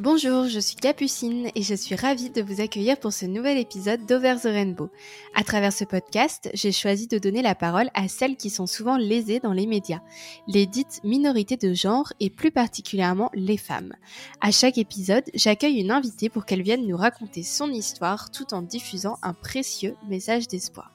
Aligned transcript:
Bonjour, 0.00 0.48
je 0.48 0.60
suis 0.60 0.76
Capucine 0.76 1.50
et 1.54 1.62
je 1.62 1.74
suis 1.74 1.94
ravie 1.94 2.30
de 2.30 2.40
vous 2.40 2.62
accueillir 2.62 2.98
pour 2.98 3.12
ce 3.12 3.26
nouvel 3.26 3.58
épisode 3.58 4.06
d'Over 4.06 4.36
the 4.40 4.44
Rainbow. 4.46 4.88
À 5.34 5.44
travers 5.44 5.74
ce 5.74 5.84
podcast, 5.84 6.48
j'ai 6.54 6.72
choisi 6.72 7.06
de 7.06 7.18
donner 7.18 7.42
la 7.42 7.54
parole 7.54 7.90
à 7.92 8.08
celles 8.08 8.38
qui 8.38 8.48
sont 8.48 8.66
souvent 8.66 8.96
lésées 8.96 9.40
dans 9.40 9.52
les 9.52 9.66
médias, 9.66 10.00
les 10.48 10.64
dites 10.64 11.02
minorités 11.04 11.58
de 11.58 11.74
genre 11.74 12.14
et 12.18 12.30
plus 12.30 12.50
particulièrement 12.50 13.30
les 13.34 13.58
femmes. 13.58 13.92
À 14.40 14.50
chaque 14.52 14.78
épisode, 14.78 15.24
j'accueille 15.34 15.82
une 15.82 15.90
invitée 15.90 16.30
pour 16.30 16.46
qu'elle 16.46 16.62
vienne 16.62 16.86
nous 16.86 16.96
raconter 16.96 17.42
son 17.42 17.70
histoire 17.70 18.30
tout 18.30 18.54
en 18.54 18.62
diffusant 18.62 19.18
un 19.22 19.34
précieux 19.34 19.96
message 20.08 20.48
d'espoir. 20.48 20.92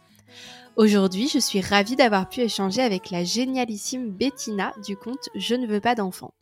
Aujourd'hui, 0.77 1.29
je 1.29 1.39
suis 1.39 1.61
ravie 1.61 1.95
d'avoir 1.95 2.27
pu 2.27 2.41
échanger 2.41 2.81
avec 2.81 3.09
la 3.09 3.23
génialissime 3.23 4.09
Bettina 4.09 4.73
du 4.85 4.97
compte 4.97 5.29
Je 5.33 5.55
ne 5.55 5.67
veux 5.67 5.79
pas 5.79 5.95
d'enfants. 5.95 6.33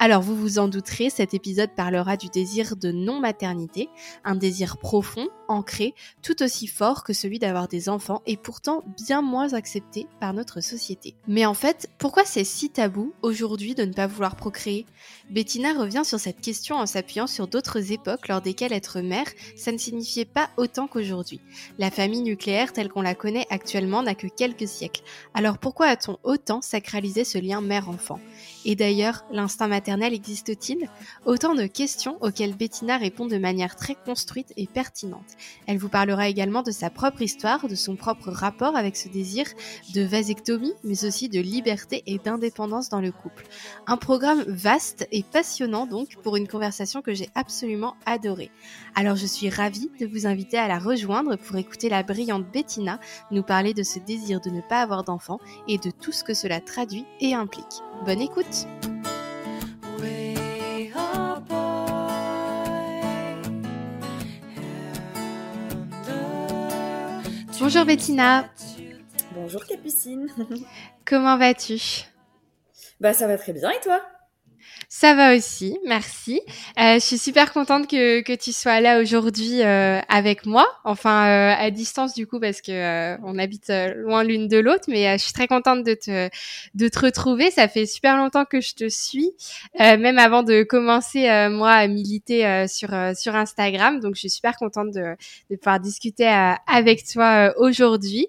Alors 0.00 0.22
vous 0.22 0.36
vous 0.36 0.60
en 0.60 0.68
douterez, 0.68 1.10
cet 1.10 1.34
épisode 1.34 1.74
parlera 1.74 2.16
du 2.16 2.28
désir 2.28 2.76
de 2.76 2.92
non-maternité, 2.92 3.88
un 4.22 4.36
désir 4.36 4.76
profond, 4.78 5.26
ancré, 5.48 5.92
tout 6.22 6.40
aussi 6.40 6.68
fort 6.68 7.02
que 7.02 7.12
celui 7.12 7.40
d'avoir 7.40 7.66
des 7.66 7.88
enfants 7.88 8.22
et 8.24 8.36
pourtant 8.36 8.84
bien 8.96 9.22
moins 9.22 9.54
accepté 9.54 10.06
par 10.20 10.34
notre 10.34 10.60
société. 10.60 11.16
Mais 11.26 11.46
en 11.46 11.54
fait, 11.54 11.90
pourquoi 11.98 12.24
c'est 12.24 12.44
si 12.44 12.70
tabou 12.70 13.12
aujourd'hui 13.22 13.74
de 13.74 13.84
ne 13.84 13.92
pas 13.92 14.06
vouloir 14.06 14.36
procréer? 14.36 14.86
Bettina 15.30 15.72
revient 15.72 16.04
sur 16.04 16.20
cette 16.20 16.40
question 16.40 16.76
en 16.76 16.86
s'appuyant 16.86 17.26
sur 17.26 17.48
d'autres 17.48 17.90
époques 17.90 18.28
lors 18.28 18.40
desquelles 18.40 18.72
être 18.72 19.00
mère, 19.00 19.26
ça 19.56 19.72
ne 19.72 19.78
signifiait 19.78 20.24
pas 20.24 20.48
autant 20.58 20.86
qu'aujourd'hui. 20.86 21.40
La 21.76 21.90
famille 21.90 22.22
nucléaire 22.22 22.72
telle 22.72 22.88
qu'on 22.88 23.02
la 23.02 23.16
connaît 23.16 23.48
actuellement 23.50 24.04
n'a 24.04 24.14
que 24.14 24.28
quelques 24.28 24.68
siècles. 24.68 25.02
Alors 25.34 25.58
pourquoi 25.58 25.86
a-t-on 25.86 26.18
autant 26.22 26.62
sacralisé 26.62 27.24
ce 27.24 27.38
lien 27.38 27.60
mère-enfant? 27.60 28.20
Et 28.64 28.76
d'ailleurs, 28.76 29.24
l'instinct 29.32 29.66
maternel 29.66 29.87
existe-t-il? 29.88 30.88
Autant 31.24 31.54
de 31.54 31.66
questions 31.66 32.18
auxquelles 32.20 32.54
Bettina 32.54 32.96
répond 32.96 33.26
de 33.26 33.38
manière 33.38 33.76
très 33.76 33.94
construite 33.94 34.52
et 34.56 34.66
pertinente. 34.66 35.36
Elle 35.66 35.78
vous 35.78 35.88
parlera 35.88 36.28
également 36.28 36.62
de 36.62 36.70
sa 36.70 36.90
propre 36.90 37.22
histoire, 37.22 37.66
de 37.68 37.74
son 37.74 37.96
propre 37.96 38.30
rapport 38.30 38.76
avec 38.76 38.96
ce 38.96 39.08
désir 39.08 39.46
de 39.94 40.02
vasectomie, 40.02 40.74
mais 40.84 41.04
aussi 41.04 41.28
de 41.28 41.40
liberté 41.40 42.02
et 42.06 42.18
d'indépendance 42.18 42.88
dans 42.88 43.00
le 43.00 43.12
couple. 43.12 43.46
Un 43.86 43.96
programme 43.96 44.42
vaste 44.46 45.06
et 45.12 45.22
passionnant 45.22 45.86
donc 45.86 46.16
pour 46.22 46.36
une 46.36 46.48
conversation 46.48 47.02
que 47.02 47.14
j'ai 47.14 47.28
absolument 47.34 47.96
adorée. 48.06 48.50
Alors 48.94 49.16
je 49.16 49.26
suis 49.26 49.50
ravie 49.50 49.90
de 50.00 50.06
vous 50.06 50.26
inviter 50.26 50.58
à 50.58 50.68
la 50.68 50.78
rejoindre 50.78 51.36
pour 51.36 51.56
écouter 51.56 51.88
la 51.88 52.02
brillante 52.02 52.50
Bettina 52.52 53.00
nous 53.30 53.42
parler 53.42 53.74
de 53.74 53.82
ce 53.82 53.98
désir 53.98 54.40
de 54.40 54.50
ne 54.50 54.60
pas 54.60 54.82
avoir 54.82 55.04
d'enfant 55.04 55.38
et 55.66 55.78
de 55.78 55.90
tout 55.90 56.12
ce 56.12 56.24
que 56.24 56.34
cela 56.34 56.60
traduit 56.60 57.04
et 57.20 57.34
implique. 57.34 57.64
Bonne 58.04 58.20
écoute 58.20 58.66
Bonjour 67.60 67.84
Bettina. 67.84 68.48
Bonjour 69.34 69.64
Capucine. 69.64 70.28
Comment 71.04 71.36
vas-tu? 71.36 71.78
Bah 73.00 73.12
ça 73.12 73.26
va 73.26 73.36
très 73.36 73.52
bien 73.52 73.70
et 73.70 73.80
toi? 73.80 74.00
Ça 74.88 75.14
va 75.14 75.36
aussi, 75.36 75.76
merci. 75.86 76.40
Euh, 76.78 76.94
je 76.94 77.00
suis 77.00 77.18
super 77.18 77.52
contente 77.52 77.88
que, 77.88 78.20
que 78.22 78.32
tu 78.34 78.52
sois 78.52 78.80
là 78.80 79.00
aujourd'hui 79.00 79.62
euh, 79.62 80.00
avec 80.08 80.46
moi, 80.46 80.66
enfin 80.84 81.26
euh, 81.26 81.54
à 81.58 81.70
distance 81.70 82.14
du 82.14 82.26
coup 82.26 82.40
parce 82.40 82.60
que 82.60 82.72
euh, 82.72 83.16
on 83.22 83.38
habite 83.38 83.70
euh, 83.70 83.92
loin 83.94 84.24
l'une 84.24 84.48
de 84.48 84.58
l'autre, 84.58 84.84
mais 84.88 85.18
je 85.18 85.22
suis 85.24 85.32
très 85.32 85.46
contente 85.46 85.84
de 85.84 85.94
te 85.94 86.28
de 86.74 86.88
te 86.88 86.98
retrouver. 86.98 87.50
Ça 87.50 87.68
fait 87.68 87.86
super 87.86 88.16
longtemps 88.16 88.44
que 88.44 88.60
je 88.60 88.74
te 88.74 88.88
suis, 88.88 89.30
même 89.78 90.18
avant 90.18 90.42
de 90.42 90.62
commencer 90.62 91.48
moi 91.50 91.72
à 91.72 91.86
militer 91.86 92.66
sur 92.68 92.90
sur 93.14 93.34
Instagram, 93.34 94.00
donc 94.00 94.14
je 94.14 94.20
suis 94.20 94.30
super 94.30 94.56
contente 94.56 94.90
de, 94.92 95.16
de 95.50 95.56
pouvoir 95.56 95.80
discuter 95.80 96.26
avec 96.66 97.06
toi 97.06 97.52
aujourd'hui. 97.58 98.26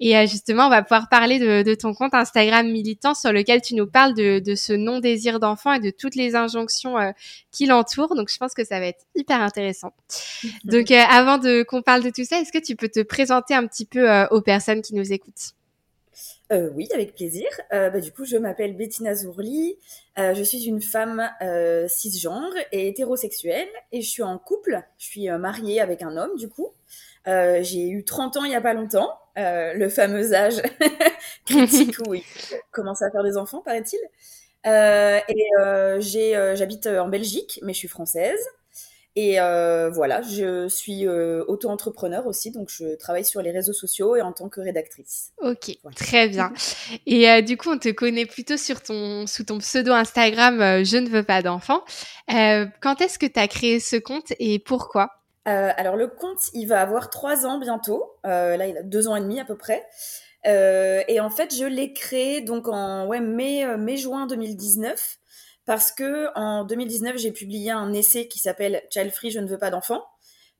Et 0.00 0.26
justement, 0.26 0.66
on 0.66 0.70
va 0.70 0.82
pouvoir 0.82 1.08
parler 1.08 1.38
de, 1.38 1.62
de 1.62 1.74
ton 1.74 1.94
compte 1.94 2.14
Instagram 2.14 2.70
militant 2.70 3.14
sur 3.14 3.32
lequel 3.32 3.62
tu 3.62 3.74
nous 3.74 3.86
parles 3.86 4.14
de, 4.14 4.38
de 4.38 4.54
ce 4.54 4.72
non 4.72 4.98
désir 4.98 5.40
d'enfant 5.40 5.70
de 5.82 5.90
toutes 5.90 6.14
les 6.14 6.34
injonctions 6.34 6.98
euh, 6.98 7.10
qui 7.50 7.66
l'entourent. 7.66 8.14
Donc, 8.14 8.30
je 8.30 8.38
pense 8.38 8.54
que 8.54 8.64
ça 8.64 8.80
va 8.80 8.86
être 8.86 9.04
hyper 9.14 9.40
intéressant. 9.40 9.92
Donc, 10.64 10.90
euh, 10.90 11.02
avant 11.10 11.38
de 11.38 11.62
qu'on 11.62 11.82
parle 11.82 12.02
de 12.02 12.10
tout 12.10 12.24
ça, 12.24 12.40
est-ce 12.40 12.52
que 12.52 12.64
tu 12.64 12.76
peux 12.76 12.88
te 12.88 13.00
présenter 13.00 13.54
un 13.54 13.66
petit 13.66 13.84
peu 13.84 14.10
euh, 14.10 14.26
aux 14.30 14.40
personnes 14.40 14.82
qui 14.82 14.94
nous 14.94 15.12
écoutent? 15.12 15.52
Oui, 16.74 16.86
avec 16.92 17.14
plaisir. 17.14 17.48
Bah, 17.70 17.98
du 17.98 18.12
coup, 18.12 18.26
je 18.26 18.36
m'appelle 18.36 18.76
Bettina 18.76 19.14
Zourli. 19.14 19.78
je 20.18 20.42
suis 20.42 20.64
une 20.64 20.82
femme 20.82 21.30
cisgenre 21.88 22.52
et 22.72 22.88
hétérosexuelle 22.88 23.68
et 23.90 24.02
je 24.02 24.10
suis 24.10 24.22
en 24.22 24.36
couple. 24.36 24.82
Je 24.98 25.06
suis 25.06 25.30
mariée 25.30 25.80
avec 25.80 26.02
un 26.02 26.14
homme, 26.18 26.36
du 26.36 26.50
coup. 26.50 26.68
j'ai 27.24 27.88
eu 27.88 28.04
30 28.04 28.36
ans 28.36 28.44
il 28.44 28.52
y 28.52 28.54
a 28.54 28.60
pas 28.60 28.74
longtemps, 28.74 29.18
le 29.34 29.88
fameux 29.88 30.34
âge 30.34 30.60
critique 31.46 31.96
où 32.06 32.12
il 32.12 32.22
commence 32.70 33.00
à 33.00 33.10
faire 33.10 33.24
des 33.24 33.38
enfants, 33.38 33.62
paraît-il. 33.62 34.00
Euh, 34.66 35.18
et 35.28 35.46
euh, 35.58 36.00
j'ai, 36.00 36.36
euh, 36.36 36.54
j'habite 36.54 36.86
en 36.86 37.08
Belgique, 37.08 37.58
mais 37.62 37.72
je 37.72 37.78
suis 37.78 37.88
française. 37.88 38.40
Et 39.14 39.36
voilà, 39.92 40.22
je 40.22 40.68
suis 40.68 41.06
auto-entrepreneur 41.06 42.26
aussi, 42.26 42.50
donc 42.50 42.70
je 42.70 42.96
travaille 42.96 43.26
sur 43.26 43.42
les 43.42 43.50
réseaux 43.50 43.74
sociaux 43.74 44.16
et 44.16 44.22
en 44.22 44.32
tant 44.32 44.48
que 44.48 44.62
rédactrice. 44.62 45.32
Ok, 45.42 45.76
très 45.94 46.28
bien. 46.30 46.50
Et 47.04 47.42
du 47.42 47.58
coup, 47.58 47.68
on 47.68 47.78
te 47.78 47.90
connaît 47.90 48.24
plutôt 48.24 48.56
sur 48.56 48.80
ton, 48.80 49.26
sous 49.26 49.44
ton 49.44 49.58
pseudo 49.58 49.92
Instagram 49.92 50.82
Je 50.82 50.96
ne 50.96 51.10
veux 51.10 51.24
pas 51.24 51.42
d'enfants. 51.42 51.82
quand 52.26 53.02
est-ce 53.02 53.18
que 53.18 53.26
tu 53.26 53.38
as 53.38 53.48
créé 53.48 53.80
ce 53.80 53.96
compte 53.96 54.32
et 54.38 54.58
pourquoi? 54.58 55.10
Alors 55.44 55.96
le 55.96 56.06
compte, 56.06 56.48
il 56.54 56.64
va 56.64 56.80
avoir 56.80 57.10
trois 57.10 57.44
ans 57.44 57.58
bientôt. 57.58 58.14
là, 58.24 58.66
il 58.66 58.78
a 58.78 58.82
deux 58.82 59.08
ans 59.08 59.16
et 59.16 59.20
demi 59.20 59.38
à 59.40 59.44
peu 59.44 59.58
près. 59.58 59.84
Euh, 60.46 61.02
et 61.08 61.20
en 61.20 61.30
fait, 61.30 61.54
je 61.54 61.64
l'ai 61.64 61.92
créé 61.92 62.40
donc 62.40 62.68
en 62.68 63.06
ouais, 63.06 63.20
mai, 63.20 63.64
euh, 63.64 63.76
mai 63.76 63.96
juin 63.96 64.26
2019 64.26 65.18
parce 65.64 65.92
que 65.92 66.28
en 66.34 66.64
2019 66.64 67.16
j'ai 67.18 67.30
publié 67.30 67.70
un 67.70 67.92
essai 67.92 68.26
qui 68.26 68.40
s'appelle 68.40 68.82
Child 68.90 69.12
Free, 69.12 69.30
je 69.30 69.38
ne 69.38 69.46
veux 69.46 69.58
pas 69.58 69.70
d'enfants 69.70 70.02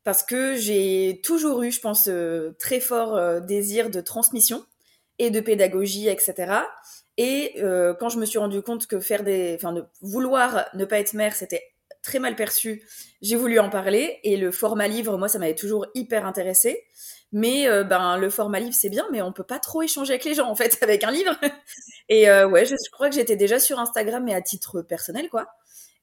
parce 0.04 0.22
que 0.22 0.56
j'ai 0.56 1.20
toujours 1.22 1.62
eu, 1.62 1.70
je 1.70 1.80
pense, 1.80 2.08
euh, 2.08 2.54
très 2.58 2.80
fort 2.80 3.16
euh, 3.16 3.40
désir 3.40 3.90
de 3.90 4.00
transmission 4.00 4.64
et 5.18 5.30
de 5.30 5.40
pédagogie, 5.40 6.08
etc. 6.08 6.54
Et 7.18 7.54
euh, 7.58 7.94
quand 7.94 8.08
je 8.08 8.18
me 8.18 8.24
suis 8.24 8.38
rendu 8.38 8.62
compte 8.62 8.86
que 8.86 8.98
faire 8.98 9.22
des, 9.22 9.54
enfin, 9.54 9.72
de 9.72 9.84
vouloir 10.00 10.66
ne 10.74 10.84
pas 10.84 10.98
être 10.98 11.14
mère, 11.14 11.34
c'était 11.36 11.62
très 12.02 12.18
mal 12.18 12.34
perçu, 12.34 12.82
j'ai 13.20 13.36
voulu 13.36 13.60
en 13.60 13.70
parler. 13.70 14.18
Et 14.24 14.36
le 14.36 14.50
format 14.50 14.88
livre, 14.88 15.16
moi, 15.18 15.28
ça 15.28 15.38
m'avait 15.38 15.54
toujours 15.54 15.86
hyper 15.94 16.26
intéressé. 16.26 16.84
Mais 17.32 17.66
euh, 17.66 17.82
ben 17.82 18.18
le 18.18 18.28
format 18.28 18.60
livre 18.60 18.74
c'est 18.78 18.90
bien, 18.90 19.06
mais 19.10 19.22
on 19.22 19.32
peut 19.32 19.42
pas 19.42 19.58
trop 19.58 19.82
échanger 19.82 20.12
avec 20.12 20.24
les 20.24 20.34
gens 20.34 20.48
en 20.48 20.54
fait 20.54 20.78
avec 20.82 21.02
un 21.02 21.10
livre. 21.10 21.34
Et 22.08 22.28
euh, 22.28 22.46
ouais, 22.46 22.66
je, 22.66 22.74
crois 22.90 23.08
que 23.08 23.14
j'étais 23.14 23.36
déjà 23.36 23.58
sur 23.58 23.78
Instagram, 23.78 24.22
mais 24.24 24.34
à 24.34 24.42
titre 24.42 24.82
personnel 24.82 25.28
quoi. 25.30 25.48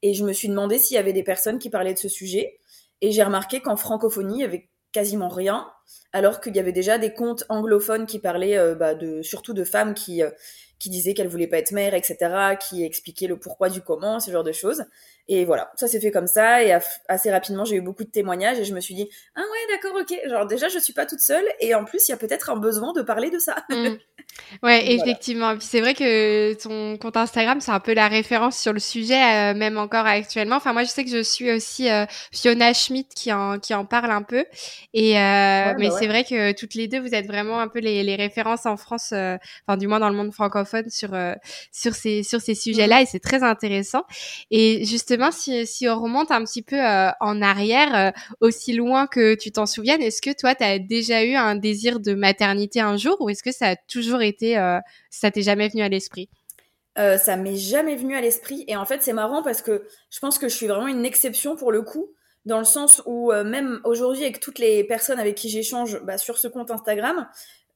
Et 0.02 0.14
je 0.14 0.24
me 0.24 0.32
suis 0.32 0.48
demandé 0.48 0.78
s'il 0.78 0.96
y 0.96 0.98
avait 0.98 1.12
des 1.12 1.22
personnes 1.22 1.58
qui 1.58 1.70
parlaient 1.70 1.94
de 1.94 1.98
ce 1.98 2.08
sujet. 2.08 2.58
Et 3.00 3.12
j'ai 3.12 3.22
remarqué 3.22 3.60
qu'en 3.60 3.76
francophonie, 3.76 4.38
il 4.38 4.40
y 4.40 4.44
avait 4.44 4.68
quasiment 4.92 5.28
rien, 5.28 5.70
alors 6.12 6.40
qu'il 6.40 6.56
y 6.56 6.58
avait 6.58 6.72
déjà 6.72 6.98
des 6.98 7.14
comptes 7.14 7.44
anglophones 7.48 8.06
qui 8.06 8.18
parlaient 8.18 8.58
euh, 8.58 8.74
bah, 8.74 8.94
de 8.94 9.22
surtout 9.22 9.54
de 9.54 9.64
femmes 9.64 9.94
qui 9.94 10.22
qui 10.80 10.88
disaient 10.88 11.12
qu'elles 11.12 11.28
voulaient 11.28 11.46
pas 11.46 11.58
être 11.58 11.72
mères, 11.72 11.94
etc., 11.94 12.56
qui 12.58 12.82
expliquaient 12.84 13.26
le 13.26 13.38
pourquoi 13.38 13.68
du 13.68 13.82
comment, 13.82 14.18
ce 14.18 14.30
genre 14.30 14.42
de 14.42 14.50
choses. 14.50 14.84
Et 15.28 15.44
voilà, 15.44 15.70
ça 15.76 15.86
s'est 15.86 16.00
fait 16.00 16.10
comme 16.10 16.26
ça. 16.26 16.62
Et 16.62 16.76
assez 17.08 17.30
rapidement, 17.30 17.64
j'ai 17.64 17.76
eu 17.76 17.80
beaucoup 17.80 18.04
de 18.04 18.10
témoignages 18.10 18.58
et 18.58 18.64
je 18.64 18.74
me 18.74 18.80
suis 18.80 18.94
dit, 18.94 19.08
ah 19.36 19.40
ouais, 19.40 19.74
d'accord, 19.74 20.00
ok. 20.00 20.28
Genre 20.28 20.46
déjà, 20.46 20.68
je 20.68 20.78
suis 20.78 20.92
pas 20.92 21.06
toute 21.06 21.20
seule. 21.20 21.44
Et 21.60 21.74
en 21.74 21.84
plus, 21.84 22.08
il 22.08 22.10
y 22.10 22.14
a 22.14 22.16
peut-être 22.16 22.50
un 22.50 22.56
besoin 22.56 22.92
de 22.92 23.02
parler 23.02 23.30
de 23.30 23.38
ça. 23.38 23.56
Mm. 23.68 23.96
Ouais, 24.62 24.92
effectivement. 24.92 25.54
c'est 25.60 25.80
vrai 25.80 25.94
que 25.94 26.54
ton 26.54 26.96
compte 26.98 27.16
Instagram, 27.16 27.60
c'est 27.60 27.70
un 27.72 27.80
peu 27.80 27.94
la 27.94 28.08
référence 28.08 28.58
sur 28.58 28.72
le 28.72 28.78
sujet, 28.78 29.20
euh, 29.52 29.54
même 29.54 29.76
encore 29.76 30.06
actuellement. 30.06 30.56
Enfin, 30.56 30.72
moi, 30.72 30.84
je 30.84 30.88
sais 30.88 31.04
que 31.04 31.10
je 31.10 31.22
suis 31.22 31.50
aussi 31.50 31.90
euh, 31.90 32.06
Fiona 32.32 32.72
Schmidt 32.72 33.08
qui 33.14 33.32
en, 33.32 33.58
qui 33.58 33.74
en 33.74 33.84
parle 33.84 34.10
un 34.10 34.22
peu. 34.22 34.44
Et, 34.94 35.18
euh, 35.18 35.74
mais 35.78 35.88
bah 35.88 35.96
c'est 35.98 36.06
vrai 36.06 36.24
que 36.24 36.52
toutes 36.52 36.74
les 36.74 36.88
deux, 36.88 37.00
vous 37.00 37.14
êtes 37.14 37.26
vraiment 37.26 37.60
un 37.60 37.68
peu 37.68 37.80
les, 37.80 38.02
les 38.02 38.16
références 38.16 38.66
en 38.66 38.76
France, 38.76 39.12
enfin, 39.12 39.76
du 39.78 39.86
moins 39.86 40.00
dans 40.00 40.08
le 40.08 40.16
monde 40.16 40.32
francophone 40.32 40.88
sur, 40.90 41.10
sur 41.72 41.94
ces, 41.94 42.22
sur 42.22 42.40
ces 42.40 42.54
sujets-là. 42.54 43.00
Mm. 43.00 43.02
Et 43.02 43.06
c'est 43.06 43.20
très 43.20 43.42
intéressant. 43.42 44.04
Et 44.50 44.84
justement, 44.84 45.19
si, 45.30 45.86
on 45.88 46.00
remonte 46.00 46.30
un 46.30 46.44
petit 46.44 46.62
peu 46.62 46.76
euh, 46.76 47.10
en 47.20 47.42
arrière, 47.42 47.94
euh, 47.94 48.10
aussi 48.40 48.72
loin 48.72 49.06
que 49.06 49.34
tu 49.34 49.52
t'en 49.52 49.66
souviennes, 49.66 50.00
est-ce 50.00 50.22
que 50.22 50.32
toi, 50.32 50.54
tu 50.54 50.64
as 50.64 50.78
déjà 50.78 51.24
eu 51.24 51.34
un 51.34 51.54
désir 51.54 52.00
de 52.00 52.14
maternité 52.14 52.80
un 52.80 52.96
jour 52.96 53.16
ou 53.20 53.28
est-ce 53.28 53.42
que 53.42 53.52
ça 53.52 53.68
a 53.68 53.76
toujours 53.76 54.22
été, 54.22 54.56
euh, 54.56 54.78
ça 55.10 55.30
t'est 55.30 55.42
jamais 55.42 55.68
venu 55.68 55.82
à 55.82 55.88
l'esprit? 55.88 56.28
Ça 56.96 57.36
m'est 57.36 57.56
jamais 57.56 57.96
venu 57.96 58.14
à 58.14 58.20
l'esprit. 58.20 58.64
Et 58.68 58.76
en 58.76 58.84
fait, 58.84 59.02
c'est 59.02 59.14
marrant 59.14 59.42
parce 59.42 59.62
que 59.62 59.86
je 60.10 60.18
pense 60.18 60.38
que 60.38 60.50
je 60.50 60.54
suis 60.54 60.66
vraiment 60.66 60.86
une 60.86 61.06
exception 61.06 61.56
pour 61.56 61.72
le 61.72 61.80
coup 61.80 62.10
dans 62.44 62.58
le 62.58 62.66
sens 62.66 63.00
où 63.06 63.32
même 63.32 63.80
aujourd'hui 63.84 64.22
avec 64.22 64.38
toutes 64.38 64.58
les 64.58 64.84
personnes 64.84 65.18
avec 65.18 65.34
qui 65.34 65.48
j'échange 65.48 65.98
bah, 66.04 66.18
sur 66.18 66.36
ce 66.36 66.46
compte 66.46 66.70
Instagram, 66.70 67.26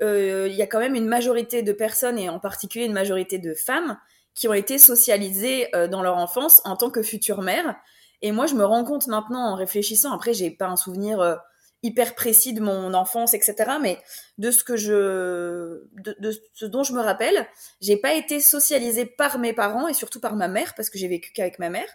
il 0.02 0.52
y 0.52 0.60
a 0.60 0.66
quand 0.66 0.78
même 0.78 0.94
une 0.94 1.06
majorité 1.06 1.62
de 1.62 1.72
personnes 1.72 2.18
et 2.18 2.28
en 2.28 2.38
particulier 2.38 2.84
une 2.84 2.92
majorité 2.92 3.38
de 3.38 3.54
femmes 3.54 3.96
qui 4.34 4.48
ont 4.48 4.54
été 4.54 4.78
socialisées 4.78 5.74
euh, 5.74 5.88
dans 5.88 6.02
leur 6.02 6.16
enfance 6.16 6.60
en 6.64 6.76
tant 6.76 6.90
que 6.90 7.02
futures 7.02 7.42
mères. 7.42 7.76
Et 8.22 8.32
moi, 8.32 8.46
je 8.46 8.54
me 8.54 8.64
rends 8.64 8.84
compte 8.84 9.06
maintenant 9.06 9.52
en 9.52 9.54
réfléchissant. 9.54 10.12
Après, 10.12 10.32
j'ai 10.32 10.50
pas 10.50 10.66
un 10.66 10.76
souvenir 10.76 11.20
euh, 11.20 11.36
hyper 11.82 12.14
précis 12.14 12.54
de 12.54 12.60
mon 12.60 12.94
enfance, 12.94 13.34
etc. 13.34 13.54
Mais 13.80 13.98
de 14.38 14.50
ce 14.50 14.64
que 14.64 14.76
je, 14.76 15.84
de, 15.92 16.32
ce 16.54 16.64
dont 16.64 16.82
je 16.82 16.94
me 16.94 17.00
rappelle, 17.00 17.46
j'ai 17.80 17.96
pas 17.96 18.14
été 18.14 18.40
socialisée 18.40 19.04
par 19.04 19.38
mes 19.38 19.52
parents 19.52 19.86
et 19.86 19.94
surtout 19.94 20.18
par 20.18 20.34
ma 20.34 20.48
mère 20.48 20.74
parce 20.74 20.88
que 20.88 20.98
j'ai 20.98 21.08
vécu 21.08 21.32
qu'avec 21.32 21.58
ma 21.58 21.68
mère 21.68 21.88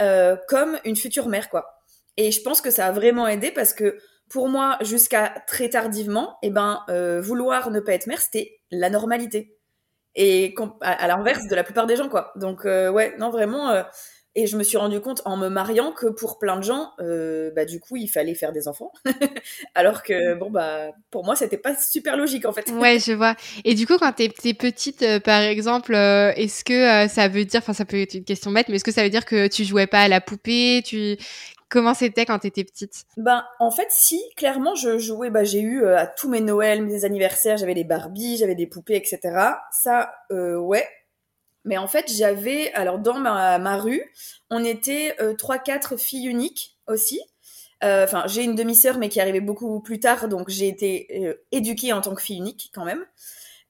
euh, 0.00 0.36
comme 0.48 0.78
une 0.84 0.96
future 0.96 1.28
mère, 1.28 1.50
quoi. 1.50 1.82
Et 2.16 2.32
je 2.32 2.42
pense 2.42 2.60
que 2.60 2.70
ça 2.70 2.86
a 2.86 2.92
vraiment 2.92 3.28
aidé 3.28 3.50
parce 3.50 3.72
que 3.72 3.98
pour 4.28 4.48
moi, 4.48 4.78
jusqu'à 4.80 5.42
très 5.46 5.68
tardivement, 5.68 6.38
eh 6.42 6.50
ben, 6.50 6.82
euh, 6.88 7.20
vouloir 7.20 7.70
ne 7.70 7.80
pas 7.80 7.92
être 7.92 8.06
mère, 8.06 8.20
c'était 8.20 8.60
la 8.70 8.90
normalité. 8.90 9.58
Et 10.16 10.54
à, 10.80 11.06
l'inverse 11.06 11.46
de 11.48 11.54
la 11.54 11.64
plupart 11.64 11.86
des 11.86 11.96
gens, 11.96 12.08
quoi. 12.08 12.32
Donc, 12.36 12.64
euh, 12.64 12.90
ouais, 12.90 13.14
non, 13.18 13.30
vraiment. 13.30 13.70
Euh, 13.70 13.82
et 14.36 14.46
je 14.46 14.56
me 14.56 14.62
suis 14.62 14.76
rendu 14.76 15.00
compte 15.00 15.22
en 15.24 15.36
me 15.36 15.48
mariant 15.48 15.90
que 15.90 16.06
pour 16.06 16.38
plein 16.38 16.56
de 16.56 16.62
gens, 16.62 16.92
euh, 17.00 17.50
bah, 17.54 17.64
du 17.64 17.80
coup, 17.80 17.96
il 17.96 18.06
fallait 18.06 18.36
faire 18.36 18.52
des 18.52 18.68
enfants. 18.68 18.92
Alors 19.74 20.04
que, 20.04 20.34
bon, 20.34 20.50
bah, 20.50 20.92
pour 21.10 21.24
moi, 21.24 21.34
c'était 21.34 21.56
pas 21.56 21.74
super 21.74 22.16
logique, 22.16 22.46
en 22.46 22.52
fait. 22.52 22.70
ouais, 22.70 23.00
je 23.00 23.12
vois. 23.12 23.34
Et 23.64 23.74
du 23.74 23.88
coup, 23.88 23.98
quand 23.98 24.12
t'es 24.12 24.32
es 24.44 24.54
petite, 24.54 25.02
euh, 25.02 25.18
par 25.18 25.42
exemple, 25.42 25.94
euh, 25.94 26.32
est-ce 26.36 26.62
que 26.62 27.08
ça 27.08 27.26
veut 27.26 27.44
dire, 27.44 27.58
enfin, 27.58 27.72
ça 27.72 27.84
peut 27.84 28.00
être 28.00 28.14
une 28.14 28.24
question 28.24 28.52
bête, 28.52 28.68
mais 28.68 28.76
est-ce 28.76 28.84
que 28.84 28.92
ça 28.92 29.02
veut 29.02 29.10
dire 29.10 29.24
que 29.24 29.48
tu 29.48 29.64
jouais 29.64 29.88
pas 29.88 30.02
à 30.02 30.08
la 30.08 30.20
poupée, 30.20 30.82
tu, 30.84 31.16
Comment 31.70 31.94
c'était 31.94 32.26
quand 32.26 32.40
t'étais 32.40 32.64
petite? 32.64 33.04
Ben 33.16 33.44
en 33.58 33.70
fait 33.70 33.88
si 33.90 34.20
clairement 34.36 34.74
je 34.74 34.98
jouais 34.98 35.30
bah 35.30 35.44
j'ai 35.44 35.60
eu 35.60 35.86
à 35.86 36.06
tous 36.06 36.28
mes 36.28 36.40
Noëls, 36.40 36.82
mes 36.82 37.04
anniversaires, 37.04 37.56
j'avais 37.56 37.74
des 37.74 37.84
Barbies, 37.84 38.36
j'avais 38.36 38.54
des 38.56 38.66
poupées 38.66 38.96
etc. 38.96 39.20
Ça 39.70 40.12
euh, 40.32 40.58
ouais 40.58 40.86
mais 41.64 41.76
en 41.76 41.86
fait, 41.86 42.10
j'avais, 42.10 42.72
alors 42.72 42.98
dans 42.98 43.18
ma, 43.18 43.58
ma, 43.58 43.76
rue, 43.76 44.02
on 44.50 44.64
était 44.64 45.14
euh, 45.20 45.34
trois, 45.34 45.58
quatre 45.58 45.96
filles 45.96 46.26
uniques 46.26 46.76
aussi. 46.86 47.20
Euh, 47.82 48.04
enfin, 48.04 48.24
j'ai 48.26 48.44
une 48.44 48.54
demi-sœur, 48.54 48.98
mais 48.98 49.08
qui 49.08 49.20
arrivait 49.20 49.40
beaucoup 49.40 49.80
plus 49.80 50.00
tard, 50.00 50.28
donc 50.28 50.48
j'ai 50.48 50.68
été 50.68 51.06
euh, 51.26 51.34
éduquée 51.50 51.92
en 51.92 52.00
tant 52.00 52.14
que 52.14 52.22
fille 52.22 52.36
unique 52.36 52.70
quand 52.74 52.84
même. 52.84 53.04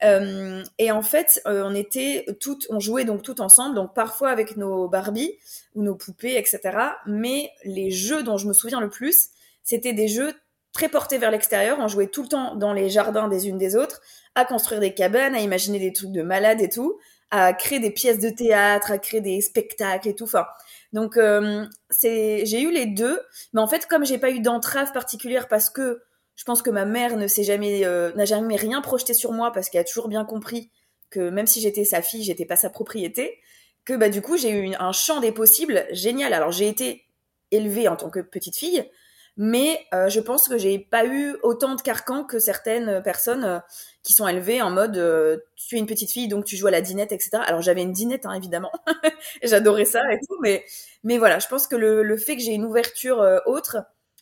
Et 0.02 0.90
en 0.90 1.02
fait, 1.02 1.42
on 1.44 1.74
était 1.74 2.26
toutes, 2.40 2.66
on 2.70 2.80
jouait 2.80 3.04
donc 3.04 3.22
toutes 3.22 3.40
ensemble, 3.40 3.74
donc 3.74 3.94
parfois 3.94 4.30
avec 4.30 4.56
nos 4.56 4.88
Barbie 4.88 5.36
ou 5.74 5.82
nos 5.82 5.94
poupées, 5.94 6.36
etc. 6.36 6.60
Mais 7.06 7.50
les 7.64 7.90
jeux 7.90 8.22
dont 8.22 8.36
je 8.36 8.46
me 8.46 8.52
souviens 8.52 8.80
le 8.80 8.88
plus, 8.88 9.28
c'était 9.62 9.92
des 9.92 10.08
jeux 10.08 10.32
très 10.72 10.88
portés 10.88 11.18
vers 11.18 11.30
l'extérieur. 11.30 11.78
On 11.80 11.88
jouait 11.88 12.06
tout 12.06 12.22
le 12.22 12.28
temps 12.28 12.54
dans 12.54 12.72
les 12.72 12.88
jardins 12.88 13.28
des 13.28 13.48
unes 13.48 13.58
des 13.58 13.76
autres, 13.76 14.00
à 14.34 14.44
construire 14.44 14.80
des 14.80 14.94
cabanes, 14.94 15.34
à 15.34 15.40
imaginer 15.40 15.78
des 15.78 15.92
trucs 15.92 16.12
de 16.12 16.22
malades 16.22 16.60
et 16.60 16.68
tout 16.68 16.98
à 17.30 17.52
créer 17.52 17.78
des 17.78 17.90
pièces 17.90 18.18
de 18.18 18.28
théâtre, 18.28 18.90
à 18.90 18.98
créer 18.98 19.20
des 19.20 19.40
spectacles 19.40 20.08
et 20.08 20.14
tout. 20.14 20.24
Enfin, 20.24 20.46
donc 20.92 21.16
euh, 21.16 21.64
c'est, 21.88 22.44
j'ai 22.44 22.60
eu 22.62 22.72
les 22.72 22.86
deux, 22.86 23.20
mais 23.52 23.60
en 23.60 23.68
fait 23.68 23.86
comme 23.86 24.04
j'ai 24.04 24.18
pas 24.18 24.30
eu 24.30 24.40
d'entrave 24.40 24.92
particulière 24.92 25.48
parce 25.48 25.70
que 25.70 26.02
je 26.40 26.44
pense 26.46 26.62
que 26.62 26.70
ma 26.70 26.86
mère 26.86 27.18
ne 27.18 27.26
s'est 27.26 27.44
jamais, 27.44 27.84
euh, 27.84 28.14
n'a 28.14 28.24
jamais 28.24 28.56
rien 28.56 28.80
projeté 28.80 29.12
sur 29.12 29.32
moi 29.32 29.52
parce 29.52 29.68
qu'elle 29.68 29.82
a 29.82 29.84
toujours 29.84 30.08
bien 30.08 30.24
compris 30.24 30.70
que 31.10 31.28
même 31.28 31.46
si 31.46 31.60
j'étais 31.60 31.84
sa 31.84 32.00
fille, 32.00 32.24
j'étais 32.24 32.46
pas 32.46 32.56
sa 32.56 32.70
propriété. 32.70 33.38
Que 33.84 33.92
bah 33.92 34.08
du 34.08 34.22
coup 34.22 34.38
j'ai 34.38 34.50
eu 34.50 34.74
un 34.78 34.92
champ 34.92 35.20
des 35.20 35.32
possibles 35.32 35.84
génial. 35.90 36.32
Alors 36.32 36.50
j'ai 36.50 36.66
été 36.66 37.04
élevée 37.50 37.88
en 37.88 37.96
tant 37.96 38.08
que 38.08 38.20
petite 38.20 38.56
fille, 38.56 38.88
mais 39.36 39.86
euh, 39.92 40.08
je 40.08 40.18
pense 40.18 40.48
que 40.48 40.56
j'ai 40.56 40.78
pas 40.78 41.04
eu 41.04 41.36
autant 41.42 41.74
de 41.74 41.82
carcans 41.82 42.24
que 42.24 42.38
certaines 42.38 43.02
personnes 43.02 43.44
euh, 43.44 43.58
qui 44.02 44.14
sont 44.14 44.26
élevées 44.26 44.62
en 44.62 44.70
mode 44.70 44.96
euh, 44.96 45.36
tu 45.56 45.76
es 45.76 45.78
une 45.78 45.86
petite 45.86 46.10
fille 46.10 46.28
donc 46.28 46.46
tu 46.46 46.56
joues 46.56 46.68
à 46.68 46.70
la 46.70 46.80
dinette 46.80 47.12
etc 47.12 47.32
alors 47.46 47.60
j'avais 47.60 47.82
une 47.82 47.92
dinette 47.92 48.24
hein, 48.26 48.32
évidemment 48.32 48.72
j'adorais 49.42 49.84
ça 49.84 50.00
et 50.12 50.18
tout 50.18 50.36
mais 50.40 50.64
mais 51.04 51.18
voilà 51.18 51.38
je 51.38 51.48
pense 51.48 51.66
que 51.66 51.76
le, 51.76 52.02
le 52.02 52.16
fait 52.16 52.36
que 52.36 52.42
j'ai 52.42 52.52
une 52.52 52.64
ouverture 52.64 53.24
autre 53.46 53.78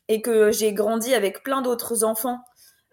et 0.08 0.22
que 0.22 0.50
j'ai 0.50 0.72
grandi 0.72 1.14
avec 1.14 1.42
plein 1.42 1.62
d'autres 1.62 2.04
enfants 2.04 2.40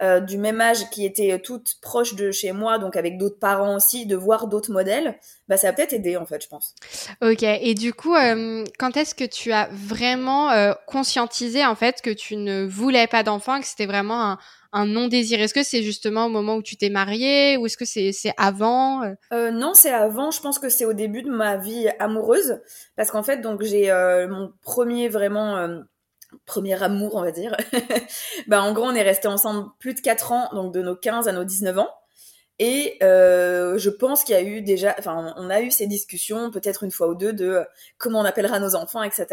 euh, 0.01 0.19
du 0.19 0.37
même 0.37 0.59
âge 0.59 0.89
qui 0.89 1.05
étaient 1.05 1.39
toutes 1.39 1.75
proches 1.81 2.15
de 2.15 2.29
chez 2.29 2.51
moi, 2.51 2.79
donc 2.79 2.97
avec 2.97 3.17
d'autres 3.17 3.39
parents 3.39 3.77
aussi, 3.77 4.05
de 4.05 4.17
voir 4.17 4.47
d'autres 4.47 4.73
modèles, 4.73 5.17
bah 5.47 5.55
ça 5.55 5.69
a 5.69 5.73
peut-être 5.73 5.93
aidé 5.93 6.17
en 6.17 6.25
fait, 6.25 6.43
je 6.43 6.49
pense. 6.49 6.75
Ok, 7.21 7.43
et 7.43 7.73
du 7.75 7.93
coup, 7.93 8.13
euh, 8.13 8.65
quand 8.77 8.97
est-ce 8.97 9.15
que 9.15 9.23
tu 9.23 9.53
as 9.53 9.69
vraiment 9.71 10.51
euh, 10.51 10.73
conscientisé 10.85 11.65
en 11.65 11.75
fait 11.75 12.01
que 12.01 12.09
tu 12.09 12.35
ne 12.35 12.65
voulais 12.65 13.07
pas 13.07 13.23
d'enfant, 13.23 13.61
que 13.61 13.65
c'était 13.65 13.85
vraiment 13.85 14.21
un, 14.21 14.37
un 14.73 14.85
non-désir? 14.85 15.39
Est-ce 15.39 15.53
que 15.53 15.63
c'est 15.63 15.81
justement 15.81 16.25
au 16.25 16.29
moment 16.29 16.55
où 16.55 16.61
tu 16.61 16.75
t'es 16.75 16.89
mariée 16.89 17.55
ou 17.55 17.65
est-ce 17.65 17.77
que 17.77 17.85
c'est 17.85 18.11
avant 18.35 18.99
Non, 19.31 19.73
c'est 19.75 19.93
avant. 19.93 20.29
Je 20.29 20.41
pense 20.41 20.59
que 20.59 20.67
c'est 20.67 20.83
au 20.83 20.91
début 20.91 21.21
de 21.21 21.31
ma 21.31 21.55
vie 21.55 21.87
amoureuse 21.99 22.59
parce 22.97 23.11
qu'en 23.11 23.23
fait, 23.23 23.37
donc 23.37 23.63
j'ai 23.63 23.93
mon 24.29 24.51
premier 24.61 25.07
vraiment 25.07 25.85
premier 26.45 26.81
amour, 26.81 27.15
on 27.15 27.21
va 27.21 27.31
dire. 27.31 27.55
bah, 28.47 28.61
en 28.61 28.73
gros, 28.73 28.85
on 28.85 28.95
est 28.95 29.01
resté 29.01 29.27
ensemble 29.27 29.69
plus 29.79 29.93
de 29.93 30.01
4 30.01 30.31
ans, 30.31 30.49
donc 30.53 30.73
de 30.73 30.81
nos 30.81 30.95
15 30.95 31.27
à 31.27 31.31
nos 31.31 31.43
19 31.43 31.79
ans. 31.79 31.89
Et 32.57 32.97
euh, 33.03 33.77
je 33.77 33.89
pense 33.89 34.23
qu'il 34.23 34.33
y 34.33 34.37
a 34.37 34.41
eu 34.41 34.61
déjà, 34.61 34.95
enfin, 34.97 35.33
on 35.37 35.49
a 35.49 35.61
eu 35.61 35.71
ces 35.71 35.87
discussions, 35.87 36.51
peut-être 36.51 36.83
une 36.83 36.91
fois 36.91 37.07
ou 37.07 37.15
deux, 37.15 37.33
de 37.33 37.65
comment 37.97 38.21
on 38.21 38.25
appellera 38.25 38.59
nos 38.59 38.75
enfants, 38.75 39.03
etc. 39.03 39.27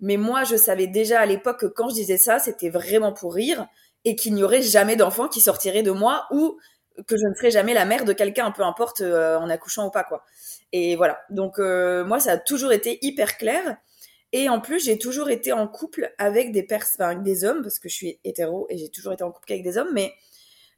Mais 0.00 0.16
moi, 0.16 0.44
je 0.44 0.56
savais 0.56 0.86
déjà 0.86 1.20
à 1.20 1.26
l'époque 1.26 1.60
que 1.60 1.66
quand 1.66 1.88
je 1.88 1.94
disais 1.94 2.18
ça, 2.18 2.38
c'était 2.38 2.68
vraiment 2.68 3.12
pour 3.12 3.34
rire 3.34 3.66
et 4.04 4.16
qu'il 4.16 4.34
n'y 4.34 4.42
aurait 4.42 4.62
jamais 4.62 4.96
d'enfants 4.96 5.28
qui 5.28 5.40
sortiraient 5.40 5.82
de 5.82 5.92
moi 5.92 6.26
ou 6.30 6.58
que 7.06 7.16
je 7.16 7.26
ne 7.26 7.34
serais 7.34 7.50
jamais 7.50 7.72
la 7.72 7.84
mère 7.84 8.04
de 8.04 8.12
quelqu'un, 8.12 8.50
peu 8.50 8.62
importe 8.62 9.00
euh, 9.00 9.38
en 9.38 9.48
accouchant 9.48 9.86
ou 9.86 9.90
pas, 9.90 10.04
quoi. 10.04 10.24
Et 10.72 10.96
voilà. 10.96 11.20
Donc 11.30 11.58
euh, 11.58 12.04
moi, 12.04 12.20
ça 12.20 12.32
a 12.32 12.36
toujours 12.38 12.72
été 12.72 12.98
hyper 13.02 13.38
clair. 13.38 13.76
Et 14.32 14.48
en 14.48 14.60
plus, 14.60 14.84
j'ai 14.84 14.98
toujours 14.98 15.30
été 15.30 15.52
en 15.52 15.68
couple 15.68 16.12
avec 16.18 16.52
des 16.52 16.62
pers 16.62 16.84
enfin, 16.94 17.10
avec 17.10 17.22
des 17.22 17.44
hommes, 17.44 17.62
parce 17.62 17.78
que 17.78 17.88
je 17.88 17.94
suis 17.94 18.20
hétéro 18.24 18.66
et 18.70 18.78
j'ai 18.78 18.88
toujours 18.88 19.12
été 19.12 19.22
en 19.22 19.30
couple 19.30 19.52
avec 19.52 19.64
des 19.64 19.76
hommes, 19.76 19.90
mais 19.92 20.12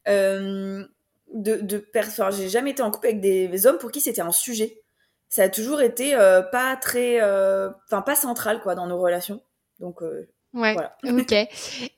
euh, 0.09 0.85
de, 1.33 1.57
de 1.57 1.87
enfin, 1.97 2.31
j'ai 2.31 2.49
jamais 2.49 2.73
été 2.73 2.83
en 2.83 2.91
couple 2.91 3.07
avec 3.09 3.21
des, 3.21 3.67
hommes 3.67 3.79
pour 3.79 3.91
qui 3.93 4.01
c'était 4.01 4.23
un 4.23 4.33
sujet. 4.33 4.83
Ça 5.29 5.45
a 5.45 5.49
toujours 5.49 5.81
été 5.83 6.15
euh, 6.15 6.43
pas 6.43 6.77
très, 6.77 7.21
euh, 7.23 7.71
enfin 7.87 8.03
pas 8.03 8.15
central 8.15 8.61
quoi 8.61 8.75
dans 8.75 8.87
nos 8.87 9.01
relations. 9.01 9.41
Donc 9.81 10.03
Ouais, 10.55 10.77
ok. 11.05 11.35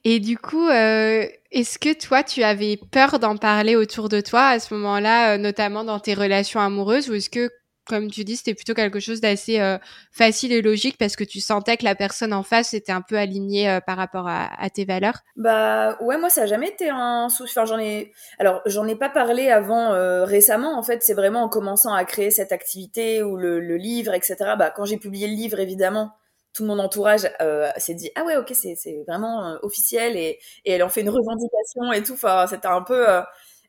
Et 0.04 0.18
du 0.18 0.38
coup, 0.38 0.66
euh, 0.68 1.26
est-ce 1.52 1.78
que 1.78 1.92
toi, 1.92 2.22
tu 2.22 2.42
avais 2.42 2.78
peur 2.90 3.18
d'en 3.18 3.36
parler 3.36 3.76
autour 3.76 4.08
de 4.08 4.20
toi 4.20 4.46
à 4.48 4.58
ce 4.58 4.72
moment-là, 4.74 5.34
euh, 5.34 5.38
notamment 5.38 5.84
dans 5.84 6.00
tes 6.00 6.14
relations 6.14 6.60
amoureuses, 6.60 7.10
ou 7.10 7.14
est-ce 7.14 7.30
que 7.30 7.50
comme 7.86 8.10
tu 8.10 8.24
dis, 8.24 8.36
c'était 8.36 8.54
plutôt 8.54 8.74
quelque 8.74 9.00
chose 9.00 9.20
d'assez 9.20 9.60
euh, 9.60 9.78
facile 10.10 10.52
et 10.52 10.60
logique 10.60 10.98
parce 10.98 11.16
que 11.16 11.24
tu 11.24 11.40
sentais 11.40 11.76
que 11.76 11.84
la 11.84 11.94
personne 11.94 12.32
en 12.32 12.42
face 12.42 12.74
était 12.74 12.92
un 12.92 13.00
peu 13.00 13.16
alignée 13.16 13.70
euh, 13.70 13.80
par 13.80 13.96
rapport 13.96 14.26
à, 14.28 14.48
tes 14.74 14.84
valeurs? 14.84 15.20
Bah 15.36 15.96
ouais, 16.00 16.18
moi 16.18 16.28
ça 16.28 16.42
a 16.42 16.46
jamais 16.46 16.68
été 16.68 16.90
un 16.90 17.28
souci. 17.28 17.54
J'en 17.54 17.78
ai, 17.78 18.12
alors 18.38 18.60
j'en 18.66 18.86
ai 18.88 18.96
pas 18.96 19.08
parlé 19.08 19.48
avant 19.50 19.94
euh, 19.94 20.24
récemment. 20.24 20.76
En 20.76 20.82
fait, 20.82 21.02
c'est 21.02 21.14
vraiment 21.14 21.44
en 21.44 21.48
commençant 21.48 21.94
à 21.94 22.04
créer 22.04 22.30
cette 22.30 22.52
activité 22.52 23.22
ou 23.22 23.36
le, 23.36 23.76
livre, 23.76 24.14
etc. 24.14 24.36
Bah 24.58 24.70
quand 24.74 24.84
j'ai 24.84 24.96
publié 24.96 25.28
le 25.28 25.34
livre, 25.34 25.60
évidemment, 25.60 26.12
tout 26.52 26.64
mon 26.64 26.78
entourage 26.78 27.28
s'est 27.76 27.94
dit 27.94 28.10
ah 28.16 28.24
ouais 28.24 28.36
ok 28.36 28.52
c'est 28.54 29.04
vraiment 29.06 29.58
officiel 29.62 30.16
et 30.16 30.38
et 30.64 30.72
elle 30.72 30.82
en 30.82 30.88
fait 30.88 31.02
une 31.02 31.10
revendication 31.10 31.92
et 31.92 32.02
tout. 32.02 32.14
Enfin 32.14 32.46
c'était 32.48 32.68
un 32.68 32.82
peu 32.82 33.06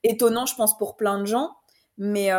étonnant, 0.04 0.46
je 0.46 0.56
pense 0.56 0.78
pour 0.78 0.96
plein 0.96 1.20
de 1.20 1.26
gens, 1.26 1.52
mais 1.98 2.32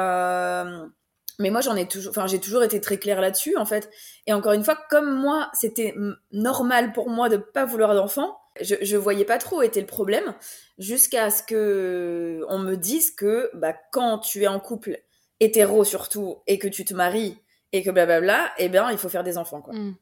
mais 1.39 1.51
moi, 1.51 1.61
j'en 1.61 1.77
ai 1.77 1.87
toujours, 1.87 2.11
enfin, 2.11 2.27
j'ai 2.27 2.41
toujours 2.41 2.63
été 2.63 2.81
très 2.81 2.99
claire 2.99 3.21
là-dessus, 3.21 3.57
en 3.57 3.65
fait. 3.65 3.91
Et 4.27 4.33
encore 4.33 4.53
une 4.53 4.65
fois, 4.65 4.77
comme 4.91 5.15
moi, 5.15 5.51
c'était 5.55 5.95
normal 6.33 6.93
pour 6.93 7.11
moi 7.11 7.29
de 7.29 7.37
pas 7.37 7.65
vouloir 7.65 7.95
d'enfant, 7.95 8.37
je, 8.61 8.75
je 8.83 8.97
voyais 8.97 9.25
pas 9.25 9.39
trop 9.39 9.59
où 9.59 9.63
était 9.63 9.81
le 9.81 9.87
problème, 9.87 10.35
jusqu'à 10.79 11.31
ce 11.31 11.43
que 11.43 12.45
on 12.49 12.59
me 12.59 12.77
dise 12.77 13.13
que, 13.13 13.51
bah, 13.55 13.75
quand 13.93 14.19
tu 14.19 14.43
es 14.43 14.49
en 14.49 14.59
couple, 14.59 14.99
hétéro 15.41 15.85
surtout, 15.85 16.39
et 16.47 16.59
que 16.59 16.67
tu 16.67 16.85
te 16.85 16.93
maries, 16.93 17.39
et 17.73 17.83
que 17.83 17.91
blablabla, 17.91 18.53
eh 18.59 18.69
bien, 18.69 18.91
il 18.91 18.99
faut 18.99 19.09
faire 19.09 19.25
des 19.25 19.39
enfants, 19.39 19.61
quoi. 19.61 19.75
Mmh. 19.75 19.95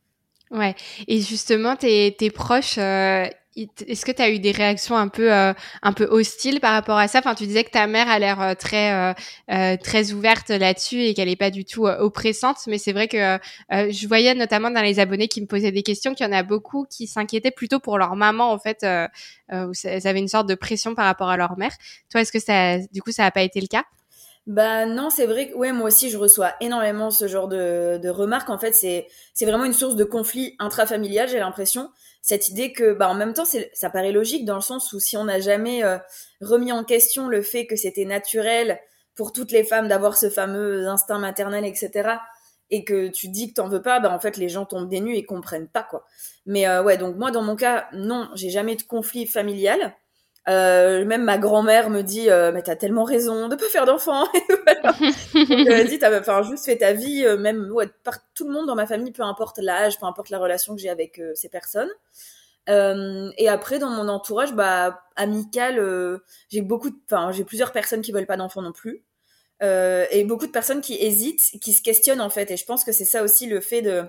Ouais. 0.52 0.74
Et 1.08 1.20
justement, 1.20 1.76
tes, 1.76 2.14
tes 2.16 2.30
proches, 2.30 2.78
euh, 2.78 3.26
est-ce 3.56 4.04
que 4.04 4.12
tu 4.12 4.22
as 4.22 4.30
eu 4.30 4.38
des 4.38 4.52
réactions 4.52 4.96
un 4.96 5.08
peu 5.08 5.32
euh, 5.32 5.52
un 5.82 5.92
peu 5.92 6.04
hostiles 6.04 6.60
par 6.60 6.72
rapport 6.72 6.98
à 6.98 7.08
ça? 7.08 7.20
Enfin, 7.20 7.34
tu 7.34 7.46
disais 7.46 7.64
que 7.64 7.70
ta 7.70 7.86
mère 7.86 8.08
a 8.08 8.18
l'air 8.18 8.40
euh, 8.40 8.54
très 8.54 9.14
euh, 9.50 9.76
très 9.78 10.12
ouverte 10.12 10.50
là-dessus 10.50 11.00
et 11.00 11.14
qu'elle 11.14 11.28
est 11.28 11.36
pas 11.36 11.50
du 11.50 11.64
tout 11.64 11.86
oppressante, 11.86 12.58
mais 12.66 12.78
c'est 12.78 12.92
vrai 12.92 13.08
que 13.08 13.38
je 13.70 14.06
voyais 14.08 14.34
notamment 14.34 14.70
dans 14.70 14.82
les 14.82 14.98
abonnés 15.00 15.28
qui 15.28 15.40
me 15.40 15.46
posaient 15.46 15.72
des 15.72 15.82
questions 15.82 16.14
qu'il 16.14 16.26
y 16.26 16.28
en 16.28 16.32
a 16.32 16.42
beaucoup 16.42 16.86
qui 16.88 17.06
s'inquiétaient 17.06 17.50
plutôt 17.50 17.80
pour 17.80 17.98
leur 17.98 18.16
maman 18.16 18.52
en 18.52 18.58
fait, 18.58 18.84
où 19.52 19.72
elles 19.84 20.06
avaient 20.06 20.18
une 20.18 20.28
sorte 20.28 20.48
de 20.48 20.54
pression 20.54 20.94
par 20.94 21.06
rapport 21.06 21.28
à 21.28 21.36
leur 21.36 21.56
mère. 21.58 21.72
Toi, 22.10 22.20
est-ce 22.22 22.32
que 22.32 22.40
ça 22.40 22.78
du 22.92 23.02
coup 23.02 23.12
ça 23.12 23.22
n'a 23.22 23.30
pas 23.30 23.42
été 23.42 23.60
le 23.60 23.68
cas? 23.68 23.84
Bah 24.46 24.86
non, 24.86 25.10
c'est 25.10 25.26
vrai 25.26 25.50
que 25.50 25.54
ouais, 25.54 25.72
moi 25.72 25.88
aussi 25.88 26.08
je 26.08 26.16
reçois 26.18 26.54
énormément 26.60 27.10
ce 27.10 27.26
genre 27.26 27.48
de, 27.48 27.98
de 28.00 28.08
remarques. 28.08 28.48
En 28.50 28.58
fait, 28.58 28.74
c'est 28.74 29.08
vraiment 29.44 29.64
une 29.64 29.72
source 29.72 29.96
de 29.96 30.04
conflit 30.04 30.54
intrafamilial, 30.58 31.28
j'ai 31.28 31.40
l'impression 31.40 31.90
cette 32.26 32.48
idée 32.48 32.72
que, 32.72 32.92
bah, 32.92 33.08
en 33.08 33.14
même 33.14 33.34
temps, 33.34 33.44
ça 33.72 33.88
paraît 33.88 34.10
logique 34.10 34.44
dans 34.44 34.56
le 34.56 34.60
sens 34.60 34.92
où 34.92 34.98
si 34.98 35.16
on 35.16 35.24
n'a 35.24 35.38
jamais 35.38 35.84
euh, 35.84 35.96
remis 36.40 36.72
en 36.72 36.82
question 36.82 37.28
le 37.28 37.40
fait 37.40 37.66
que 37.66 37.76
c'était 37.76 38.04
naturel 38.04 38.80
pour 39.14 39.32
toutes 39.32 39.52
les 39.52 39.62
femmes 39.62 39.86
d'avoir 39.86 40.16
ce 40.16 40.28
fameux 40.28 40.88
instinct 40.88 41.20
maternel, 41.20 41.64
etc., 41.64 42.10
et 42.68 42.82
que 42.84 43.06
tu 43.06 43.28
dis 43.28 43.50
que 43.50 43.54
t'en 43.54 43.68
veux 43.68 43.80
pas, 43.80 44.00
bah 44.00 44.12
en 44.12 44.18
fait 44.18 44.36
les 44.38 44.48
gens 44.48 44.64
tombent 44.64 44.88
des 44.88 44.98
nues 45.00 45.14
et 45.14 45.24
comprennent 45.24 45.68
pas 45.68 45.84
quoi. 45.84 46.04
Mais 46.46 46.66
euh, 46.66 46.82
ouais, 46.82 46.96
donc 46.96 47.14
moi 47.14 47.30
dans 47.30 47.42
mon 47.42 47.54
cas, 47.54 47.86
non, 47.92 48.28
j'ai 48.34 48.50
jamais 48.50 48.74
de 48.74 48.82
conflit 48.82 49.24
familial. 49.28 49.94
Euh, 50.48 51.04
même 51.04 51.24
ma 51.24 51.38
grand-mère 51.38 51.90
me 51.90 52.02
dit 52.02 52.30
euh, 52.30 52.52
mais 52.52 52.62
t'as 52.62 52.76
tellement 52.76 53.02
raison 53.02 53.48
de 53.48 53.56
pas 53.56 53.66
faire 53.66 53.84
d'enfants. 53.84 54.28
Elle 55.34 55.88
dit 55.88 55.98
enfin 56.04 56.42
juste 56.44 56.66
fait 56.66 56.76
ta 56.76 56.92
vie, 56.92 57.24
euh, 57.24 57.36
même 57.36 57.70
ouais, 57.72 57.88
par 58.04 58.18
tout 58.32 58.46
le 58.46 58.52
monde 58.52 58.66
dans 58.66 58.76
ma 58.76 58.86
famille, 58.86 59.10
peu 59.10 59.22
importe 59.22 59.58
l'âge, 59.58 59.98
peu 59.98 60.06
importe 60.06 60.30
la 60.30 60.38
relation 60.38 60.76
que 60.76 60.80
j'ai 60.80 60.88
avec 60.88 61.18
euh, 61.18 61.32
ces 61.34 61.48
personnes. 61.48 61.90
et 62.68 63.48
après 63.48 63.80
dans 63.80 63.90
mon 63.90 64.08
entourage, 64.08 64.54
bah 64.54 65.00
amical, 65.16 66.20
j'ai 66.48 66.62
beaucoup, 66.62 66.90
enfin 67.10 67.32
j'ai 67.32 67.44
plusieurs 67.44 67.72
personnes 67.72 68.02
qui 68.02 68.12
veulent 68.12 68.26
pas 68.26 68.36
d'enfants 68.36 68.62
non 68.62 68.72
plus. 68.72 69.02
et 69.62 70.24
beaucoup 70.24 70.46
de 70.46 70.52
personnes 70.52 70.80
qui 70.80 70.94
hésitent, 70.94 71.42
qui 71.60 71.72
se 71.72 71.82
questionnent 71.82 72.20
en 72.20 72.30
fait. 72.30 72.52
Et 72.52 72.56
je 72.56 72.64
pense 72.64 72.84
que 72.84 72.92
c'est 72.92 73.04
ça 73.04 73.24
aussi 73.24 73.46
le 73.46 73.60
fait 73.60 73.82
de 73.82 74.04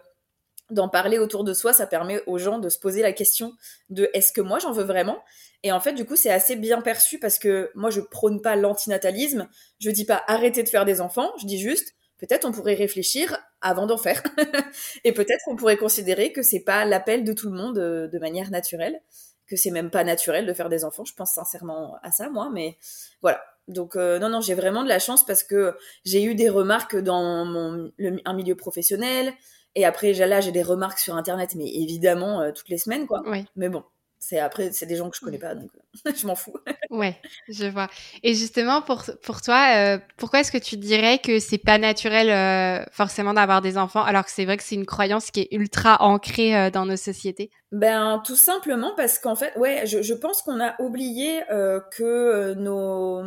d'en 0.70 0.90
parler 0.90 1.18
autour 1.18 1.44
de 1.44 1.54
soi, 1.54 1.74
ça 1.74 1.88
permet 1.88 2.22
aux 2.28 2.38
gens 2.38 2.60
de 2.60 2.70
se 2.70 2.80
poser 2.80 3.02
la 3.02 3.14
question 3.14 3.54
de 3.90 4.10
est-ce 4.14 4.32
que 4.32 4.42
moi 4.42 4.60
j'en 4.60 4.72
veux 4.72 4.84
vraiment? 4.84 5.24
Et 5.64 5.72
en 5.72 5.80
fait, 5.80 5.94
du 5.94 6.06
coup, 6.06 6.16
c'est 6.16 6.30
assez 6.30 6.56
bien 6.56 6.82
perçu 6.82 7.20
parce 7.20 7.40
que 7.40 7.72
moi, 7.74 7.90
je 7.90 8.00
prône 8.00 8.42
pas 8.42 8.56
l'antinatalisme. 8.56 9.50
Je 9.80 9.90
dis 9.90 10.06
pas 10.06 10.24
arrêtez 10.28 10.64
de 10.64 10.70
faire 10.70 10.86
des 10.86 11.02
enfants. 11.02 11.32
Je 11.40 11.46
dis 11.46 11.60
juste 11.60 11.96
peut-être 12.18 12.46
on 12.46 12.52
pourrait 12.52 12.74
réfléchir 12.74 13.38
avant 13.62 13.86
d'en 13.86 13.98
faire. 13.98 14.22
et 15.04 15.12
peut-être 15.12 15.44
on 15.48 15.56
pourrait 15.56 15.78
considérer 15.78 16.32
que 16.32 16.42
c'est 16.42 16.60
pas 16.60 16.86
l'appel 16.86 17.24
de 17.24 17.34
tout 17.34 17.50
le 17.50 17.58
monde 17.58 17.78
euh, 17.78 18.08
de 18.08 18.20
manière 18.20 18.52
naturelle, 18.52 19.02
que 19.48 19.56
c'est 19.56 19.72
même 19.72 19.90
pas 19.90 20.04
naturel 20.04 20.46
de 20.46 20.54
faire 20.54 20.70
des 20.70 20.84
enfants. 20.84 21.06
Je 21.06 21.14
pense 21.14 21.34
sincèrement 21.34 21.98
à 22.04 22.12
ça, 22.12 22.30
moi. 22.30 22.50
Mais 22.52 22.78
voilà. 23.22 23.42
Donc 23.68 23.96
euh, 23.96 24.18
non, 24.20 24.30
non, 24.30 24.42
j'ai 24.42 24.54
vraiment 24.54 24.84
de 24.84 24.90
la 24.90 25.00
chance 25.00 25.26
parce 25.26 25.44
que 25.44 25.76
j'ai 26.06 26.24
eu 26.24 26.36
des 26.36 26.50
remarques 26.50 26.96
dans 26.96 27.46
mon, 27.46 27.92
un 28.26 28.34
milieu 28.34 28.56
professionnel, 28.56 29.34
et 29.78 29.86
après, 29.86 30.12
là, 30.14 30.42
j'ai 30.42 30.52
des 30.52 30.64
remarques 30.64 30.98
sur 30.98 31.16
Internet, 31.16 31.54
mais 31.56 31.68
évidemment, 31.68 32.42
euh, 32.42 32.52
toutes 32.52 32.68
les 32.68 32.80
semaines, 32.80 33.06
quoi. 33.06 33.22
Mais 33.56 33.70
bon, 33.70 33.84
c'est 34.18 34.40
après, 34.40 34.72
c'est 34.72 34.88
des 34.88 34.96
gens 34.96 35.08
que 35.08 35.16
je 35.16 35.22
connais 35.22 35.38
pas, 35.38 35.54
donc 35.54 35.70
euh, 36.08 36.12
je 36.18 36.26
m'en 36.26 36.34
fous. 36.34 36.56
ouais, 36.90 37.16
je 37.48 37.68
vois. 37.68 37.88
Et 38.24 38.34
justement, 38.34 38.82
pour, 38.82 39.04
pour 39.22 39.40
toi, 39.44 39.76
euh, 39.76 40.00
pourquoi 40.18 40.40
est-ce 40.40 40.52
que 40.52 40.58
tu 40.58 40.78
dirais 40.78 41.20
que 41.20 41.38
c'est 41.38 41.60
pas 41.60 41.78
naturel 41.78 42.88
forcément 42.92 43.36
d'avoir 43.36 43.62
des 43.62 43.78
enfants, 43.78 44.02
alors 44.02 44.26
que 44.26 44.32
c'est 44.32 44.46
vrai 44.46 44.58
que 44.58 44.64
c'est 44.64 44.74
une 44.74 44.88
croyance 44.88 45.30
qui 45.30 45.42
est 45.42 45.48
ultra 45.52 46.02
ancrée 46.02 46.72
dans 46.72 46.88
nos 46.88 46.98
sociétés? 46.98 47.52
Ben, 47.72 48.20
tout 48.26 48.36
simplement 48.36 48.94
parce 48.98 49.20
qu'en 49.20 49.36
fait, 49.36 49.56
ouais, 49.58 49.86
je, 49.86 50.02
je 50.02 50.14
pense 50.16 50.42
qu'on 50.42 50.60
a 50.60 50.74
oublié 50.82 51.44
que 51.92 52.56
nos 52.56 53.22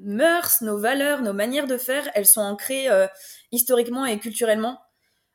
mœurs, 0.00 0.62
nos 0.62 0.78
valeurs, 0.78 1.20
nos 1.20 1.34
manières 1.34 1.66
de 1.66 1.76
faire, 1.76 2.08
elles 2.14 2.24
sont 2.24 2.40
ancrées 2.40 2.86
historiquement 3.50 4.06
et 4.06 4.18
culturellement 4.18 4.78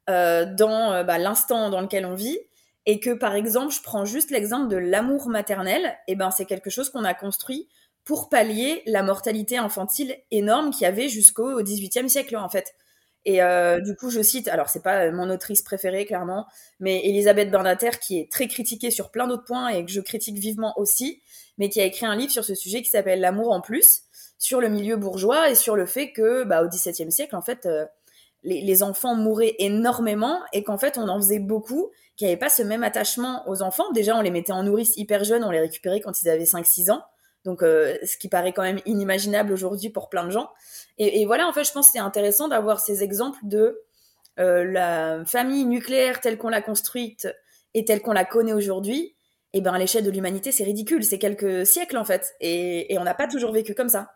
euh, 0.10 0.46
dans 0.46 0.94
euh, 0.94 1.04
bah, 1.04 1.18
l'instant 1.18 1.70
dans 1.70 1.82
lequel 1.82 2.06
on 2.06 2.16
vit. 2.16 2.40
Et 2.86 3.02
que 3.02 3.10
par 3.10 3.36
exemple 3.36 3.74
je 3.74 3.82
prends 3.82 4.06
juste 4.06 4.32
l'exemple 4.32 4.70
de 4.70 4.78
l'amour 4.78 5.28
maternel 5.28 5.98
et 6.08 6.16
ben 6.16 6.32
c'est 6.32 6.46
quelque 6.46 6.70
chose 6.70 6.90
qu'on 6.90 7.04
a 7.04 7.14
construit 7.14 7.68
pour 8.06 8.30
pallier 8.30 8.82
la 8.86 9.04
mortalité 9.04 9.58
infantile 9.58 10.16
énorme 10.32 10.72
qu'il 10.72 10.84
y 10.84 10.86
avait 10.86 11.10
jusqu'au 11.10 11.62
XVIIIe 11.62 12.10
siècle 12.10 12.38
en 12.38 12.48
fait. 12.48 12.76
Et 13.26 13.42
euh, 13.44 13.82
du 13.82 13.94
coup 13.98 14.10
je 14.10 14.22
cite 14.22 14.48
alors 14.48 14.70
c'est 14.70 14.84
pas 14.84 15.12
mon 15.12 15.30
autrice 15.30 15.62
préférée 15.64 16.06
clairement 16.06 16.46
mais 16.80 17.06
Elisabeth 17.06 17.52
Bernater 17.52 18.00
qui 18.00 18.20
est 18.20 18.32
très 18.32 18.48
critiquée 18.48 18.90
sur 18.90 19.12
plein 19.12 19.28
d'autres 19.28 19.44
points 19.44 19.68
et 19.68 19.84
que 19.84 19.92
je 19.92 20.00
critique 20.00 20.38
vivement 20.38 20.74
aussi 20.80 21.22
mais 21.58 21.68
qui 21.68 21.82
a 21.82 21.84
écrit 21.84 22.06
un 22.06 22.16
livre 22.16 22.32
sur 22.32 22.46
ce 22.46 22.56
sujet 22.56 22.82
qui 22.82 22.90
s'appelle 22.90 23.20
l'amour 23.20 23.52
en 23.52 23.60
plus 23.60 24.04
sur 24.38 24.62
le 24.62 24.70
milieu 24.70 24.96
bourgeois 24.96 25.50
et 25.50 25.56
sur 25.56 25.76
le 25.76 25.86
fait 25.86 26.14
que 26.14 26.46
bah, 26.46 26.64
au 26.64 26.70
XVIIe 26.70 27.12
siècle 27.12 27.36
en 27.36 27.42
fait 27.42 27.68
les, 28.44 28.84
enfants 28.84 29.16
mouraient 29.16 29.56
énormément 29.60 30.40
et 30.54 30.64
qu'en 30.64 30.78
fait 30.78 30.98
on 30.98 31.08
en 31.08 31.18
faisait 31.18 31.40
beaucoup, 31.40 31.92
qui 32.16 32.26
n'avaient 32.26 32.38
pas 32.38 32.50
ce 32.50 32.64
même 32.64 32.84
attachement 32.84 33.48
aux 33.48 33.62
enfants. 33.62 33.92
Déjà 33.92 34.16
on 34.16 34.22
les 34.22 34.32
mettait 34.32 34.54
en 34.54 34.64
nourrice 34.64 34.96
hyper 34.98 35.24
jeunes, 35.24 35.44
on 35.44 35.52
les 35.52 35.60
récupérait 35.60 36.00
quand 36.00 36.22
ils 36.22 36.30
avaient 36.30 36.44
5-6 36.44 36.92
ans. 36.92 37.04
Donc 37.46 37.64
euh, 37.64 37.98
ce 38.04 38.18
qui 38.18 38.30
paraît 38.30 38.54
quand 38.54 38.64
même 38.64 38.80
inimaginable 38.86 39.54
aujourd'hui 39.54 39.90
pour 39.90 40.10
plein 40.10 40.26
de 40.26 40.32
gens. 40.32 40.50
Et, 40.98 41.26
voilà, 41.26 41.48
en 41.48 41.54
fait, 41.54 41.64
je 41.64 41.72
pense 41.72 41.88
que 41.88 41.94
c'est 41.94 42.00
intéressant 42.00 42.48
d'avoir 42.48 42.80
ces 42.80 43.04
exemples 43.04 43.40
de 43.44 43.82
euh, 44.40 44.64
la 44.66 45.24
famille 45.26 45.66
nucléaire 45.66 46.20
telle 46.20 46.38
qu'on 46.38 46.50
l'a 46.50 46.62
construite 46.62 47.28
et 47.74 47.86
telle 47.86 48.02
qu'on 48.02 48.14
la 48.14 48.26
connaît 48.26 48.54
aujourd'hui. 48.54 49.16
Et 49.54 49.62
ben 49.62 49.74
à 49.74 49.80
l'échelle 49.80 50.04
de 50.04 50.12
l'humanité, 50.12 50.52
c'est 50.52 50.66
ridicule, 50.66 51.04
c'est 51.04 51.20
quelques 51.20 51.66
siècles 51.66 51.98
en 51.98 52.04
fait, 52.04 52.36
et 52.42 52.96
on 53.00 53.04
n'a 53.04 53.14
pas 53.14 53.28
toujours 53.28 53.54
vécu 53.54 53.74
comme 53.74 53.88
ça. 53.88 54.10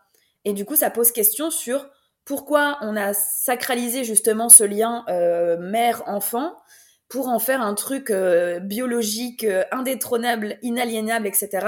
Et 0.44 0.52
du 0.52 0.64
coup, 0.64 0.76
ça 0.76 0.90
pose 0.90 1.10
question 1.10 1.50
sur 1.50 1.88
pourquoi 2.24 2.78
on 2.82 2.96
a 2.96 3.14
sacralisé 3.14 4.04
justement 4.04 4.48
ce 4.48 4.64
lien 4.64 5.04
euh, 5.08 5.58
mère-enfant 5.58 6.56
pour 7.08 7.28
en 7.28 7.38
faire 7.38 7.60
un 7.60 7.74
truc 7.74 8.10
euh, 8.10 8.60
biologique, 8.60 9.44
euh, 9.44 9.64
indétrônable, 9.70 10.58
inaliénable, 10.62 11.26
etc. 11.26 11.66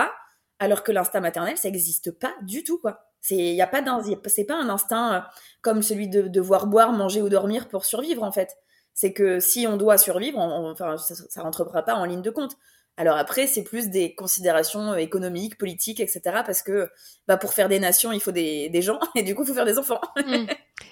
Alors 0.59 0.83
que 0.83 0.93
l'instinct 0.93 1.21
maternel, 1.21 1.59
ça 1.59 1.69
n'existe 1.69 2.13
pas 2.13 2.33
du 2.43 2.63
tout, 2.63 2.79
quoi. 2.79 3.01
C'est, 3.21 3.37
y 3.37 3.63
a 3.63 3.67
pas 3.67 3.83
c'est 4.27 4.45
pas 4.45 4.55
un 4.55 4.69
instinct 4.69 5.27
comme 5.63 5.83
celui 5.83 6.09
de 6.09 6.23
devoir 6.23 6.67
boire, 6.67 6.93
manger 6.93 7.23
ou 7.23 7.29
dormir 7.29 7.69
pour 7.69 7.85
survivre, 7.85 8.23
en 8.23 8.33
fait. 8.33 8.57
C'est 8.93 9.13
que 9.13 9.41
si 9.41 9.67
on 9.67 9.77
doit 9.77 9.99
survivre, 9.99 10.39
enfin, 10.39 10.97
ça, 10.99 11.15
ça 11.15 11.43
rentrera 11.43 11.83
pas 11.83 11.95
en 11.95 12.05
ligne 12.05 12.23
de 12.23 12.31
compte. 12.31 12.57
Alors 12.97 13.17
après, 13.17 13.47
c'est 13.47 13.65
plus 13.65 13.89
des 13.89 14.15
considérations 14.15 14.93
euh, 14.93 14.97
économiques, 14.97 15.59
politiques, 15.59 16.01
etc. 16.01 16.21
Parce 16.47 16.63
que 16.63 16.89
bah, 17.27 17.37
pour 17.37 17.53
faire 17.53 17.69
des 17.69 17.81
nations, 17.81 18.13
il 18.13 18.21
faut 18.21 18.31
des, 18.31 18.71
gens 18.83 19.01
et 19.15 19.23
du 19.23 19.35
coup, 19.35 19.43
il 19.43 19.49
faut 19.49 19.55
faire 19.55 19.65
des 19.65 19.79
enfants. 19.79 20.01
Mm. 20.17 20.47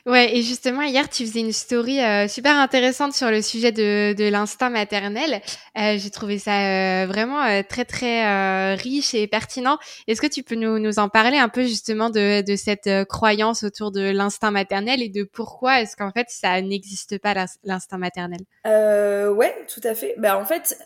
Ouais, 0.06 0.36
et 0.36 0.42
justement, 0.42 0.82
hier, 0.82 1.08
tu 1.08 1.26
faisais 1.26 1.40
une 1.40 1.52
story 1.52 2.00
euh, 2.00 2.28
super 2.28 2.56
intéressante 2.56 3.14
sur 3.14 3.30
le 3.30 3.42
sujet 3.42 3.72
de, 3.72 4.14
de 4.14 4.28
l'instinct 4.28 4.70
maternel. 4.70 5.40
Euh, 5.78 5.96
J'ai 5.98 6.10
trouvé 6.10 6.38
ça 6.38 7.02
euh, 7.02 7.06
vraiment 7.06 7.42
euh, 7.44 7.62
très, 7.68 7.84
très 7.84 8.74
riche 8.74 9.14
et 9.14 9.26
pertinent. 9.26 9.78
Est-ce 10.06 10.20
que 10.20 10.26
tu 10.26 10.42
peux 10.42 10.54
nous, 10.54 10.78
nous 10.78 10.98
en 10.98 11.08
parler 11.08 11.36
un 11.36 11.48
peu 11.48 11.62
justement 11.62 12.10
de, 12.10 12.42
de 12.42 12.56
cette 12.56 12.88
croyance 13.08 13.64
autour 13.64 13.90
de 13.90 14.10
l'instinct 14.10 14.50
maternel 14.50 15.02
et 15.02 15.08
de 15.08 15.24
pourquoi 15.24 15.80
est-ce 15.80 15.96
qu'en 15.96 16.12
fait, 16.12 16.26
ça 16.28 16.60
n'existe 16.60 17.18
pas 17.18 17.34
l'instinct 17.64 17.98
maternel? 17.98 18.40
Ouais, 18.64 19.54
tout 19.72 19.82
à 19.84 19.94
fait. 19.94 20.14
Bah, 20.18 20.38
en 20.38 20.44
fait, 20.44 20.78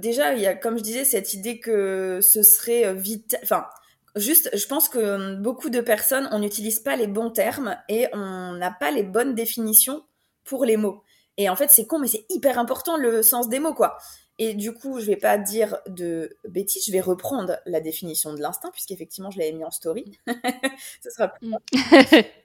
déjà, 0.00 0.34
il 0.34 0.40
y 0.40 0.46
a, 0.46 0.54
comme 0.54 0.78
je 0.78 0.82
disais, 0.82 1.04
cette 1.04 1.34
idée 1.34 1.58
que 1.58 2.20
ce 2.22 2.42
serait 2.42 2.94
vite... 2.94 3.36
Enfin, 3.42 3.66
Juste, 4.14 4.50
je 4.54 4.66
pense 4.66 4.88
que 4.88 4.98
hum, 4.98 5.42
beaucoup 5.42 5.70
de 5.70 5.80
personnes, 5.80 6.28
on 6.32 6.38
n'utilise 6.38 6.80
pas 6.80 6.96
les 6.96 7.06
bons 7.06 7.30
termes 7.30 7.76
et 7.88 8.06
on 8.12 8.52
n'a 8.52 8.70
pas 8.70 8.90
les 8.90 9.02
bonnes 9.02 9.34
définitions 9.34 10.02
pour 10.44 10.64
les 10.64 10.76
mots. 10.76 11.02
Et 11.38 11.48
en 11.48 11.56
fait, 11.56 11.70
c'est 11.70 11.86
con, 11.86 11.98
mais 11.98 12.08
c'est 12.08 12.26
hyper 12.28 12.58
important 12.58 12.96
le 12.96 13.22
sens 13.22 13.48
des 13.48 13.58
mots, 13.58 13.74
quoi. 13.74 13.96
Et 14.38 14.54
du 14.54 14.72
coup, 14.72 14.98
je 15.00 15.06
vais 15.06 15.16
pas 15.16 15.38
dire 15.38 15.78
de 15.86 16.36
bêtises, 16.48 16.84
je 16.86 16.92
vais 16.92 17.00
reprendre 17.00 17.58
la 17.64 17.80
définition 17.80 18.34
de 18.34 18.40
l'instinct, 18.40 18.70
puisqu'effectivement, 18.70 19.30
je 19.30 19.38
l'avais 19.38 19.52
mis 19.52 19.64
en 19.64 19.70
story. 19.70 20.18
Ce 21.02 21.10
sera 21.10 21.28
plus 21.28 21.48
mm. 21.48 21.56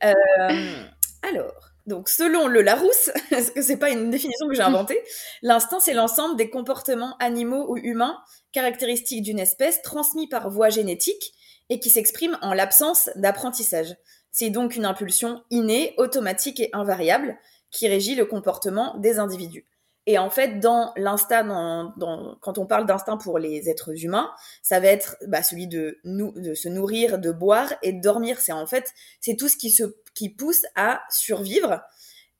euh, 0.03 0.83
alors, 1.24 1.71
donc 1.86 2.09
selon 2.09 2.47
le 2.47 2.62
Larousse, 2.62 3.12
parce 3.29 3.51
que 3.51 3.62
c'est 3.62 3.77
pas 3.77 3.89
une 3.89 4.09
définition 4.09 4.47
que 4.47 4.53
j'ai 4.53 4.62
inventée, 4.62 5.01
l'instinct 5.41 5.79
c'est 5.79 5.93
l'ensemble 5.93 6.36
des 6.36 6.50
comportements 6.50 7.17
animaux 7.17 7.65
ou 7.69 7.77
humains 7.77 8.17
caractéristiques 8.51 9.24
d'une 9.24 9.39
espèce 9.39 9.81
transmis 9.81 10.27
par 10.27 10.50
voie 10.50 10.69
génétique 10.69 11.33
et 11.69 11.79
qui 11.79 11.89
s'exprime 11.89 12.38
en 12.41 12.53
l'absence 12.53 13.09
d'apprentissage. 13.15 13.95
C'est 14.31 14.50
donc 14.50 14.75
une 14.75 14.86
impulsion 14.86 15.43
innée, 15.50 15.93
automatique 15.97 16.59
et 16.59 16.69
invariable 16.74 17.38
qui 17.71 17.88
régit 17.88 18.15
le 18.15 18.25
comportement 18.25 18.97
des 18.97 19.19
individus. 19.19 19.65
Et 20.09 20.17
en 20.17 20.29
fait, 20.29 20.62
dans 20.62 20.93
l'instinct, 20.95 21.93
quand 22.39 22.57
on 22.57 22.65
parle 22.65 22.86
d'instinct 22.86 23.17
pour 23.17 23.39
les 23.39 23.69
êtres 23.69 24.05
humains, 24.05 24.31
ça 24.62 24.79
va 24.79 24.88
être 24.88 25.17
bah, 25.27 25.43
celui 25.43 25.67
de, 25.67 26.00
se 26.55 26.69
nourrir, 26.69 27.19
de 27.19 27.31
boire 27.31 27.74
et 27.83 27.91
de 27.91 28.01
dormir. 28.01 28.39
C'est 28.39 28.53
en 28.53 28.65
fait, 28.65 28.93
c'est 29.19 29.36
tout 29.36 29.50
ce 29.50 29.57
qui 29.57 30.29
pousse 30.29 30.65
à 30.75 31.01
survivre. 31.09 31.81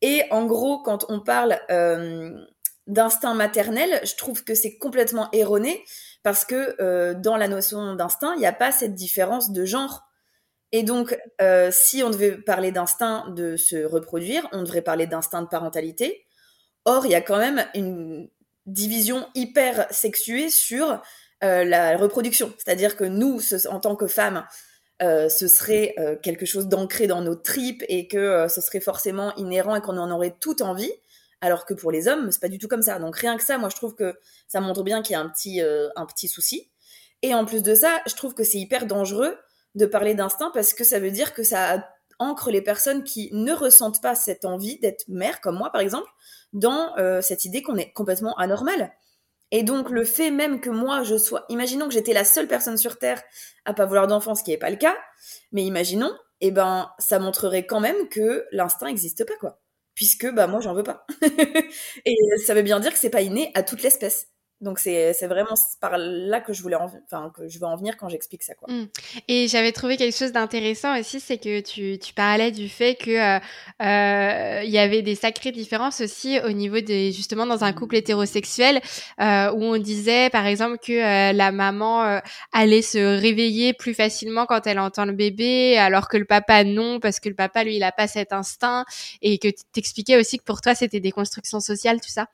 Et 0.02 0.24
en 0.32 0.46
gros, 0.46 0.82
quand 0.82 1.06
on 1.10 1.20
parle 1.20 1.60
euh, 1.70 2.40
d'instinct 2.88 3.34
maternel, 3.34 4.00
je 4.04 4.16
trouve 4.16 4.46
que 4.46 4.56
c'est 4.56 4.78
complètement 4.78 5.30
erroné 5.34 5.84
parce 6.28 6.44
que 6.44 6.76
euh, 6.82 7.14
dans 7.14 7.38
la 7.38 7.48
notion 7.48 7.96
d'instinct, 7.96 8.34
il 8.36 8.40
n'y 8.40 8.46
a 8.46 8.52
pas 8.52 8.74
cette 8.74 8.94
différence 8.94 9.54
de 9.54 9.64
genre. 9.64 10.04
Et 10.74 10.84
donc, 10.84 11.18
euh, 11.42 11.70
si 11.72 12.04
on 12.04 12.10
devait 12.10 12.34
parler 12.34 12.74
d'instinct 12.74 13.30
de 13.30 13.56
se 13.56 13.86
reproduire, 13.86 14.46
on 14.52 14.64
devrait 14.64 14.82
parler 14.82 15.08
d'instinct 15.08 15.44
de 15.44 15.48
parentalité. 15.48 16.26
Or, 16.84 17.06
il 17.06 17.14
y 17.14 17.16
a 17.16 17.22
quand 17.22 17.38
même 17.38 17.66
une 17.76 18.28
division 18.66 19.26
hyper 19.36 19.88
sexuée 19.90 20.50
sur 20.50 21.02
euh, 21.46 21.64
la 21.64 21.96
reproduction. 21.96 22.52
C'est-à-dire 22.58 22.98
que 22.98 23.06
nous, 23.06 23.40
en 23.70 23.80
tant 23.80 23.96
que 23.96 24.08
femmes, 24.08 24.46
ce 25.00 25.48
serait 25.48 25.96
quelque 26.24 26.46
chose 26.46 26.68
d'ancré 26.68 27.08
dans 27.08 27.22
nos 27.22 27.36
tripes 27.36 27.86
et 27.88 28.10
que 28.10 28.48
ce 28.50 28.60
serait 28.60 28.82
forcément 28.82 29.34
inhérent 29.38 29.76
et 29.78 29.82
qu'on 29.82 29.98
en 29.98 30.12
aurait 30.12 30.36
toute 30.42 30.62
envie. 30.62 30.92
Alors 31.42 31.66
que 31.66 31.74
pour 31.74 31.92
les 31.92 32.08
hommes, 32.08 32.32
c'est 32.32 32.42
pas 32.42 32.48
du 32.48 32.58
tout 32.58 32.68
comme 32.68 32.82
ça. 32.82 33.00
Donc 33.00 33.16
rien 33.16 33.38
que 33.38 33.44
ça, 33.44 33.58
moi 33.58 33.70
je 33.70 33.76
trouve 33.76 33.96
que 33.96 34.16
ça 34.48 34.60
montre 34.60 34.84
bien 34.84 35.02
qu'il 35.02 35.14
y 35.14 35.16
a 35.16 35.20
un 35.20 35.30
petit, 35.30 35.62
euh, 35.62 35.90
un 35.96 36.06
petit 36.06 36.28
souci. 36.28 36.72
Et 37.22 37.34
en 37.34 37.46
plus 37.46 37.64
de 37.64 37.76
ça, 37.76 38.02
je 38.08 38.16
trouve 38.16 38.34
que 38.34 38.44
c'est 38.44 38.58
hyper 38.58 38.86
dangereux 38.86 39.38
de 39.76 39.86
parler 39.86 40.16
d'instinct 40.16 40.52
parce 40.54 40.74
que 40.74 40.84
ça 40.84 41.00
veut 41.00 41.12
dire 41.12 41.34
que 41.34 41.44
ça 41.44 41.88
ancre 42.20 42.50
les 42.50 42.62
personnes 42.62 43.04
qui 43.04 43.30
ne 43.32 43.54
ressentent 43.54 44.02
pas 44.02 44.16
cette 44.16 44.46
envie 44.46 44.80
d'être 44.80 45.06
mère, 45.08 45.42
comme 45.42 45.58
moi 45.58 45.72
par 45.72 45.82
exemple, 45.82 46.10
dans 46.54 46.98
euh, 46.98 47.22
cette 47.22 47.46
idée 47.46 47.62
qu'on 47.62 47.78
est 47.78 47.92
complètement 47.92 48.36
anormal. 48.38 48.92
Et 49.52 49.64
donc 49.64 49.90
le 49.90 50.04
fait 50.04 50.32
même 50.32 50.60
que 50.60 50.70
moi 50.70 51.04
je 51.04 51.18
sois, 51.18 51.46
imaginons 51.50 51.88
que 51.88 51.94
j'étais 51.94 52.14
la 52.14 52.26
seule 52.26 52.48
personne 52.48 52.78
sur 52.78 52.98
Terre 52.98 53.22
à 53.66 53.74
pas 53.74 53.86
vouloir 53.86 54.08
d'enfant, 54.08 54.36
ce 54.36 54.44
qui 54.44 54.52
n'est 54.52 54.58
pas 54.58 54.70
le 54.70 54.76
cas, 54.76 54.96
mais 55.52 55.64
imaginons, 55.64 56.12
eh 56.42 56.52
ben 56.52 56.92
ça 57.00 57.20
montrerait 57.20 57.66
quand 57.66 57.80
même 57.80 58.10
que 58.10 58.46
l'instinct 58.52 58.88
n'existe 58.88 59.26
pas 59.26 59.36
quoi, 59.40 59.60
puisque 59.98 60.32
bah 60.32 60.48
moi 60.48 60.62
j'en 60.62 60.76
veux 60.76 60.84
pas. 60.84 61.08
et 62.06 62.16
ça 62.46 62.54
veut 62.56 62.62
bien 62.64 62.80
dire 62.80 62.94
que 62.94 63.00
c'est 63.00 63.10
pas 63.12 63.24
inné 63.24 63.52
à 63.56 63.64
toute 63.64 63.84
l'espèce. 63.84 64.30
Donc 64.60 64.80
c'est 64.80 65.14
vraiment 65.28 65.56
par 65.80 65.98
là 65.98 66.42
que 66.42 66.52
je 66.52 66.64
voulais 66.64 66.76
enfin 66.76 67.32
que 67.36 67.48
je 67.48 67.60
veux 67.60 67.66
en 67.66 67.76
venir 67.76 67.96
quand 67.96 68.10
j'explique 68.10 68.42
ça 68.42 68.56
quoi. 68.56 68.74
Mmh. 68.74 68.88
Et 69.28 69.48
j'avais 69.48 69.72
trouvé 69.72 69.98
quelque 69.98 70.18
chose 70.18 70.32
d'intéressant 70.32 71.00
aussi, 71.00 71.20
c'est 71.20 71.38
que 71.38 71.60
tu, 71.60 72.00
tu 72.00 72.14
parlais 72.14 72.52
du 72.52 72.68
fait 72.68 72.96
que 72.96 73.12
euh, 73.12 73.40
euh, 73.82 74.64
il 74.64 74.70
y 74.72 74.80
avait 74.80 75.04
des 75.04 75.16
sacrées 75.16 75.52
différences 75.52 76.02
aussi 76.02 76.40
au 76.40 76.52
niveau 76.52 76.80
des 76.80 77.12
justement 77.12 77.46
dans 77.46 77.64
un 77.64 77.74
couple 77.74 77.98
hétérosexuel 77.98 78.82
euh, 79.22 79.52
où 79.52 79.64
on 79.64 79.78
disait 79.78 80.30
par 80.32 80.46
exemple 80.46 80.78
que 80.80 81.34
la 81.34 81.52
maman 81.52 82.20
allait 82.52 82.82
se 82.82 82.98
réveiller 82.98 83.74
plus 83.74 83.94
facilement 83.94 84.46
quand 84.46 84.66
elle 84.66 84.80
entend 84.80 85.06
le 85.06 85.14
bébé 85.14 85.78
alors 85.78 86.08
que 86.08 86.18
le 86.18 86.26
papa 86.26 86.64
non 86.64 87.00
parce 87.00 87.20
que 87.20 87.30
le 87.30 87.36
papa 87.36 87.64
lui 87.64 87.76
il 87.76 87.84
a 87.84 87.92
pas 87.92 88.08
cet 88.08 88.34
instinct 88.34 88.86
et 89.22 89.38
que 89.38 89.50
t'expliquais 89.74 90.18
aussi 90.18 90.40
que 90.40 90.44
pour 90.44 90.62
toi 90.62 90.74
c'était 90.74 91.00
des 91.00 91.12
constructions 91.12 91.60
sociales 91.60 92.02
tout 92.02 92.10
ça. 92.10 92.28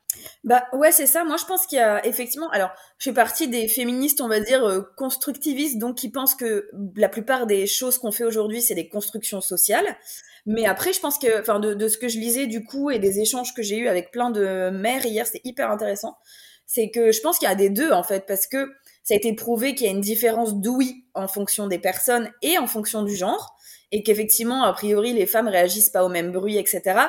Bah 0.44 0.64
ouais 0.74 0.92
c'est 0.92 1.08
ça. 1.08 1.24
Moi 1.24 1.38
je 1.38 1.46
pense 1.46 1.66
qu'il 1.66 1.78
y 1.78 1.82
a 1.82 2.06
effectivement, 2.14 2.50
alors 2.52 2.70
je 2.98 3.06
fais 3.10 3.14
partie 3.14 3.48
des 3.48 3.68
féministes, 3.68 4.22
on 4.22 4.28
va 4.28 4.40
dire, 4.40 4.64
euh, 4.64 4.82
constructivistes, 4.96 5.78
donc 5.78 5.98
qui 5.98 6.10
pensent 6.10 6.36
que 6.36 6.70
la 6.96 7.10
plupart 7.10 7.48
des 7.48 7.68
choses 7.68 7.98
qu'on 7.98 8.12
fait 8.12 8.24
aujourd'hui, 8.24 8.62
c'est 8.62 8.76
des 8.76 8.88
constructions 8.88 9.42
sociales. 9.42 9.98
Mais 10.46 10.66
après, 10.66 10.94
je 10.94 11.00
pense 11.00 11.18
que, 11.18 11.42
enfin, 11.42 11.60
de, 11.60 11.88
ce 11.88 11.98
que 11.98 12.08
je 12.08 12.20
lisais 12.20 12.48
du 12.48 12.64
coup 12.64 12.92
et 12.92 13.00
des 13.00 13.20
échanges 13.20 13.54
que 13.54 13.64
j'ai 13.64 13.78
eus 13.78 13.88
avec 13.88 14.12
plein 14.12 14.30
de 14.30 14.70
mères 14.70 15.06
hier, 15.06 15.26
c'est 15.26 15.42
hyper 15.44 15.72
intéressant. 15.72 16.18
C'est 16.66 16.90
que 16.90 17.12
je 17.12 17.22
pense 17.22 17.40
qu'il 17.40 17.48
y 17.48 17.52
a 17.52 17.56
des 17.56 17.70
deux 17.70 17.92
en 17.92 18.04
fait, 18.04 18.26
parce 18.26 18.48
que 18.48 18.72
ça 19.04 19.14
a 19.14 19.18
été 19.18 19.34
prouvé 19.34 19.76
qu'il 19.76 19.88
y 19.88 19.90
a 19.90 19.94
une 19.94 20.02
différence 20.02 20.56
d'ouïe 20.56 21.06
en 21.14 21.28
fonction 21.28 21.68
des 21.68 21.80
personnes 21.80 22.32
et 22.42 22.58
en 22.58 22.68
fonction 22.68 23.04
du 23.04 23.16
genre, 23.16 23.56
et 23.92 24.02
qu'effectivement, 24.02 24.64
a 24.64 24.74
priori, 24.74 25.14
les 25.14 25.26
femmes 25.26 25.48
réagissent 25.48 25.90
pas 25.90 26.04
au 26.04 26.10
même 26.10 26.32
bruit, 26.32 26.58
etc. 26.58 27.00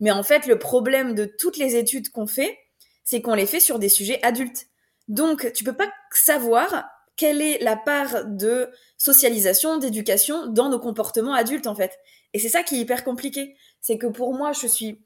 Mais 0.00 0.10
en 0.10 0.22
fait, 0.22 0.46
le 0.46 0.58
problème 0.58 1.14
de 1.14 1.24
toutes 1.24 1.56
les 1.56 1.76
études 1.76 2.10
qu'on 2.10 2.26
fait, 2.26 2.58
c'est 3.04 3.20
qu'on 3.20 3.34
les 3.34 3.46
fait 3.46 3.60
sur 3.60 3.78
des 3.78 3.88
sujets 3.88 4.20
adultes. 4.22 4.66
Donc, 5.08 5.52
tu 5.52 5.64
peux 5.64 5.72
pas 5.72 5.90
savoir 6.12 6.84
quelle 7.16 7.42
est 7.42 7.62
la 7.62 7.76
part 7.76 8.24
de 8.24 8.70
socialisation, 8.96 9.78
d'éducation 9.78 10.46
dans 10.46 10.68
nos 10.68 10.78
comportements 10.78 11.34
adultes, 11.34 11.66
en 11.66 11.74
fait. 11.74 11.98
Et 12.32 12.38
c'est 12.38 12.48
ça 12.48 12.62
qui 12.62 12.76
est 12.76 12.78
hyper 12.78 13.04
compliqué. 13.04 13.56
C'est 13.80 13.98
que 13.98 14.06
pour 14.06 14.34
moi, 14.34 14.52
je 14.52 14.66
suis... 14.66 14.98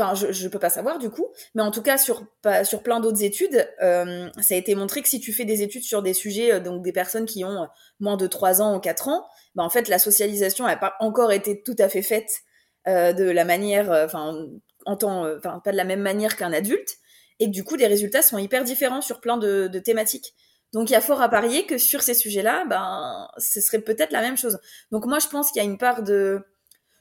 Enfin, 0.00 0.14
je, 0.14 0.30
je 0.30 0.46
peux 0.46 0.60
pas 0.60 0.70
savoir 0.70 1.00
du 1.00 1.10
coup, 1.10 1.26
mais 1.56 1.62
en 1.62 1.72
tout 1.72 1.82
cas 1.82 1.98
sur 1.98 2.22
sur 2.62 2.84
plein 2.84 3.00
d'autres 3.00 3.24
études, 3.24 3.68
euh, 3.82 4.30
ça 4.40 4.54
a 4.54 4.56
été 4.56 4.76
montré 4.76 5.02
que 5.02 5.08
si 5.08 5.18
tu 5.18 5.32
fais 5.32 5.44
des 5.44 5.62
études 5.62 5.82
sur 5.82 6.02
des 6.02 6.14
sujets 6.14 6.52
euh, 6.52 6.60
donc 6.60 6.84
des 6.84 6.92
personnes 6.92 7.26
qui 7.26 7.44
ont 7.44 7.66
moins 7.98 8.16
de 8.16 8.28
3 8.28 8.62
ans 8.62 8.76
ou 8.76 8.78
4 8.78 9.08
ans, 9.08 9.26
bah 9.56 9.64
en 9.64 9.70
fait 9.70 9.88
la 9.88 9.98
socialisation 9.98 10.66
n'a 10.66 10.76
pas 10.76 10.94
encore 11.00 11.32
été 11.32 11.64
tout 11.64 11.74
à 11.80 11.88
fait 11.88 12.02
faite 12.02 12.30
euh, 12.86 13.12
de 13.12 13.24
la 13.24 13.44
manière, 13.44 13.90
enfin 13.90 14.46
en 14.86 14.96
temps, 14.96 15.26
enfin 15.36 15.60
pas 15.64 15.72
de 15.72 15.76
la 15.76 15.82
même 15.82 16.02
manière 16.02 16.36
qu'un 16.36 16.52
adulte. 16.52 16.98
Et 17.40 17.48
du 17.48 17.64
coup, 17.64 17.76
les 17.76 17.86
résultats 17.86 18.22
sont 18.22 18.38
hyper 18.38 18.64
différents 18.64 19.00
sur 19.00 19.20
plein 19.20 19.36
de, 19.36 19.68
thématiques. 19.78 20.34
Donc 20.72 20.90
il 20.90 20.92
y 20.92 20.96
a 20.96 21.00
fort 21.00 21.22
à 21.22 21.28
parier 21.28 21.64
que 21.64 21.78
sur 21.78 22.02
ces 22.02 22.14
sujets-là, 22.14 22.66
ben, 22.66 23.28
ce 23.38 23.60
serait 23.60 23.80
peut-être 23.80 24.12
la 24.12 24.20
même 24.20 24.36
chose. 24.36 24.58
Donc 24.90 25.06
moi, 25.06 25.18
je 25.18 25.28
pense 25.28 25.50
qu'il 25.50 25.62
y 25.62 25.64
a 25.64 25.68
une 25.68 25.78
part 25.78 26.02
de, 26.02 26.44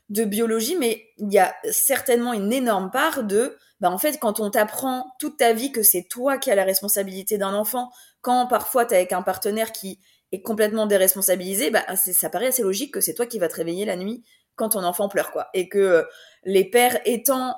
de 0.10 0.24
biologie, 0.24 0.78
mais 0.78 1.06
il 1.18 1.34
y 1.34 1.40
a 1.40 1.54
certainement 1.70 2.34
une 2.34 2.54
énorme 2.54 2.92
part 2.92 3.24
de, 3.24 3.58
ben, 3.82 3.90
en 3.90 3.98
fait, 3.98 4.20
quand 4.20 4.40
on 4.40 4.50
t'apprend 4.50 5.06
toute 5.20 5.38
ta 5.38 5.54
vie 5.54 5.72
que 5.72 5.84
c'est 5.84 6.04
toi 6.04 6.38
qui 6.38 6.50
as 6.50 6.56
la 6.56 6.64
responsabilité 6.64 7.38
d'un 7.38 7.54
enfant, 7.54 7.92
quand 8.22 8.48
parfois 8.48 8.86
tu 8.86 8.94
avec 8.94 9.12
un 9.12 9.22
partenaire 9.22 9.72
qui 9.72 10.00
est 10.32 10.42
complètement 10.42 10.88
déresponsabilisé, 10.88 11.70
ben, 11.70 11.84
ça 11.96 12.30
paraît 12.30 12.48
assez 12.48 12.64
logique 12.64 12.94
que 12.94 13.02
c'est 13.02 13.14
toi 13.14 13.26
qui 13.26 13.40
vas 13.40 13.50
te 13.50 13.56
réveiller 13.56 13.86
la 13.86 13.96
nuit 13.96 14.24
quand 14.56 14.70
ton 14.70 14.84
enfant 14.84 15.10
pleure, 15.10 15.32
quoi. 15.32 15.50
Et 15.54 15.70
que 15.70 16.06
les 16.44 16.70
pères 16.70 17.00
étant, 17.06 17.56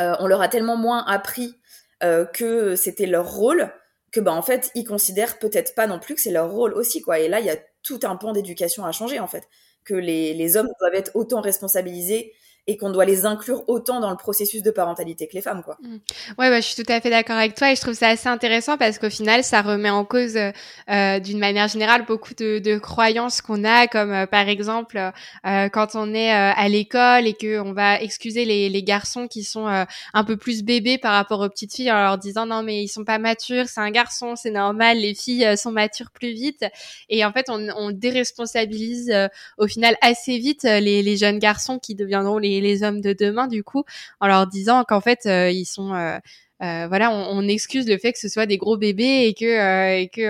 euh, 0.00 0.14
on 0.20 0.26
leur 0.26 0.42
a 0.42 0.48
tellement 0.48 0.76
moins 0.76 1.04
appris 1.06 1.59
euh, 2.02 2.24
que 2.24 2.76
c'était 2.76 3.06
leur 3.06 3.32
rôle, 3.32 3.72
que 4.12 4.20
bah 4.20 4.32
en 4.32 4.42
fait 4.42 4.70
ils 4.74 4.84
considèrent 4.84 5.38
peut-être 5.38 5.74
pas 5.74 5.86
non 5.86 5.98
plus 6.00 6.14
que 6.14 6.20
c'est 6.20 6.30
leur 6.32 6.50
rôle 6.50 6.74
aussi 6.74 7.02
quoi. 7.02 7.18
Et 7.20 7.28
là 7.28 7.40
il 7.40 7.46
y 7.46 7.50
a 7.50 7.56
tout 7.82 8.00
un 8.04 8.16
pan 8.16 8.32
d'éducation 8.32 8.84
à 8.84 8.92
changer 8.92 9.20
en 9.20 9.26
fait, 9.26 9.48
que 9.84 9.94
les, 9.94 10.34
les 10.34 10.56
hommes 10.56 10.68
doivent 10.80 10.94
être 10.94 11.12
autant 11.14 11.40
responsabilisés 11.40 12.32
et 12.70 12.76
qu'on 12.76 12.90
doit 12.90 13.04
les 13.04 13.26
inclure 13.26 13.64
autant 13.68 13.98
dans 13.98 14.10
le 14.10 14.16
processus 14.16 14.62
de 14.62 14.70
parentalité 14.70 15.26
que 15.26 15.34
les 15.34 15.42
femmes, 15.42 15.62
quoi. 15.64 15.76
Mmh. 15.82 15.96
Ouais, 16.38 16.50
bah, 16.50 16.60
je 16.60 16.66
suis 16.66 16.82
tout 16.84 16.92
à 16.92 17.00
fait 17.00 17.10
d'accord 17.10 17.36
avec 17.36 17.56
toi 17.56 17.72
et 17.72 17.74
je 17.74 17.80
trouve 17.80 17.94
ça 17.94 18.08
assez 18.08 18.28
intéressant 18.28 18.76
parce 18.76 19.00
qu'au 19.00 19.10
final, 19.10 19.42
ça 19.42 19.60
remet 19.60 19.90
en 19.90 20.04
cause, 20.04 20.36
euh, 20.36 21.18
d'une 21.18 21.40
manière 21.40 21.66
générale, 21.66 22.04
beaucoup 22.06 22.34
de, 22.34 22.60
de 22.60 22.78
croyances 22.78 23.40
qu'on 23.40 23.64
a, 23.64 23.88
comme 23.88 24.12
euh, 24.12 24.26
par 24.26 24.48
exemple 24.48 24.98
euh, 25.46 25.68
quand 25.68 25.94
on 25.94 26.14
est 26.14 26.32
euh, 26.32 26.52
à 26.54 26.68
l'école 26.68 27.26
et 27.26 27.34
que 27.34 27.58
on 27.60 27.72
va 27.72 28.00
excuser 28.00 28.44
les, 28.44 28.68
les 28.68 28.82
garçons 28.82 29.26
qui 29.26 29.42
sont 29.42 29.66
euh, 29.66 29.84
un 30.14 30.24
peu 30.24 30.36
plus 30.36 30.62
bébés 30.62 30.98
par 30.98 31.12
rapport 31.12 31.40
aux 31.40 31.48
petites 31.48 31.74
filles 31.74 31.90
en 31.90 32.00
leur 32.00 32.18
disant 32.18 32.46
non 32.46 32.62
mais 32.62 32.84
ils 32.84 32.88
sont 32.88 33.04
pas 33.04 33.18
matures, 33.18 33.66
c'est 33.66 33.80
un 33.80 33.90
garçon, 33.90 34.36
c'est 34.36 34.50
normal, 34.50 34.98
les 34.98 35.14
filles 35.14 35.56
sont 35.56 35.72
matures 35.72 36.10
plus 36.12 36.32
vite 36.32 36.64
et 37.08 37.24
en 37.24 37.32
fait 37.32 37.46
on, 37.48 37.68
on 37.76 37.90
déresponsabilise 37.90 39.12
au 39.58 39.66
final 39.66 39.96
assez 40.02 40.38
vite 40.38 40.62
les, 40.64 41.02
les 41.02 41.16
jeunes 41.16 41.38
garçons 41.38 41.78
qui 41.78 41.94
deviendront 41.94 42.38
les 42.38 42.59
les, 42.60 42.82
hommes 42.82 43.00
de 43.00 43.12
demain 43.12 43.46
du 43.46 43.62
coup 43.64 43.84
en 44.20 44.26
leur 44.26 44.46
disant 44.46 44.84
qu'en 44.84 45.00
fait 45.00 45.26
euh, 45.26 45.50
ils 45.50 45.66
sont 45.66 45.94
euh, 45.94 46.18
euh, 46.62 46.86
voilà, 46.88 47.10
on, 47.10 47.48
excuse 47.48 47.88
le 47.88 47.96
fait 47.96 48.12
que 48.12 48.18
ce 48.18 48.28
soit 48.28 48.44
des 48.44 48.58
gros 48.58 48.76
bébés 48.76 49.26
et 49.26 49.34
que 49.34 49.98
et 49.98 50.08
que 50.08 50.28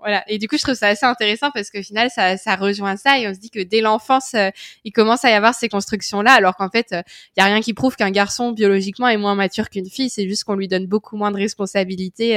voilà. 0.00 0.24
Et 0.28 0.38
du 0.38 0.48
coup, 0.48 0.56
je 0.56 0.62
trouve 0.64 0.74
ça 0.74 0.88
assez 0.88 1.06
intéressant 1.06 1.52
parce 1.52 1.70
qu'au 1.70 1.82
final, 1.82 2.10
ça, 2.10 2.36
ça 2.36 2.56
rejoint 2.56 2.96
ça 2.96 3.20
et 3.20 3.28
on 3.28 3.34
se 3.34 3.38
dit 3.38 3.50
que 3.50 3.60
dès 3.60 3.80
l'enfance, 3.80 4.34
il 4.82 4.90
commence 4.90 5.24
à 5.24 5.30
y 5.30 5.32
avoir 5.32 5.54
ces 5.54 5.68
constructions-là, 5.68 6.32
alors 6.32 6.56
qu'en 6.56 6.70
fait, 6.70 6.88
il 6.90 7.40
y 7.40 7.40
a 7.40 7.44
rien 7.44 7.60
qui 7.60 7.72
prouve 7.72 7.94
qu'un 7.94 8.10
garçon 8.10 8.50
biologiquement 8.50 9.06
est 9.06 9.16
moins 9.16 9.36
mature 9.36 9.70
qu'une 9.70 9.88
fille. 9.88 10.10
C'est 10.10 10.28
juste 10.28 10.42
qu'on 10.42 10.56
lui 10.56 10.66
donne 10.66 10.86
beaucoup 10.86 11.16
moins 11.16 11.30
de 11.30 11.36
responsabilités. 11.36 12.36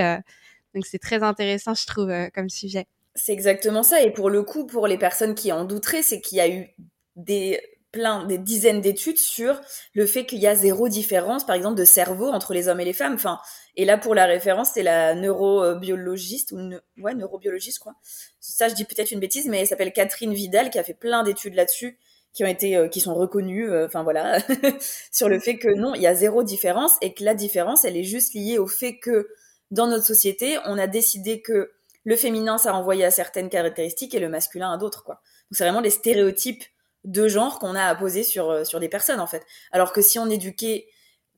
donc 0.76 0.86
c'est 0.86 1.00
très 1.00 1.24
intéressant, 1.24 1.74
je 1.74 1.88
trouve, 1.88 2.14
comme 2.36 2.50
sujet. 2.50 2.86
C'est 3.16 3.34
exactement 3.34 3.84
ça. 3.84 4.02
Et 4.02 4.12
pour 4.12 4.30
le 4.30 4.44
coup, 4.44 4.66
pour 4.66 4.88
les 4.88 4.98
personnes 4.98 5.36
qui 5.36 5.52
en 5.52 5.66
douteraient, 5.66 6.02
c'est 6.02 6.20
qu'il 6.20 6.38
y 6.38 6.42
a 6.42 6.50
eu 6.50 6.68
des 7.16 7.60
plein, 7.94 8.26
des 8.26 8.40
dizaines 8.40 8.82
d'études 8.82 9.20
sur 9.20 9.62
le 9.94 10.06
fait 10.06 10.26
qu'il 10.26 10.40
y 10.40 10.48
a 10.48 10.56
zéro 10.56 10.90
différence, 10.90 11.46
par 11.46 11.56
exemple, 11.56 11.78
de 11.78 11.86
cerveau 11.86 12.28
entre 12.28 12.54
les 12.54 12.68
hommes 12.68 12.82
et 12.82 12.86
les 12.86 12.92
femmes. 12.92 13.14
Enfin, 13.14 13.40
et 13.78 13.86
là, 13.86 13.98
pour 13.98 14.16
la 14.16 14.26
référence, 14.26 14.72
c'est 14.74 14.84
la 14.84 15.16
neurobiologiste, 15.16 16.52
ou 16.52 16.58
ouais, 17.02 17.14
neurobiologiste, 17.14 17.80
quoi. 17.80 17.94
Ça, 18.42 18.68
je 18.68 18.74
dis 18.74 18.84
peut-être 18.84 19.12
une 19.12 19.20
bêtise, 19.20 19.48
mais 19.48 19.60
elle 19.60 19.68
s'appelle 19.68 19.94
Catherine 19.94 20.34
Vidal, 20.34 20.72
qui 20.72 20.80
a 20.80 20.84
fait 20.84 20.96
plein 20.96 21.24
d'études 21.24 21.54
là-dessus, 21.54 21.98
qui 22.34 22.44
ont 22.44 22.48
été, 22.48 22.76
euh, 22.76 22.88
qui 22.88 23.00
sont 23.00 23.14
reconnues, 23.14 23.70
euh, 23.70 23.86
enfin 23.86 24.02
voilà, 24.02 24.40
sur 25.12 25.30
le 25.30 25.40
fait 25.40 25.58
que 25.58 25.70
non, 25.70 25.94
il 25.94 26.02
y 26.02 26.08
a 26.08 26.16
zéro 26.16 26.44
différence, 26.44 26.98
et 27.02 27.14
que 27.14 27.24
la 27.24 27.36
différence, 27.36 27.86
elle 27.86 27.96
est 27.96 28.04
juste 28.04 28.34
liée 28.34 28.58
au 28.58 28.68
fait 28.68 28.98
que, 28.98 29.30
dans 29.70 29.88
notre 29.88 30.06
société, 30.06 30.58
on 30.66 30.80
a 30.80 30.88
décidé 30.88 31.42
que 31.42 31.72
le 32.06 32.16
féminin, 32.16 32.58
ça 32.58 32.72
renvoyait 32.72 33.06
à 33.06 33.12
certaines 33.12 33.50
caractéristiques, 33.50 34.16
et 34.16 34.20
le 34.20 34.30
masculin 34.30 34.72
à 34.74 34.78
d'autres, 34.78 35.04
quoi. 35.04 35.22
Donc 35.52 35.58
c'est 35.58 35.64
vraiment 35.64 35.82
des 35.82 35.92
stéréotypes 35.92 36.64
de 37.04 37.28
genre 37.28 37.60
qu'on 37.60 37.76
a 37.76 37.86
à 37.86 37.96
poser 37.96 38.24
sur, 38.24 38.50
euh, 38.50 38.64
sur 38.64 38.80
des 38.80 38.90
personnes, 38.90 39.20
en 39.20 39.28
fait. 39.28 39.46
Alors 39.72 39.94
que 39.94 40.02
si 40.02 40.20
on 40.20 40.30
éduquait 40.30 40.88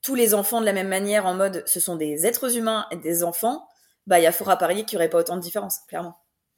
tous 0.02 0.16
les 0.16 0.34
enfants 0.34 0.62
de 0.62 0.66
la 0.66 0.74
même 0.74 0.88
manière, 0.88 1.26
en 1.26 1.34
mode 1.34 1.64
ce 1.66 1.80
sont 1.80 1.96
des 1.96 2.26
êtres 2.26 2.58
humains 2.58 2.86
et 2.92 2.98
des 2.98 3.24
enfants, 3.24 3.68
bah, 4.08 4.20
il 4.20 4.24
y 4.24 4.28
a 4.28 4.32
fort 4.32 4.50
à 4.50 4.58
parier 4.58 4.84
qu'il 4.86 4.98
n'y 4.98 5.04
aurait 5.04 5.10
pas 5.10 5.20
autant 5.20 5.36
de 5.36 5.42
différence, 5.42 5.80
clairement. 5.88 6.18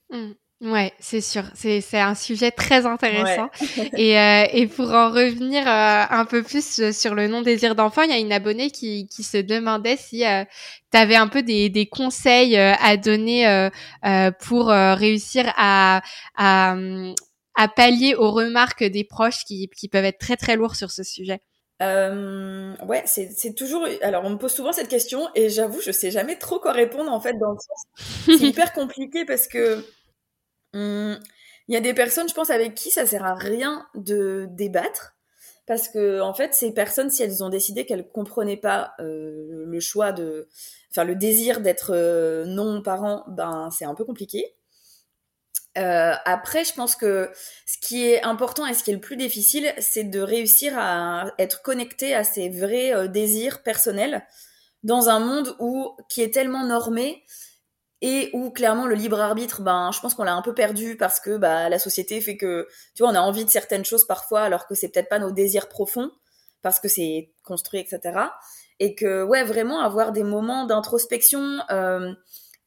Mmh. 0.10 0.34
Ouais, 0.60 0.92
c'est 1.00 1.22
sûr. 1.22 1.44
C'est 1.54 1.82
c'est 1.82 2.00
un 2.00 2.16
sujet 2.16 2.50
très 2.50 2.88
intéressant. 2.88 3.50
et 3.96 4.18
euh, 4.20 4.46
et 4.52 4.66
pour 4.66 4.92
en 4.92 5.12
revenir 5.12 5.68
euh, 5.68 6.04
un 6.10 6.26
peu 6.26 6.42
plus 6.42 6.92
sur 6.92 7.14
le 7.14 7.28
non 7.28 7.44
désir 7.44 7.76
d'enfant, 7.76 8.02
il 8.02 8.10
y 8.10 8.14
a 8.14 8.18
une 8.18 8.32
abonnée 8.32 8.72
qui 8.72 9.08
qui 9.08 9.22
se 9.22 9.38
demandait 9.38 9.98
si 9.98 10.26
euh, 10.26 10.44
tu 10.92 10.98
avais 10.98 11.16
un 11.16 11.28
peu 11.28 11.44
des 11.44 11.70
des 11.70 11.86
conseils 11.86 12.58
à 12.58 12.98
donner 12.98 13.70
pour 14.40 14.70
réussir 14.70 15.54
à 15.58 16.02
à 16.36 16.76
à 17.58 17.68
pallier 17.68 18.16
aux 18.16 18.32
remarques 18.32 18.86
des 18.86 19.04
proches 19.04 19.44
qui, 19.44 19.70
qui 19.76 19.90
peuvent 19.90 20.06
être 20.06 20.20
très 20.20 20.38
très 20.38 20.56
lourds 20.56 20.76
sur 20.76 20.92
ce 20.92 21.04
sujet 21.04 21.42
euh, 21.82 22.76
ouais, 22.88 23.04
c'est 23.06 23.54
toujours. 23.54 23.88
Alors, 24.02 24.26
on 24.26 24.32
me 24.32 24.38
pose 24.38 24.52
souvent 24.52 24.74
cette 24.74 24.88
question 24.88 25.30
et 25.36 25.50
j'avoue, 25.50 25.80
je 25.80 25.92
sais 25.92 26.10
jamais 26.10 26.36
trop 26.36 26.60
quoi 26.60 26.72
répondre 26.72 27.12
en 27.12 27.20
fait. 27.20 27.34
Dans 27.34 27.52
le 27.52 27.58
sens, 27.58 27.86
c'est 28.26 28.48
hyper 28.48 28.74
compliqué 28.74 29.26
parce 29.26 29.48
que 29.48 29.86
hum, 30.74 31.20
il 31.68 31.74
y 31.76 31.78
a 31.78 31.82
des 31.82 31.94
personnes, 31.94 32.28
je 32.28 32.34
pense, 32.34 32.50
avec 32.50 32.74
qui 32.74 32.90
ça 32.90 33.06
sert 33.06 33.24
à 33.24 33.36
rien 33.36 33.86
de 33.94 34.48
débattre 34.50 35.18
parce 35.68 35.90
que 35.90 36.22
en 36.22 36.34
fait, 36.34 36.56
ces 36.56 36.74
personnes, 36.74 37.12
si 37.12 37.22
elles 37.22 37.44
ont 37.44 37.50
décidé 37.50 37.86
qu'elles 37.86 38.08
comprenaient 38.10 38.58
pas 38.58 38.94
euh, 39.00 39.66
le 39.68 39.80
choix 39.80 40.14
de, 40.14 40.48
enfin, 40.90 41.04
le 41.04 41.14
désir 41.14 41.60
d'être 41.60 41.92
euh, 41.94 42.46
non 42.46 42.82
parent, 42.82 43.24
ben 43.28 43.70
c'est 43.70 43.86
un 43.86 43.94
peu 43.94 44.06
compliqué. 44.06 44.57
Euh, 45.78 46.14
après, 46.26 46.64
je 46.64 46.74
pense 46.74 46.96
que 46.96 47.32
ce 47.66 47.78
qui 47.80 48.08
est 48.08 48.24
important 48.24 48.66
et 48.66 48.74
ce 48.74 48.84
qui 48.84 48.92
est 48.92 48.96
le 48.96 49.00
plus 49.00 49.18
difficile, 49.18 49.74
c'est 49.78 50.04
de 50.04 50.20
réussir 50.20 50.74
à 50.78 51.32
être 51.38 51.62
connecté 51.62 52.16
à 52.16 52.24
ses 52.24 52.50
vrais 52.50 52.94
euh, 52.94 53.08
désirs 53.08 53.62
personnels 53.62 54.26
dans 54.84 55.10
un 55.10 55.20
monde 55.20 55.56
où 55.60 55.92
qui 56.10 56.22
est 56.22 56.34
tellement 56.34 56.66
normé 56.66 57.24
et 58.02 58.30
où 58.34 58.52
clairement 58.52 58.86
le 58.86 58.96
libre 58.96 59.20
arbitre, 59.20 59.62
ben, 59.62 59.92
je 59.92 60.00
pense 60.00 60.14
qu'on 60.14 60.24
l'a 60.24 60.34
un 60.34 60.42
peu 60.42 60.54
perdu 60.54 60.98
parce 60.98 61.20
que 61.20 61.38
bah, 61.38 61.70
la 61.70 61.80
société 61.80 62.22
fait 62.22 62.38
que, 62.38 62.68
tu 62.96 63.04
vois, 63.04 63.12
on 63.12 63.16
a 63.16 63.22
envie 63.22 63.46
de 63.46 63.50
certaines 63.50 63.86
choses 63.86 64.06
parfois 64.06 64.42
alors 64.42 64.68
que 64.68 64.76
c'est 64.76 64.90
peut-être 64.90 65.10
pas 65.10 65.20
nos 65.20 65.32
désirs 65.32 65.68
profonds 65.68 66.12
parce 66.62 66.80
que 66.80 66.88
c'est 66.88 67.34
construit, 67.44 67.80
etc. 67.80 68.20
Et 68.80 68.94
que, 68.94 69.24
ouais, 69.24 69.44
vraiment 69.44 69.82
avoir 69.82 70.12
des 70.12 70.24
moments 70.24 70.66
d'introspection 70.66 71.60
euh, 71.72 72.14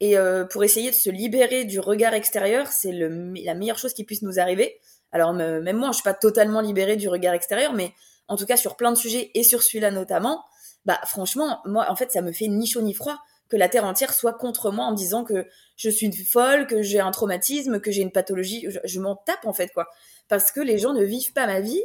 et 0.01 0.17
euh, 0.17 0.45
pour 0.45 0.65
essayer 0.65 0.91
de 0.91 0.97
se 0.97 1.11
libérer 1.11 1.65
du 1.65 1.79
regard 1.79 2.15
extérieur, 2.15 2.67
c'est 2.69 2.93
la 2.93 3.55
meilleure 3.55 3.79
chose 3.79 3.93
qui 3.93 4.05
puisse 4.05 4.23
nous 4.23 4.41
arriver. 4.41 4.81
Alors 5.13 5.33
même 5.35 5.77
moi, 5.77 5.89
je 5.89 5.97
suis 5.97 6.03
pas 6.03 6.15
totalement 6.15 6.61
libérée 6.61 6.97
du 6.97 7.09
regard 7.09 7.35
extérieur, 7.35 7.75
mais 7.75 7.93
en 8.29 8.37
tout 8.37 8.47
cas 8.47 8.57
sur 8.57 8.77
plein 8.77 8.93
de 8.93 8.97
sujets 8.97 9.31
et 9.35 9.43
sur 9.43 9.63
celui-là 9.63 9.91
notamment, 9.91 10.45
bah 10.87 11.01
franchement, 11.05 11.61
moi 11.67 11.87
en 11.91 11.97
fait 11.97 12.13
ça 12.13 12.23
me 12.23 12.33
fait 12.33 12.49
ni 12.49 12.67
chaud 12.67 12.81
ni 12.81 12.95
froid 12.95 13.19
que 13.51 13.57
la 13.57 13.69
terre 13.69 13.85
entière 13.85 14.15
soit 14.15 14.33
contre 14.33 14.71
moi 14.71 14.87
en 14.87 14.93
me 14.93 14.97
disant 14.97 15.25
que 15.25 15.47
je 15.77 15.91
suis 15.91 16.07
une 16.07 16.15
folle, 16.15 16.67
que 16.69 16.83
j'ai 16.83 17.01
un 17.01 17.11
traumatisme, 17.11 17.81
que 17.81 17.91
j'ai 17.91 18.03
une 18.03 18.13
pathologie. 18.13 18.67
Je, 18.85 19.01
m'en 19.01 19.17
tape 19.17 19.45
en 19.45 19.53
fait 19.53 19.69
quoi, 19.75 19.89
parce 20.29 20.53
que 20.53 20.61
les 20.61 20.79
gens 20.79 20.95
ne 20.95 21.03
vivent 21.03 21.33
pas 21.33 21.47
ma 21.47 21.61
vie 21.61 21.83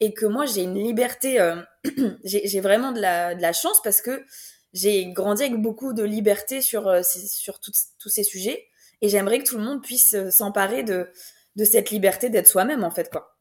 et 0.00 0.14
que 0.14 0.24
moi 0.24 0.46
j'ai 0.46 0.62
une 0.62 0.80
liberté, 0.80 1.40
euh, 1.40 1.56
j'ai 2.24 2.60
vraiment 2.60 2.92
de 2.92 3.00
la, 3.00 3.34
de 3.34 3.42
la 3.42 3.52
chance 3.52 3.82
parce 3.82 4.00
que 4.00 4.24
j'ai 4.72 5.06
grandi 5.06 5.42
avec 5.42 5.60
beaucoup 5.60 5.92
de 5.92 6.02
liberté 6.02 6.60
sur 6.60 6.88
euh, 6.88 7.02
sur 7.02 7.60
tous 7.60 8.08
ces 8.08 8.22
sujets 8.22 8.66
et 9.00 9.08
j'aimerais 9.08 9.38
que 9.38 9.48
tout 9.48 9.58
le 9.58 9.64
monde 9.64 9.82
puisse 9.82 10.14
euh, 10.14 10.30
s'emparer 10.30 10.82
de 10.82 11.10
de 11.56 11.64
cette 11.64 11.90
liberté 11.90 12.30
d'être 12.30 12.46
soi-même 12.46 12.84
en 12.84 12.90
fait 12.90 13.10
quoi. 13.10 13.36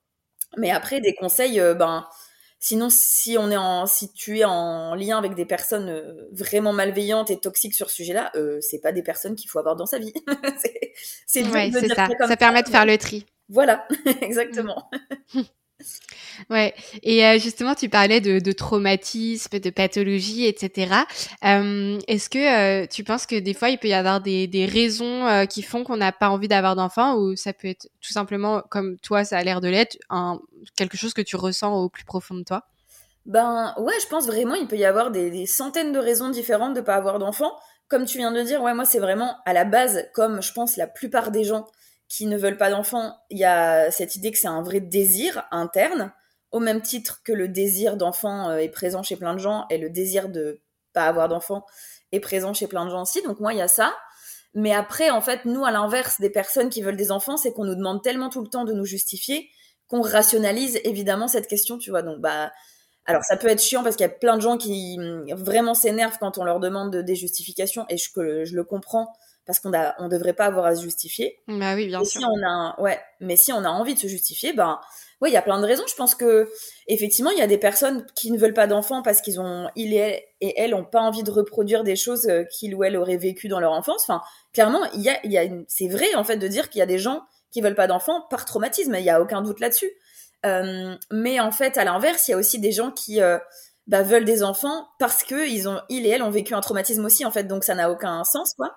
Mais 0.58 0.72
après 0.72 1.02
des 1.02 1.14
conseils, 1.14 1.60
ben 1.78 2.08
Sinon, 2.60 2.90
si 2.90 3.38
on 3.38 3.52
est 3.52 3.58
en, 3.58 3.86
si 3.86 4.12
tu 4.12 4.40
es 4.40 4.44
en 4.44 4.96
lien 4.96 5.20
avec 5.20 5.36
des 5.36 5.46
personnes 5.46 5.90
euh, 5.90 6.28
vraiment 6.32 6.74
malveillantes 6.74 7.30
et 7.30 7.38
toxiques 7.38 7.76
sur 7.76 7.92
ce 7.92 7.98
sujet-là, 7.98 8.32
euh, 8.36 8.60
c'est 8.62 8.80
pas 8.80 8.92
des 8.92 9.04
personnes 9.04 9.36
qu'il 9.36 9.48
faut 9.48 9.60
avoir 9.60 9.76
dans 9.76 9.86
sa 9.86 10.00
vie. 10.00 10.14
c'est 11.28 11.48
ouais, 11.48 11.72
ça. 11.72 12.08
Ça, 12.28 12.38
permet 12.38 12.64
de 12.64 12.70
faire 12.70 12.86
le 12.86 12.98
tri. 12.98 13.28
Voilà, 13.48 13.88
exactement. 14.22 14.90
Ouais, 16.50 16.74
et 17.04 17.26
euh, 17.26 17.40
justement, 17.40 17.76
tu 17.76 17.90
parlais 17.90 18.22
de, 18.22 18.52
traumatisme, 18.52 19.60
de 19.60 19.70
pathologie, 19.70 20.46
etc. 20.46 20.94
Euh, 21.44 22.00
Est-ce 22.08 22.30
que 22.30 22.84
euh, 22.84 22.88
tu 22.88 23.04
penses 23.04 23.26
que 23.26 23.38
des 23.40 23.54
fois, 23.54 23.70
il 23.70 23.78
peut 23.78 23.88
y 23.88 23.94
avoir 23.94 24.22
des, 24.22 24.70
raisons 24.72 25.46
qui 25.50 25.62
font 25.62 25.84
qu'on 25.84 25.98
n'a 25.98 26.12
pas 26.12 26.30
envie 26.30 26.48
d'avoir 26.48 26.76
d'enfants, 26.76 27.16
ou 27.16 27.36
ça 27.36 27.54
peut 27.54 27.68
être 27.68 27.90
tout 28.02 28.14
simplement, 28.14 28.62
comme 28.70 28.98
toi, 29.00 29.24
ça 29.24 29.38
a 29.38 29.44
l'air 29.44 29.62
de 29.62 29.68
l'être, 29.68 29.98
quelque 30.76 30.98
chose 30.98 31.14
que 31.14 31.22
tu 31.22 31.36
ressens 31.36 31.74
au 31.74 31.90
plus 31.90 32.06
profond 32.06 32.36
de 32.36 32.44
toi? 32.44 32.64
Ben 33.26 33.74
ouais, 33.78 33.94
je 34.02 34.08
pense 34.08 34.26
vraiment, 34.26 34.56
il 34.56 34.68
peut 34.68 34.78
y 34.78 34.86
avoir 34.86 35.12
des, 35.12 35.30
des 35.30 35.46
centaines 35.46 35.92
de 35.92 36.00
raisons 36.00 36.30
différentes 36.30 36.74
de 36.74 36.82
pas 36.82 36.96
avoir 36.96 37.20
d'enfants. 37.20 37.52
Comme 37.90 38.06
tu 38.06 38.18
viens 38.18 38.32
de 38.32 38.42
dire, 38.42 38.62
ouais, 38.62 38.74
moi, 38.74 38.86
c'est 38.86 39.00
vraiment 39.00 39.36
à 39.46 39.54
la 39.54 39.66
base, 39.66 40.06
comme 40.14 40.42
je 40.42 40.54
pense 40.54 40.78
la 40.78 40.88
plupart 40.88 41.32
des 41.32 41.44
gens 41.44 41.68
qui 42.10 42.26
ne 42.26 42.38
veulent 42.38 42.58
pas 42.58 42.70
d'enfants, 42.70 43.18
il 43.30 43.38
y 43.38 43.46
a 43.46 43.92
cette 43.92 44.16
idée 44.16 44.32
que 44.32 44.38
c'est 44.38 44.48
un 44.48 44.62
vrai 44.62 44.80
désir 44.80 45.46
interne 45.52 46.14
au 46.52 46.60
même 46.60 46.82
titre 46.82 47.22
que 47.24 47.34
le 47.34 47.48
désir 47.48 47.98
d'enfant 47.98 48.50
euh, 48.50 48.58
est 48.58 48.70
présent 48.70 49.04
chez 49.04 49.18
plein 49.18 49.34
de 49.34 49.40
gens 49.40 49.66
et 49.70 49.78
le 49.78 49.90
désir 49.90 50.30
de 50.30 50.62
pas 50.94 51.06
avoir 51.06 51.28
d'enfant 51.28 51.66
est 52.12 52.20
présent 52.20 52.54
chez 52.54 52.68
plein 52.68 52.86
de 52.86 52.90
gens 52.90 53.02
aussi. 53.02 53.22
Donc 53.24 53.40
moi, 53.40 53.54
il 53.54 53.60
y 53.60 53.62
a 53.62 53.68
ça. 53.68 53.94
Mais 54.54 54.74
après, 54.74 55.10
en 55.10 55.22
fait, 55.22 55.46
nous, 55.46 55.66
à 55.66 55.72
l'inverse 55.72 56.22
des 56.22 56.30
personnes 56.30 56.70
qui 56.70 56.82
veulent 56.82 56.96
des 56.96 57.12
enfants, 57.12 57.38
c'est 57.38 57.52
qu'on 57.52 57.66
nous 57.66 57.76
demande 57.76 58.02
tellement 58.02 58.30
tout 58.30 58.42
le 58.42 58.48
temps 58.48 58.64
de 58.64 58.74
nous 58.74 58.86
justifier 58.86 59.50
qu'on 59.88 60.02
rationalise 60.02 60.80
évidemment 60.84 61.28
cette 61.28 61.48
question, 61.48 61.78
tu 61.78 61.90
vois. 61.90 62.02
Donc, 62.02 62.20
bah, 62.20 62.52
alors 63.06 63.24
ça 63.24 63.38
peut 63.38 63.48
être 63.48 63.62
chiant 63.62 63.84
parce 63.84 63.96
qu'il 63.96 64.06
y 64.06 64.10
a 64.10 64.14
plein 64.14 64.36
de 64.36 64.42
gens 64.42 64.58
qui 64.58 64.98
mm, 64.98 65.34
vraiment 65.34 65.74
s'énervent 65.74 66.18
quand 66.20 66.38
on 66.38 66.44
leur 66.44 66.60
demande 66.60 66.96
des 66.96 67.16
justifications 67.16 67.86
et 67.90 67.98
je, 67.98 68.10
je 68.16 68.56
le 68.56 68.64
comprends 68.64 69.14
parce 69.48 69.60
qu'on 69.60 69.74
a, 69.74 69.96
on 69.98 70.10
devrait 70.10 70.34
pas 70.34 70.46
avoir 70.46 70.66
à 70.66 70.76
se 70.76 70.84
justifier. 70.84 71.40
Bah 71.48 71.74
oui, 71.74 71.88
bien 71.88 72.04
sûr. 72.04 72.22
Si 72.22 72.26
on 72.26 72.48
a, 72.48 72.80
ouais, 72.80 73.00
mais 73.22 73.38
si 73.38 73.54
on 73.54 73.64
a 73.64 73.70
envie 73.70 73.96
de 73.96 74.00
se 74.00 74.08
justifier, 74.08 74.54
ben, 74.54 74.80
oui, 75.22 75.30
il 75.30 75.34
y 75.34 75.38
a 75.38 75.42
plein 75.42 75.60
de 75.60 75.66
raisons. 75.66 75.86
Je 75.88 75.96
pense 75.96 76.14
que 76.14 76.48
effectivement, 76.88 77.32
il 77.32 77.40
y 77.40 77.42
a 77.42 77.48
des 77.48 77.58
personnes 77.58 78.06
qui 78.14 78.30
ne 78.30 78.38
veulent 78.38 78.54
pas 78.54 78.68
d'enfants 78.68 79.02
parce 79.02 79.22
qu'ils 79.22 79.40
ont, 79.40 79.70
il 79.76 79.94
et 79.94 80.28
elle 80.40 80.76
ont 80.76 80.84
pas 80.84 81.02
envie 81.02 81.24
de 81.24 81.32
reproduire 81.32 81.84
des 81.84 81.96
choses 81.96 82.28
euh, 82.28 82.44
qu'ils 82.44 82.76
ou 82.76 82.84
elles 82.84 82.98
auraient 82.98 83.18
vécues 83.18 83.48
dans 83.48 83.60
leur 83.60 83.72
enfance. 83.72 84.04
Enfin, 84.04 84.22
clairement, 84.54 84.84
il 84.94 85.02
y 85.02 85.10
a, 85.10 85.20
il 85.24 85.32
y 85.32 85.38
a 85.38 85.48
c'est 85.68 85.88
vrai 85.88 86.14
en 86.16 86.24
fait 86.24 86.38
de 86.38 86.48
dire 86.48 86.70
qu'il 86.70 86.80
y 86.80 86.84
a 86.84 86.88
des 86.88 87.00
gens 87.00 87.24
qui 87.52 87.62
veulent 87.62 87.76
pas 87.76 87.88
d'enfants 87.88 88.22
par 88.30 88.46
traumatisme. 88.46 88.96
Il 88.96 89.06
y 89.06 89.10
a 89.10 89.22
aucun 89.22 89.42
doute 89.42 89.60
là-dessus. 89.60 89.92
Euh, 90.46 90.96
mais 91.12 91.40
en 91.40 91.52
fait, 91.52 91.78
à 91.78 91.86
l'inverse, 91.86 92.28
il 92.28 92.32
y 92.32 92.34
a 92.34 92.38
aussi 92.38 92.60
des 92.60 92.72
gens 92.72 92.92
qui 92.92 93.22
euh, 93.22 93.40
bah, 93.88 94.04
veulent 94.04 94.26
des 94.26 94.44
enfants 94.44 94.88
parce 95.00 95.24
que 95.24 95.48
ils 95.50 95.68
ont, 95.68 95.82
il 95.90 96.06
et 96.06 96.10
elles 96.10 96.22
ont 96.22 96.30
vécu 96.30 96.54
un 96.54 96.62
traumatisme 96.62 97.06
aussi 97.06 97.26
en 97.26 97.32
fait. 97.32 97.46
Donc 97.46 97.64
ça 97.64 97.74
n'a 97.74 97.90
aucun 97.90 98.24
sens 98.24 98.54
quoi. 98.54 98.76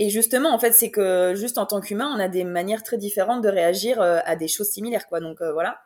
Et 0.00 0.08
justement, 0.08 0.54
en 0.54 0.58
fait, 0.58 0.72
c'est 0.72 0.90
que 0.90 1.34
juste 1.36 1.58
en 1.58 1.66
tant 1.66 1.78
qu'humain, 1.82 2.10
on 2.16 2.18
a 2.18 2.26
des 2.26 2.42
manières 2.42 2.82
très 2.82 2.96
différentes 2.96 3.42
de 3.42 3.50
réagir 3.50 4.00
euh, 4.00 4.18
à 4.24 4.34
des 4.34 4.48
choses 4.48 4.70
similaires, 4.70 5.06
quoi. 5.06 5.20
Donc 5.20 5.42
euh, 5.42 5.52
voilà. 5.52 5.78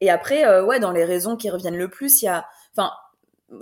Et 0.00 0.10
après, 0.10 0.46
euh, 0.46 0.64
ouais, 0.64 0.78
dans 0.78 0.92
les 0.92 1.04
raisons 1.04 1.36
qui 1.36 1.50
reviennent 1.50 1.76
le 1.76 1.90
plus, 1.90 2.22
il 2.22 2.26
y 2.26 2.28
a, 2.28 2.46
enfin, 2.72 2.92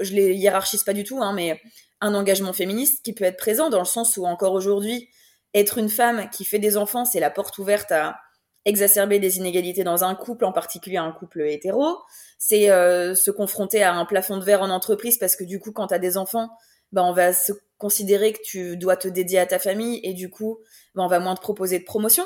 je 0.01 0.13
les 0.13 0.35
hiérarchise 0.35 0.85
pas 0.85 0.93
du 0.93 1.03
tout, 1.03 1.23
hein, 1.23 1.33
mais 1.33 1.63
un 2.03 2.15
engagement 2.15 2.53
féministe 2.53 3.03
qui 3.03 3.15
peut 3.15 3.25
être 3.25 3.39
présent 3.39 3.71
dans 3.71 3.79
le 3.79 3.87
sens 3.87 4.19
où 4.19 4.27
encore 4.27 4.53
aujourd'hui, 4.53 5.09
être 5.55 5.79
une 5.79 5.89
femme 5.89 6.29
qui 6.29 6.45
fait 6.45 6.59
des 6.59 6.77
enfants, 6.77 7.07
c'est 7.07 7.21
la 7.21 7.31
porte 7.31 7.57
ouverte 7.57 7.91
à 7.91 8.19
exacerber 8.67 9.19
des 9.19 9.39
inégalités 9.39 9.83
dans 9.83 10.05
un 10.05 10.15
couple, 10.15 10.45
en 10.45 10.53
particulier 10.53 10.99
un 10.99 11.13
couple 11.13 11.41
hétéro. 11.49 12.01
C'est 12.37 12.67
se 12.67 13.31
confronter 13.31 13.83
à 13.83 13.95
un 13.95 14.05
plafond 14.05 14.37
de 14.37 14.45
verre 14.45 14.61
en 14.61 14.69
entreprise 14.69 15.17
parce 15.17 15.37
que 15.37 15.45
du 15.45 15.59
coup, 15.59 15.73
quand 15.73 15.87
tu 15.87 15.95
as 15.95 15.99
des 15.99 16.19
enfants, 16.19 16.51
bah, 16.93 17.05
on 17.05 17.13
va 17.13 17.33
se 17.33 17.53
considérer 17.79 18.33
que 18.33 18.43
tu 18.43 18.77
dois 18.77 18.97
te 18.97 19.09
dédier 19.09 19.39
à 19.39 19.47
ta 19.47 19.59
famille 19.59 20.01
et 20.03 20.15
du 20.15 20.31
coup, 20.31 20.59
bah, 20.95 21.03
on 21.03 21.09
va 21.09 21.19
moins 21.19 21.35
te 21.35 21.41
proposer 21.41 21.79
de 21.79 21.85
promotion. 21.85 22.25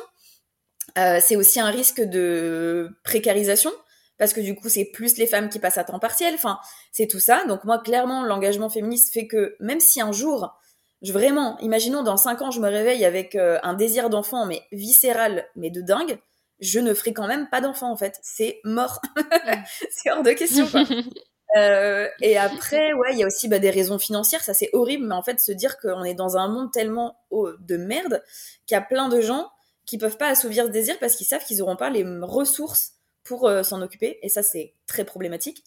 Euh, 0.99 1.19
c'est 1.21 1.37
aussi 1.37 1.61
un 1.61 1.71
risque 1.71 2.01
de 2.01 2.91
précarisation 3.05 3.71
parce 4.19 4.33
que 4.33 4.41
du 4.41 4.55
coup, 4.55 4.69
c'est 4.69 4.85
plus 4.85 5.17
les 5.17 5.27
femmes 5.27 5.49
qui 5.49 5.59
passent 5.59 5.79
à 5.79 5.85
temps 5.85 5.99
partiel. 5.99 6.35
Enfin, 6.35 6.59
c'est 6.93 7.07
tout 7.07 7.21
ça. 7.21 7.45
Donc 7.47 7.65
moi, 7.65 7.79
clairement, 7.79 8.23
l'engagement 8.23 8.69
féministe 8.69 9.13
fait 9.13 9.27
que 9.27 9.57
même 9.61 9.81
si 9.81 10.01
un 10.01 10.13
jour, 10.13 10.55
je 11.03 11.13
vraiment, 11.13 11.59
imaginons 11.61 12.03
dans 12.03 12.19
cinq 12.19 12.43
ans, 12.43 12.51
je 12.51 12.61
me 12.61 12.69
réveille 12.69 13.05
avec 13.05 13.35
euh, 13.35 13.59
un 13.63 13.75
désir 13.75 14.11
d'enfant, 14.11 14.45
mais 14.45 14.63
viscéral, 14.73 15.47
mais 15.57 15.71
de 15.71 15.81
dingue, 15.81 16.19
je 16.61 16.79
ne 16.81 16.93
ferai 16.93 17.15
quand 17.15 17.27
même 17.27 17.49
pas 17.49 17.63
d'enfant 17.63 17.91
en 17.91 17.97
fait. 17.97 18.19
C'est 18.23 18.61
mort. 18.65 19.01
c'est 19.91 20.11
hors 20.11 20.23
de 20.23 20.33
question. 20.33 20.67
Quoi. 20.69 20.85
Euh, 21.57 22.09
et 22.21 22.37
après, 22.39 22.93
ouais, 22.93 23.13
il 23.13 23.19
y 23.19 23.23
a 23.23 23.27
aussi 23.27 23.49
bah, 23.49 23.59
des 23.59 23.71
raisons 23.71 23.99
financières. 23.99 24.43
Ça, 24.43 24.55
c'est 24.55 24.71
horrible, 24.73 25.07
mais 25.07 25.15
en 25.15 25.23
fait, 25.23 25.41
se 25.41 25.53
dire 25.53 25.79
qu'on 25.79 26.05
est 26.05 26.15
dans 26.15 26.37
un 26.37 26.49
monde 26.49 26.73
tellement 26.73 27.17
de 27.33 27.77
merde 27.77 28.23
qu'il 28.67 28.75
y 28.75 28.79
a 28.79 28.83
plein 28.83 29.09
de 29.09 29.21
gens 29.21 29.51
qui 29.87 29.99
peuvent 29.99 30.17
pas 30.17 30.29
assouvir 30.29 30.67
ce 30.67 30.71
désir 30.71 30.99
parce 31.01 31.17
qu'ils 31.17 31.27
savent 31.27 31.45
qu'ils 31.45 31.59
n'auront 31.59 31.77
pas 31.77 31.91
les 31.91 32.05
ressources 32.23 32.93
pour 33.25 33.49
euh, 33.49 33.63
s'en 33.63 33.83
occuper. 33.83 34.19
Et 34.23 34.29
ça, 34.29 34.43
c'est 34.43 34.75
très 34.87 35.05
problématique. 35.05 35.65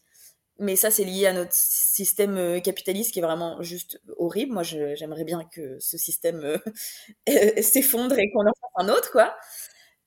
Mais 0.60 0.76
ça, 0.76 0.92
c'est 0.92 1.04
lié 1.04 1.26
à 1.26 1.34
notre 1.34 1.54
système 1.54 2.38
euh, 2.38 2.60
capitaliste 2.60 3.12
qui 3.12 3.20
est 3.20 3.24
vraiment 3.24 3.62
juste 3.64 4.00
horrible. 4.18 4.54
Moi, 4.54 4.64
j'aimerais 4.64 5.24
bien 5.24 5.44
que 5.52 5.78
ce 5.80 5.98
système 5.98 6.60
s'effondre 7.62 8.18
et 8.18 8.32
qu'on 8.32 8.42
en 8.42 8.54
fasse 8.54 8.72
un 8.76 8.90
autre, 8.90 9.12
quoi. 9.12 9.36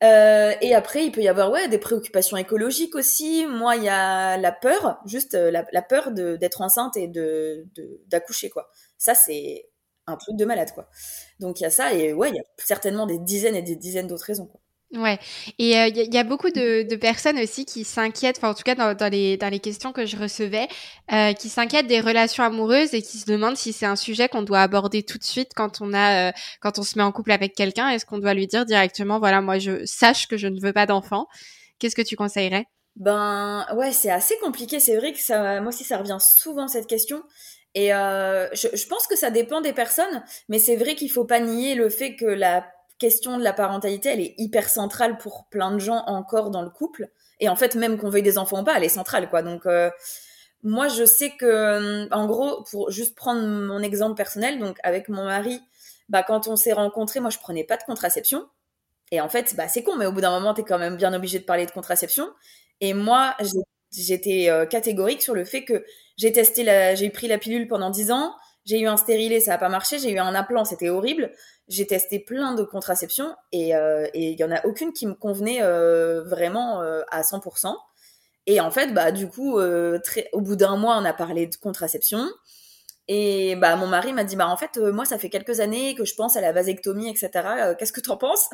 Euh, 0.06 0.54
et 0.60 0.74
après, 0.74 1.04
il 1.04 1.12
peut 1.12 1.22
y 1.22 1.28
avoir 1.28 1.50
ouais 1.50 1.68
des 1.68 1.78
préoccupations 1.78 2.36
écologiques 2.36 2.94
aussi. 2.94 3.46
Moi, 3.46 3.76
il 3.76 3.84
y 3.84 3.88
a 3.88 4.36
la 4.36 4.52
peur, 4.52 5.00
juste 5.06 5.34
euh, 5.34 5.50
la, 5.50 5.82
peur 5.82 6.12
d'être 6.12 6.60
enceinte 6.60 6.96
et 6.96 7.08
de 7.08 7.66
d'accoucher 8.08 8.50
quoi. 8.50 8.70
Ça 8.98 9.14
c'est 9.14 9.68
un 10.06 10.16
truc 10.16 10.36
de 10.36 10.44
malade 10.44 10.72
quoi. 10.74 10.88
Donc 11.40 11.60
il 11.60 11.64
y 11.64 11.66
a 11.66 11.70
ça 11.70 11.92
et 11.92 12.12
ouais, 12.12 12.30
il 12.30 12.36
y 12.36 12.40
a 12.40 12.44
certainement 12.58 13.06
des 13.06 13.18
dizaines 13.18 13.56
et 13.56 13.62
des 13.62 13.76
dizaines 13.76 14.06
d'autres 14.06 14.26
raisons 14.26 14.46
quoi. 14.46 14.60
Ouais, 14.92 15.18
et 15.58 15.72
il 15.72 15.76
euh, 15.76 15.88
y, 15.88 16.16
a 16.16 16.22
beaucoup 16.22 16.48
de, 16.50 16.88
de, 16.88 16.94
personnes 16.94 17.40
aussi 17.40 17.64
qui 17.64 17.82
s'inquiètent, 17.82 18.36
enfin 18.38 18.50
en 18.50 18.54
tout 18.54 18.62
cas 18.62 18.76
dans, 18.76 18.94
dans, 18.94 19.10
les, 19.10 19.36
dans 19.36 19.48
les 19.48 19.58
questions 19.58 19.92
que 19.92 20.06
je 20.06 20.16
recevais, 20.16 20.68
euh, 21.12 21.32
qui 21.32 21.48
s'inquiètent 21.48 21.88
des 21.88 22.00
relations 22.00 22.44
amoureuses 22.44 22.94
et 22.94 23.02
qui 23.02 23.18
se 23.18 23.26
demandent 23.26 23.56
si 23.56 23.72
c'est 23.72 23.84
un 23.84 23.96
sujet 23.96 24.28
qu'on 24.28 24.42
doit 24.42 24.60
aborder 24.60 25.02
tout 25.02 25.18
de 25.18 25.24
suite 25.24 25.50
quand 25.56 25.80
on 25.80 25.92
a, 25.92 26.28
euh, 26.28 26.32
quand 26.60 26.78
on 26.78 26.84
se 26.84 26.96
met 26.96 27.02
en 27.02 27.10
couple 27.10 27.32
avec 27.32 27.56
quelqu'un. 27.56 27.88
Est-ce 27.88 28.06
qu'on 28.06 28.18
doit 28.18 28.32
lui 28.32 28.46
dire 28.46 28.64
directement, 28.64 29.18
voilà, 29.18 29.40
moi 29.40 29.58
je 29.58 29.84
sache 29.84 30.28
que 30.28 30.36
je 30.36 30.46
ne 30.46 30.60
veux 30.60 30.72
pas 30.72 30.86
d'enfant? 30.86 31.26
Qu'est-ce 31.80 31.96
que 31.96 32.02
tu 32.02 32.14
conseillerais? 32.14 32.66
Ben 32.94 33.66
ouais, 33.74 33.90
c'est 33.90 34.10
assez 34.10 34.38
compliqué. 34.38 34.78
C'est 34.78 34.96
vrai 34.96 35.12
que 35.12 35.20
ça, 35.20 35.60
moi 35.60 35.70
aussi 35.70 35.82
ça 35.82 35.98
revient 35.98 36.18
souvent 36.20 36.68
cette 36.68 36.86
question. 36.86 37.24
Et 37.74 37.92
euh, 37.92 38.48
je, 38.54 38.68
je 38.72 38.86
pense 38.86 39.08
que 39.08 39.16
ça 39.16 39.30
dépend 39.30 39.60
des 39.60 39.72
personnes, 39.72 40.22
mais 40.48 40.60
c'est 40.60 40.76
vrai 40.76 40.94
qu'il 40.94 41.10
faut 41.10 41.26
pas 41.26 41.40
nier 41.40 41.74
le 41.74 41.90
fait 41.90 42.14
que 42.14 42.24
la 42.24 42.64
question 42.98 43.38
de 43.38 43.44
la 43.44 43.52
parentalité, 43.52 44.10
elle 44.10 44.20
est 44.20 44.34
hyper 44.38 44.68
centrale 44.68 45.18
pour 45.18 45.46
plein 45.50 45.72
de 45.72 45.78
gens 45.78 46.04
encore 46.06 46.50
dans 46.50 46.62
le 46.62 46.70
couple. 46.70 47.08
Et 47.40 47.48
en 47.48 47.56
fait, 47.56 47.74
même 47.74 47.98
qu'on 47.98 48.08
veuille 48.08 48.22
des 48.22 48.38
enfants 48.38 48.62
ou 48.62 48.64
pas, 48.64 48.76
elle 48.76 48.84
est 48.84 48.88
centrale, 48.88 49.28
quoi. 49.28 49.42
Donc, 49.42 49.66
euh, 49.66 49.90
moi, 50.62 50.88
je 50.88 51.04
sais 51.04 51.30
que, 51.30 51.46
euh, 51.46 52.08
en 52.10 52.26
gros, 52.26 52.64
pour 52.70 52.90
juste 52.90 53.14
prendre 53.14 53.46
mon 53.46 53.80
exemple 53.82 54.14
personnel, 54.14 54.58
donc 54.58 54.78
avec 54.82 55.08
mon 55.08 55.24
mari, 55.24 55.60
bah, 56.08 56.22
quand 56.22 56.48
on 56.48 56.56
s'est 56.56 56.72
rencontrés, 56.72 57.20
moi, 57.20 57.30
je 57.30 57.38
prenais 57.38 57.64
pas 57.64 57.76
de 57.76 57.82
contraception. 57.84 58.46
Et 59.12 59.20
en 59.20 59.28
fait, 59.28 59.54
bah, 59.56 59.68
c'est 59.68 59.82
con, 59.82 59.96
mais 59.96 60.06
au 60.06 60.12
bout 60.12 60.20
d'un 60.20 60.32
moment, 60.32 60.54
tu 60.54 60.62
es 60.62 60.64
quand 60.64 60.78
même 60.78 60.96
bien 60.96 61.12
obligé 61.14 61.38
de 61.38 61.44
parler 61.44 61.66
de 61.66 61.70
contraception. 61.70 62.28
Et 62.80 62.94
moi, 62.94 63.36
j'étais 63.92 64.48
euh, 64.50 64.66
catégorique 64.66 65.22
sur 65.22 65.34
le 65.34 65.44
fait 65.44 65.64
que 65.64 65.84
j'ai 66.16 66.32
testé 66.32 66.64
j'ai 66.96 67.10
pris 67.10 67.28
la 67.28 67.38
pilule 67.38 67.68
pendant 67.68 67.90
10 67.90 68.10
ans, 68.10 68.34
j'ai 68.66 68.80
eu 68.80 68.86
un 68.86 68.98
stérilet, 68.98 69.40
ça 69.40 69.52
n'a 69.52 69.58
pas 69.58 69.70
marché, 69.70 69.98
j'ai 69.98 70.10
eu 70.10 70.18
un 70.18 70.34
appelant, 70.34 70.66
c'était 70.66 70.90
horrible. 70.90 71.32
J'ai 71.68 71.86
testé 71.86 72.18
plein 72.20 72.54
de 72.54 72.62
contraceptions 72.62 73.34
et 73.50 73.74
euh, 73.74 74.06
il 74.14 74.38
y 74.38 74.44
en 74.44 74.52
a 74.52 74.64
aucune 74.66 74.92
qui 74.92 75.06
me 75.06 75.14
convenait 75.14 75.62
euh, 75.62 76.22
vraiment 76.22 76.80
à 76.80 77.22
100%. 77.22 77.74
Et 78.48 78.60
en 78.60 78.70
fait, 78.70 78.92
bah 78.92 79.10
du 79.10 79.28
coup, 79.28 79.58
au 79.58 80.40
bout 80.40 80.56
d'un 80.56 80.76
mois, 80.76 80.98
on 80.98 81.04
a 81.04 81.14
parlé 81.14 81.46
de 81.46 81.56
contraception. 81.56 82.28
Et 83.08 83.56
bah 83.56 83.76
mon 83.76 83.86
mari 83.86 84.12
m'a 84.12 84.24
dit 84.24 84.34
bah 84.34 84.48
en 84.48 84.56
fait 84.56 84.78
moi 84.78 85.04
ça 85.04 85.16
fait 85.16 85.28
quelques 85.30 85.60
années 85.60 85.94
que 85.94 86.04
je 86.04 86.16
pense 86.16 86.36
à 86.36 86.40
la 86.40 86.50
vasectomie 86.50 87.08
etc. 87.08 87.30
Qu'est-ce 87.78 87.92
que 87.92 88.00
tu 88.00 88.10
en 88.10 88.16
penses? 88.16 88.48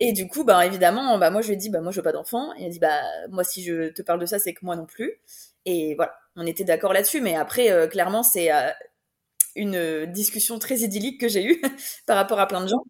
Et 0.00 0.12
du 0.12 0.26
coup, 0.26 0.44
bah, 0.44 0.66
évidemment, 0.66 1.18
bah, 1.18 1.30
moi, 1.30 1.40
je 1.40 1.48
lui 1.48 1.54
ai 1.54 1.56
dit, 1.56 1.70
bah, 1.70 1.80
moi, 1.80 1.92
je 1.92 1.96
veux 1.98 2.02
pas 2.02 2.12
d'enfant. 2.12 2.52
Et 2.54 2.62
il 2.62 2.66
a 2.66 2.68
dit, 2.68 2.78
bah, 2.78 3.00
moi, 3.30 3.44
si 3.44 3.62
je 3.62 3.90
te 3.90 4.02
parle 4.02 4.20
de 4.20 4.26
ça, 4.26 4.38
c'est 4.38 4.52
que 4.52 4.64
moi 4.64 4.76
non 4.76 4.86
plus. 4.86 5.20
Et 5.66 5.94
voilà, 5.94 6.14
on 6.36 6.46
était 6.46 6.64
d'accord 6.64 6.92
là-dessus. 6.92 7.20
Mais 7.20 7.36
après, 7.36 7.70
euh, 7.70 7.86
clairement, 7.86 8.22
c'est 8.22 8.52
euh, 8.52 8.70
une 9.56 10.06
discussion 10.06 10.58
très 10.58 10.78
idyllique 10.78 11.20
que 11.20 11.28
j'ai 11.28 11.44
eue 11.44 11.62
par 12.06 12.16
rapport 12.16 12.40
à 12.40 12.46
plein 12.46 12.62
de 12.62 12.68
gens. 12.68 12.84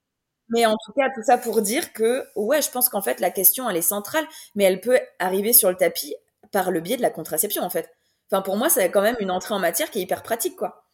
Mais 0.48 0.66
en 0.66 0.76
tout 0.84 0.92
cas, 0.92 1.08
tout 1.14 1.22
ça 1.24 1.38
pour 1.38 1.62
dire 1.62 1.92
que, 1.92 2.26
ouais, 2.36 2.60
je 2.62 2.70
pense 2.70 2.88
qu'en 2.88 3.02
fait, 3.02 3.20
la 3.20 3.30
question, 3.30 3.68
elle 3.68 3.76
est 3.76 3.82
centrale, 3.82 4.26
mais 4.54 4.64
elle 4.64 4.80
peut 4.80 4.98
arriver 5.18 5.52
sur 5.52 5.70
le 5.70 5.76
tapis 5.76 6.14
par 6.52 6.70
le 6.70 6.80
biais 6.80 6.96
de 6.96 7.02
la 7.02 7.10
contraception, 7.10 7.62
en 7.62 7.70
fait. 7.70 7.90
Enfin, 8.30 8.42
pour 8.42 8.56
moi, 8.56 8.68
c'est 8.68 8.90
quand 8.90 9.02
même 9.02 9.16
une 9.20 9.30
entrée 9.30 9.54
en 9.54 9.58
matière 9.58 9.90
qui 9.90 9.98
est 10.00 10.02
hyper 10.02 10.22
pratique, 10.22 10.56
quoi. 10.56 10.84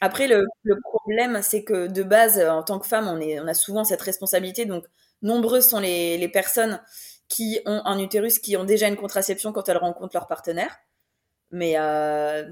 Après, 0.00 0.28
le, 0.28 0.46
problème, 0.82 1.40
c'est 1.42 1.64
que 1.64 1.86
de 1.86 2.02
base, 2.02 2.38
en 2.40 2.62
tant 2.62 2.78
que 2.78 2.86
femme, 2.86 3.08
on, 3.08 3.20
est, 3.20 3.40
on 3.40 3.46
a 3.46 3.54
souvent 3.54 3.84
cette 3.84 4.02
responsabilité. 4.02 4.66
Donc, 4.66 4.84
nombreuses 5.22 5.68
sont 5.68 5.78
les, 5.80 6.18
les, 6.18 6.28
personnes 6.28 6.80
qui 7.28 7.60
ont 7.66 7.82
un 7.84 7.98
utérus, 7.98 8.38
qui 8.38 8.56
ont 8.56 8.64
déjà 8.64 8.88
une 8.88 8.96
contraception 8.96 9.52
quand 9.52 9.68
elles 9.68 9.78
rencontrent 9.78 10.14
leur 10.14 10.26
partenaire. 10.26 10.78
Mais 11.50 11.78
euh, 11.78 12.44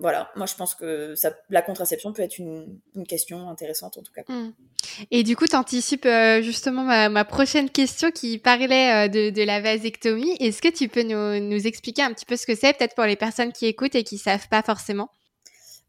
voilà, 0.00 0.30
moi 0.34 0.46
je 0.46 0.54
pense 0.54 0.74
que 0.74 1.14
ça, 1.14 1.36
la 1.50 1.60
contraception 1.60 2.12
peut 2.14 2.22
être 2.22 2.38
une, 2.38 2.80
une, 2.96 3.06
question 3.06 3.50
intéressante 3.50 3.98
en 3.98 4.02
tout 4.02 4.12
cas. 4.12 4.22
Mmh. 4.28 4.52
Et 5.10 5.22
du 5.22 5.36
coup, 5.36 5.46
tu 5.46 5.56
anticipes 5.56 6.06
euh, 6.06 6.40
justement 6.40 6.82
ma, 6.82 7.10
ma, 7.10 7.26
prochaine 7.26 7.68
question 7.68 8.10
qui 8.10 8.38
parlait 8.38 9.06
euh, 9.06 9.08
de, 9.08 9.28
de, 9.28 9.42
la 9.42 9.60
vasectomie. 9.60 10.36
Est-ce 10.40 10.62
que 10.62 10.68
tu 10.68 10.88
peux 10.88 11.02
nous, 11.02 11.38
nous, 11.40 11.66
expliquer 11.66 12.02
un 12.02 12.14
petit 12.14 12.24
peu 12.24 12.36
ce 12.36 12.46
que 12.46 12.54
c'est, 12.54 12.72
peut-être 12.72 12.94
pour 12.94 13.04
les 13.04 13.16
personnes 13.16 13.52
qui 13.52 13.66
écoutent 13.66 13.94
et 13.94 14.02
qui 14.02 14.16
savent 14.16 14.48
pas 14.48 14.62
forcément? 14.62 15.10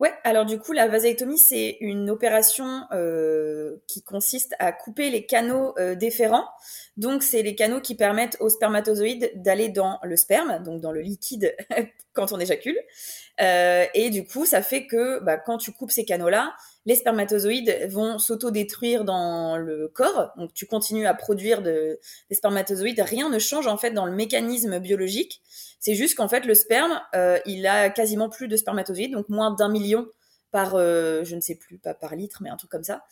Ouais, 0.01 0.11
alors 0.23 0.45
du 0.45 0.57
coup, 0.57 0.73
la 0.73 0.87
vasectomie, 0.87 1.37
c'est 1.37 1.77
une 1.79 2.09
opération 2.09 2.81
euh, 2.91 3.77
qui 3.87 4.01
consiste 4.01 4.55
à 4.59 4.73
couper 4.73 5.09
les 5.09 5.25
canaux 5.25 5.75
déférents. 5.95 6.47
Donc, 6.97 7.23
c'est 7.23 7.43
les 7.43 7.55
canaux 7.55 7.79
qui 7.79 7.95
permettent 7.95 8.35
aux 8.39 8.49
spermatozoïdes 8.49 9.31
d'aller 9.35 9.69
dans 9.69 9.99
le 10.03 10.17
sperme, 10.17 10.61
donc 10.63 10.81
dans 10.81 10.91
le 10.91 11.01
liquide 11.01 11.55
quand 12.13 12.31
on 12.33 12.39
éjacule. 12.39 12.77
Euh, 13.41 13.85
et 13.93 14.09
du 14.09 14.25
coup, 14.25 14.45
ça 14.45 14.61
fait 14.61 14.85
que 14.85 15.19
bah, 15.19 15.37
quand 15.37 15.57
tu 15.57 15.71
coupes 15.71 15.91
ces 15.91 16.05
canaux-là, 16.05 16.53
les 16.85 16.95
spermatozoïdes 16.95 17.87
vont 17.89 18.19
s'auto-détruire 18.19 19.03
dans 19.03 19.57
le 19.57 19.87
corps. 19.87 20.31
Donc, 20.37 20.53
tu 20.53 20.65
continues 20.67 21.07
à 21.07 21.13
produire 21.13 21.61
de, 21.61 21.99
des 22.29 22.35
spermatozoïdes. 22.35 22.99
Rien 22.99 23.29
ne 23.29 23.39
change 23.39 23.67
en 23.67 23.77
fait 23.77 23.91
dans 23.91 24.05
le 24.05 24.11
mécanisme 24.11 24.79
biologique. 24.79 25.41
C'est 25.79 25.95
juste 25.95 26.15
qu'en 26.15 26.27
fait, 26.27 26.45
le 26.45 26.53
sperme, 26.53 27.01
euh, 27.15 27.39
il 27.45 27.65
a 27.65 27.89
quasiment 27.89 28.29
plus 28.29 28.47
de 28.47 28.55
spermatozoïdes, 28.55 29.13
donc 29.13 29.29
moins 29.29 29.51
d'un 29.51 29.69
million 29.69 30.07
par, 30.51 30.75
euh, 30.75 31.23
je 31.23 31.35
ne 31.35 31.41
sais 31.41 31.55
plus, 31.55 31.79
pas 31.79 31.93
par 31.93 32.15
litre, 32.15 32.39
mais 32.43 32.49
un 32.49 32.57
truc 32.57 32.69
comme 32.69 32.83
ça. 32.83 33.03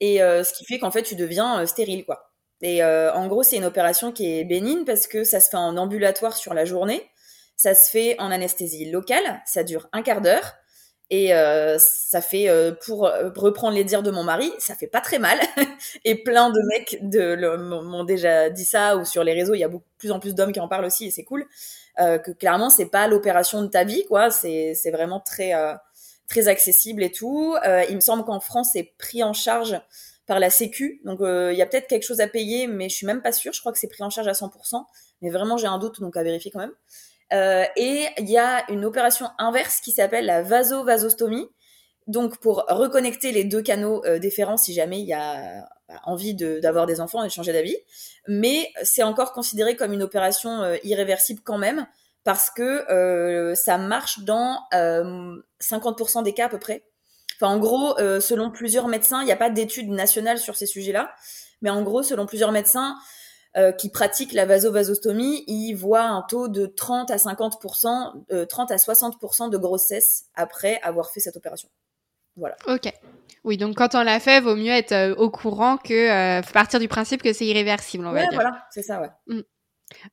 Et 0.00 0.18
ce 0.18 0.52
qui 0.52 0.66
fait 0.66 0.78
qu'en 0.78 0.90
fait, 0.90 1.02
tu 1.02 1.14
deviens 1.14 1.64
stérile, 1.64 2.04
quoi. 2.04 2.30
Et 2.60 2.84
en 2.84 3.26
gros, 3.28 3.42
c'est 3.42 3.56
une 3.56 3.64
opération 3.64 4.12
qui 4.12 4.38
est 4.38 4.44
bénigne 4.44 4.84
parce 4.84 5.06
que 5.06 5.24
ça 5.24 5.40
se 5.40 5.48
fait 5.48 5.56
en 5.56 5.78
ambulatoire 5.78 6.36
sur 6.36 6.52
la 6.52 6.66
journée. 6.66 7.08
Ça 7.56 7.74
se 7.74 7.90
fait 7.90 8.16
en 8.18 8.30
anesthésie 8.30 8.90
locale. 8.90 9.42
Ça 9.46 9.64
dure 9.64 9.88
un 9.92 10.02
quart 10.02 10.20
d'heure. 10.20 10.54
Et 11.08 11.32
euh, 11.34 11.78
ça 11.78 12.20
fait, 12.20 12.48
euh, 12.48 12.72
pour 12.72 13.02
reprendre 13.36 13.76
les 13.76 13.84
dires 13.84 14.02
de 14.02 14.10
mon 14.10 14.24
mari, 14.24 14.50
ça 14.58 14.74
fait 14.74 14.88
pas 14.88 15.00
très 15.00 15.20
mal. 15.20 15.38
et 16.04 16.16
plein 16.16 16.50
de 16.50 16.60
mecs 16.68 16.98
m'ont 17.00 18.02
déjà 18.02 18.50
dit 18.50 18.64
ça, 18.64 18.96
ou 18.96 19.04
sur 19.04 19.22
les 19.22 19.32
réseaux, 19.32 19.54
il 19.54 19.60
y 19.60 19.64
a 19.64 19.68
beaucoup 19.68 19.86
plus 19.98 20.10
en 20.10 20.18
plus 20.18 20.34
d'hommes 20.34 20.52
qui 20.52 20.58
en 20.58 20.66
parlent 20.66 20.84
aussi, 20.84 21.06
et 21.06 21.10
c'est 21.12 21.22
cool. 21.22 21.46
Euh, 21.98 22.18
que 22.18 22.30
clairement, 22.30 22.68
c'est 22.68 22.86
pas 22.86 23.08
l'opération 23.08 23.62
de 23.62 23.68
ta 23.68 23.84
vie, 23.84 24.04
quoi. 24.06 24.30
C'est 24.30 24.90
vraiment 24.92 25.20
très, 25.20 25.54
euh, 25.54 25.74
très 26.28 26.48
accessible 26.48 27.02
et 27.02 27.10
tout. 27.10 27.56
Euh, 27.66 27.84
il 27.88 27.96
me 27.96 28.00
semble 28.00 28.24
qu'en 28.24 28.40
France, 28.40 28.70
c'est 28.72 28.92
pris 28.98 29.22
en 29.22 29.32
charge 29.32 29.80
par 30.26 30.40
la 30.40 30.50
Sécu. 30.50 31.00
Donc, 31.04 31.20
il 31.22 31.56
y 31.56 31.62
a 31.62 31.66
peut-être 31.66 31.86
quelque 31.86 32.02
chose 32.02 32.20
à 32.20 32.26
payer, 32.26 32.66
mais 32.66 32.88
je 32.88 32.96
suis 32.96 33.06
même 33.06 33.22
pas 33.22 33.32
sûre. 33.32 33.52
Je 33.52 33.60
crois 33.60 33.72
que 33.72 33.78
c'est 33.78 33.88
pris 33.88 34.02
en 34.02 34.10
charge 34.10 34.28
à 34.28 34.34
100%. 34.34 34.84
Mais 35.22 35.30
vraiment, 35.30 35.56
j'ai 35.56 35.68
un 35.68 35.78
doute, 35.78 36.00
donc 36.00 36.16
à 36.16 36.22
vérifier 36.22 36.50
quand 36.50 36.58
même. 36.58 36.74
Euh, 37.32 37.64
et 37.76 38.06
il 38.18 38.30
y 38.30 38.38
a 38.38 38.70
une 38.70 38.84
opération 38.84 39.28
inverse 39.38 39.80
qui 39.80 39.92
s'appelle 39.92 40.26
la 40.26 40.42
vasovasostomie. 40.42 41.48
Donc 42.06 42.38
pour 42.38 42.64
reconnecter 42.68 43.32
les 43.32 43.44
deux 43.44 43.62
canaux 43.62 44.04
euh, 44.04 44.18
déférents 44.18 44.56
si 44.56 44.72
jamais 44.72 45.00
il 45.00 45.06
y 45.06 45.12
a 45.12 45.66
bah, 45.88 46.00
envie 46.04 46.34
d'avoir 46.34 46.86
des 46.86 47.00
enfants 47.00 47.22
et 47.24 47.26
de 47.26 47.32
changer 47.32 47.52
d'avis. 47.52 47.76
Mais 48.28 48.70
c'est 48.82 49.02
encore 49.02 49.32
considéré 49.32 49.76
comme 49.76 49.92
une 49.92 50.02
opération 50.02 50.62
euh, 50.62 50.76
irréversible 50.84 51.40
quand 51.44 51.58
même 51.58 51.86
parce 52.22 52.50
que 52.50 52.90
euh, 52.90 53.54
ça 53.54 53.78
marche 53.78 54.20
dans 54.20 54.60
50% 54.72 56.22
des 56.22 56.32
cas 56.32 56.46
à 56.46 56.48
peu 56.48 56.58
près. 56.58 56.84
Enfin 57.36 57.52
en 57.52 57.58
gros, 57.58 57.94
selon 57.98 58.50
plusieurs 58.50 58.88
médecins, 58.88 59.20
il 59.20 59.26
n'y 59.26 59.32
a 59.32 59.36
pas 59.36 59.50
d'études 59.50 59.90
nationales 59.90 60.38
sur 60.38 60.56
ces 60.56 60.66
sujets-là, 60.66 61.14
mais 61.60 61.70
en 61.70 61.82
gros, 61.82 62.02
selon 62.02 62.24
plusieurs 62.24 62.50
médecins, 62.50 62.96
euh, 63.56 63.72
qui 63.72 63.88
pratiquent 63.88 64.32
la 64.32 64.46
vasovasostomie, 64.46 65.44
ils 65.46 65.74
voient 65.74 66.04
un 66.04 66.22
taux 66.22 66.48
de 66.48 66.66
30 66.66 67.10
à 67.10 67.16
50%, 67.16 68.24
euh, 68.32 68.46
30 68.46 68.70
à 68.70 68.76
60% 68.76 69.50
de 69.50 69.56
grossesse 69.56 70.26
après 70.34 70.80
avoir 70.82 71.10
fait 71.10 71.20
cette 71.20 71.36
opération. 71.36 71.68
Voilà. 72.36 72.56
Ok. 72.66 72.92
Oui, 73.44 73.56
donc 73.56 73.76
quand 73.76 73.94
on 73.94 74.02
l'a 74.02 74.20
fait, 74.20 74.40
vaut 74.40 74.56
mieux 74.56 74.72
être 74.72 74.92
euh, 74.92 75.14
au 75.14 75.30
courant 75.30 75.76
que 75.76 75.94
euh, 76.38 76.42
partir 76.52 76.80
du 76.80 76.88
principe 76.88 77.22
que 77.22 77.32
c'est 77.32 77.46
irréversible, 77.46 78.04
on 78.06 78.12
ouais, 78.12 78.24
va 78.24 78.28
dire. 78.28 78.34
voilà, 78.34 78.66
c'est 78.70 78.82
ça, 78.82 79.00
ouais. 79.00 79.08
Mm. 79.28 79.42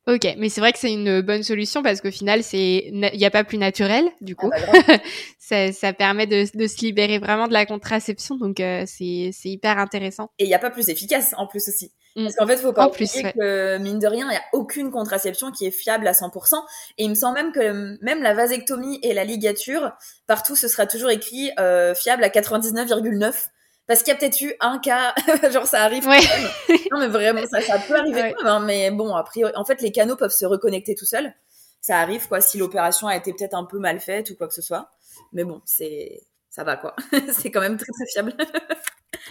Ok, 0.06 0.36
mais 0.38 0.48
c'est 0.48 0.60
vrai 0.60 0.72
que 0.72 0.78
c'est 0.78 0.92
une 0.92 1.20
bonne 1.20 1.42
solution 1.42 1.82
parce 1.82 2.00
qu'au 2.00 2.12
final, 2.12 2.44
c'est 2.44 2.84
il 2.86 3.18
n'y 3.18 3.24
a 3.24 3.30
pas 3.30 3.42
plus 3.42 3.58
naturel 3.58 4.04
du 4.20 4.36
coup. 4.36 4.48
Ah 4.54 4.82
bah 4.86 4.98
ça, 5.40 5.72
ça, 5.72 5.92
permet 5.92 6.28
de, 6.28 6.44
de, 6.56 6.66
se 6.68 6.78
libérer 6.78 7.18
vraiment 7.18 7.48
de 7.48 7.52
la 7.52 7.66
contraception, 7.66 8.36
donc 8.36 8.60
euh, 8.60 8.84
c'est 8.86 9.32
hyper 9.44 9.78
intéressant. 9.78 10.30
Et 10.38 10.44
il 10.44 10.46
n'y 10.46 10.54
a 10.54 10.60
pas 10.60 10.70
plus 10.70 10.90
efficace 10.90 11.34
en 11.36 11.48
plus 11.48 11.68
aussi. 11.68 11.92
Parce 12.16 12.36
qu'en 12.36 12.46
fait, 12.46 12.58
faut 12.58 12.72
pas 12.72 12.86
oublier 12.86 13.08
plus, 13.08 13.22
ouais. 13.24 13.32
que 13.32 13.78
mine 13.78 13.98
de 13.98 14.06
rien, 14.06 14.26
il 14.26 14.30
n'y 14.30 14.36
a 14.36 14.44
aucune 14.52 14.90
contraception 14.92 15.50
qui 15.50 15.66
est 15.66 15.72
fiable 15.72 16.06
à 16.06 16.12
100%. 16.12 16.54
Et 16.98 17.04
il 17.04 17.10
me 17.10 17.14
semble 17.14 17.34
même 17.34 17.52
que 17.52 17.98
même 18.04 18.22
la 18.22 18.34
vasectomie 18.34 19.00
et 19.02 19.14
la 19.14 19.24
ligature, 19.24 19.92
partout, 20.26 20.54
ce 20.54 20.68
sera 20.68 20.86
toujours 20.86 21.10
écrit 21.10 21.50
euh, 21.58 21.94
fiable 21.94 22.22
à 22.22 22.28
99,9 22.28 23.32
parce 23.86 24.02
qu'il 24.02 24.12
y 24.12 24.16
a 24.16 24.18
peut-être 24.18 24.40
eu 24.40 24.54
un 24.60 24.78
cas, 24.78 25.14
genre 25.52 25.66
ça 25.66 25.82
arrive. 25.82 26.06
Ouais. 26.06 26.20
non 26.90 26.98
mais 26.98 27.08
vraiment, 27.08 27.42
ça, 27.46 27.60
ça 27.60 27.78
peut 27.78 27.96
arriver 27.96 28.22
ouais. 28.22 28.34
quand 28.36 28.44
même. 28.44 28.52
Hein, 28.52 28.60
mais 28.60 28.90
bon, 28.90 29.14
a 29.14 29.24
priori, 29.24 29.52
en 29.56 29.64
fait, 29.64 29.82
les 29.82 29.92
canaux 29.92 30.16
peuvent 30.16 30.30
se 30.30 30.46
reconnecter 30.46 30.94
tout 30.94 31.04
seuls. 31.04 31.34
Ça 31.80 31.98
arrive 31.98 32.28
quoi, 32.28 32.40
si 32.40 32.56
l'opération 32.56 33.08
a 33.08 33.16
été 33.16 33.32
peut-être 33.34 33.54
un 33.54 33.64
peu 33.64 33.78
mal 33.78 34.00
faite 34.00 34.30
ou 34.30 34.36
quoi 34.36 34.48
que 34.48 34.54
ce 34.54 34.62
soit. 34.62 34.90
Mais 35.32 35.44
bon, 35.44 35.60
c'est, 35.66 36.22
ça 36.54 36.62
va 36.62 36.76
quoi. 36.76 36.94
c'est 37.32 37.50
quand 37.50 37.60
même 37.60 37.76
très 37.76 37.90
très 37.92 38.06
fiable. 38.12 38.32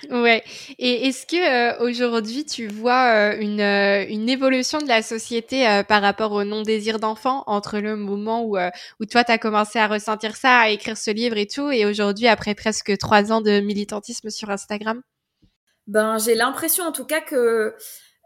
Ouais. 0.10 0.44
Et 0.78 1.08
est-ce 1.08 1.26
que 1.26 1.38
euh, 1.38 1.86
aujourd'hui 1.86 2.44
tu 2.44 2.68
vois 2.68 3.32
euh, 3.32 3.38
une, 3.40 3.62
euh, 3.62 4.06
une 4.10 4.28
évolution 4.28 4.80
de 4.80 4.88
la 4.88 5.02
société 5.02 5.82
par 5.88 6.02
rapport 6.02 6.34
au 6.34 6.44
non-désir 6.44 7.00
d'enfant 7.00 7.44
entre 7.48 7.80
le 7.80 7.96
moment 7.96 8.44
où, 8.44 8.58
où 8.58 9.06
toi 9.06 9.24
tu 9.24 9.32
as 9.32 9.38
commencé 9.38 9.80
à 9.80 9.88
ressentir 9.88 10.36
ça, 10.36 10.60
à 10.60 10.70
écrire 10.70 10.98
ce 10.98 11.12
livre 11.12 11.38
et 11.38 11.48
tout, 11.48 11.72
et 11.72 11.86
aujourd'hui 11.86 12.28
après 12.28 12.56
presque 12.56 12.98
trois 12.98 13.32
ans 13.32 13.40
de 13.40 13.62
militantisme 13.62 14.30
sur 14.30 14.50
Instagram? 14.50 15.02
Ben 15.88 16.18
j'ai 16.18 16.36
l'impression 16.36 16.84
en 16.84 16.92
tout 16.92 17.06
cas 17.06 17.22
que 17.22 17.76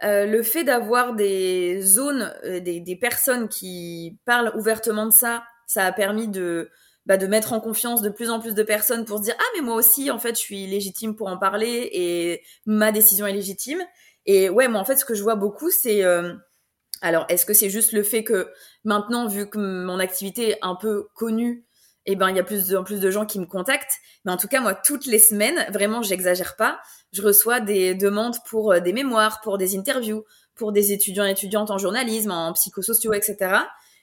le 0.02 0.44
fait 0.44 0.64
d'avoir 0.64 1.14
des 1.14 1.82
zones, 1.82 2.34
des, 2.44 2.80
des 2.80 2.96
personnes 2.96 3.48
qui 3.48 4.18
parlent 4.26 4.54
ouvertement 4.56 5.06
de 5.06 5.12
ça, 5.12 5.44
ça 5.68 5.86
a 5.86 5.92
permis 5.92 6.28
de 6.28 6.72
bah, 7.08 7.16
de 7.16 7.26
mettre 7.26 7.54
en 7.54 7.62
confiance 7.62 8.02
de 8.02 8.10
plus 8.10 8.30
en 8.30 8.42
plus 8.42 8.54
de 8.54 8.64
personnes 8.64 9.06
pour 9.06 9.20
se 9.20 9.24
dire 9.24 9.36
ah 9.40 9.44
mais 9.56 9.62
moi 9.62 9.76
aussi 9.76 10.12
en 10.12 10.20
fait 10.20 10.36
je 10.36 10.42
suis 10.42 10.68
légitime 10.68 11.16
pour 11.16 11.28
en 11.28 11.38
parler 11.38 11.90
et 11.94 12.44
ma 12.66 12.92
décision 12.92 13.26
est 13.26 13.34
légitime. 13.34 13.82
Et 14.26 14.50
ouais 14.50 14.68
moi 14.68 14.82
en 14.82 14.86
fait 14.86 14.98
ce 14.98 15.06
que 15.06 15.16
je 15.16 15.24
vois 15.24 15.36
beaucoup 15.36 15.72
c'est 15.72 16.04
euh... 16.04 16.34
alors 17.02 17.26
est-ce 17.30 17.46
que 17.46 17.54
c'est 17.54 17.70
juste 17.70 17.94
le 17.94 18.04
fait 18.04 18.26
que 18.26 18.52
maintenant 18.84 19.26
vu 19.26 19.50
que 19.50 19.58
mon 19.58 20.00
activité 20.00 20.50
est 20.50 20.60
un 20.62 20.76
peu 20.76 21.08
connue 21.16 21.64
et 22.06 22.14
eh 22.14 22.16
ben 22.18 22.30
il 22.30 22.36
y 22.38 22.40
a 22.40 22.44
plus 22.44 22.76
en 22.76 22.84
plus 22.84 23.02
de 23.02 23.12
gens 23.12 23.26
qui 23.26 23.38
me 23.38 23.46
contactent. 23.46 23.98
Mais 24.24 24.32
en 24.32 24.38
tout 24.38 24.48
cas 24.48 24.60
moi 24.60 24.76
toutes 24.76 25.06
les 25.06 25.20
semaines 25.20 25.66
vraiment 25.72 26.02
j'exagère 26.02 26.58
pas. 26.58 26.80
Je 27.14 27.22
reçois 27.22 27.62
des 27.62 27.96
demandes 27.96 28.36
pour 28.50 28.74
euh, 28.74 28.80
des 28.82 28.92
mémoires 28.92 29.40
pour 29.42 29.58
des 29.58 29.78
interviews 29.78 30.26
pour 30.56 30.74
des 30.74 30.92
étudiants 30.92 31.26
et 31.26 31.32
étudiantes 31.32 31.72
en 31.72 31.78
journalisme 31.78 32.32
en 32.32 32.52
psychosociaux 32.52 33.14
etc 33.14 33.60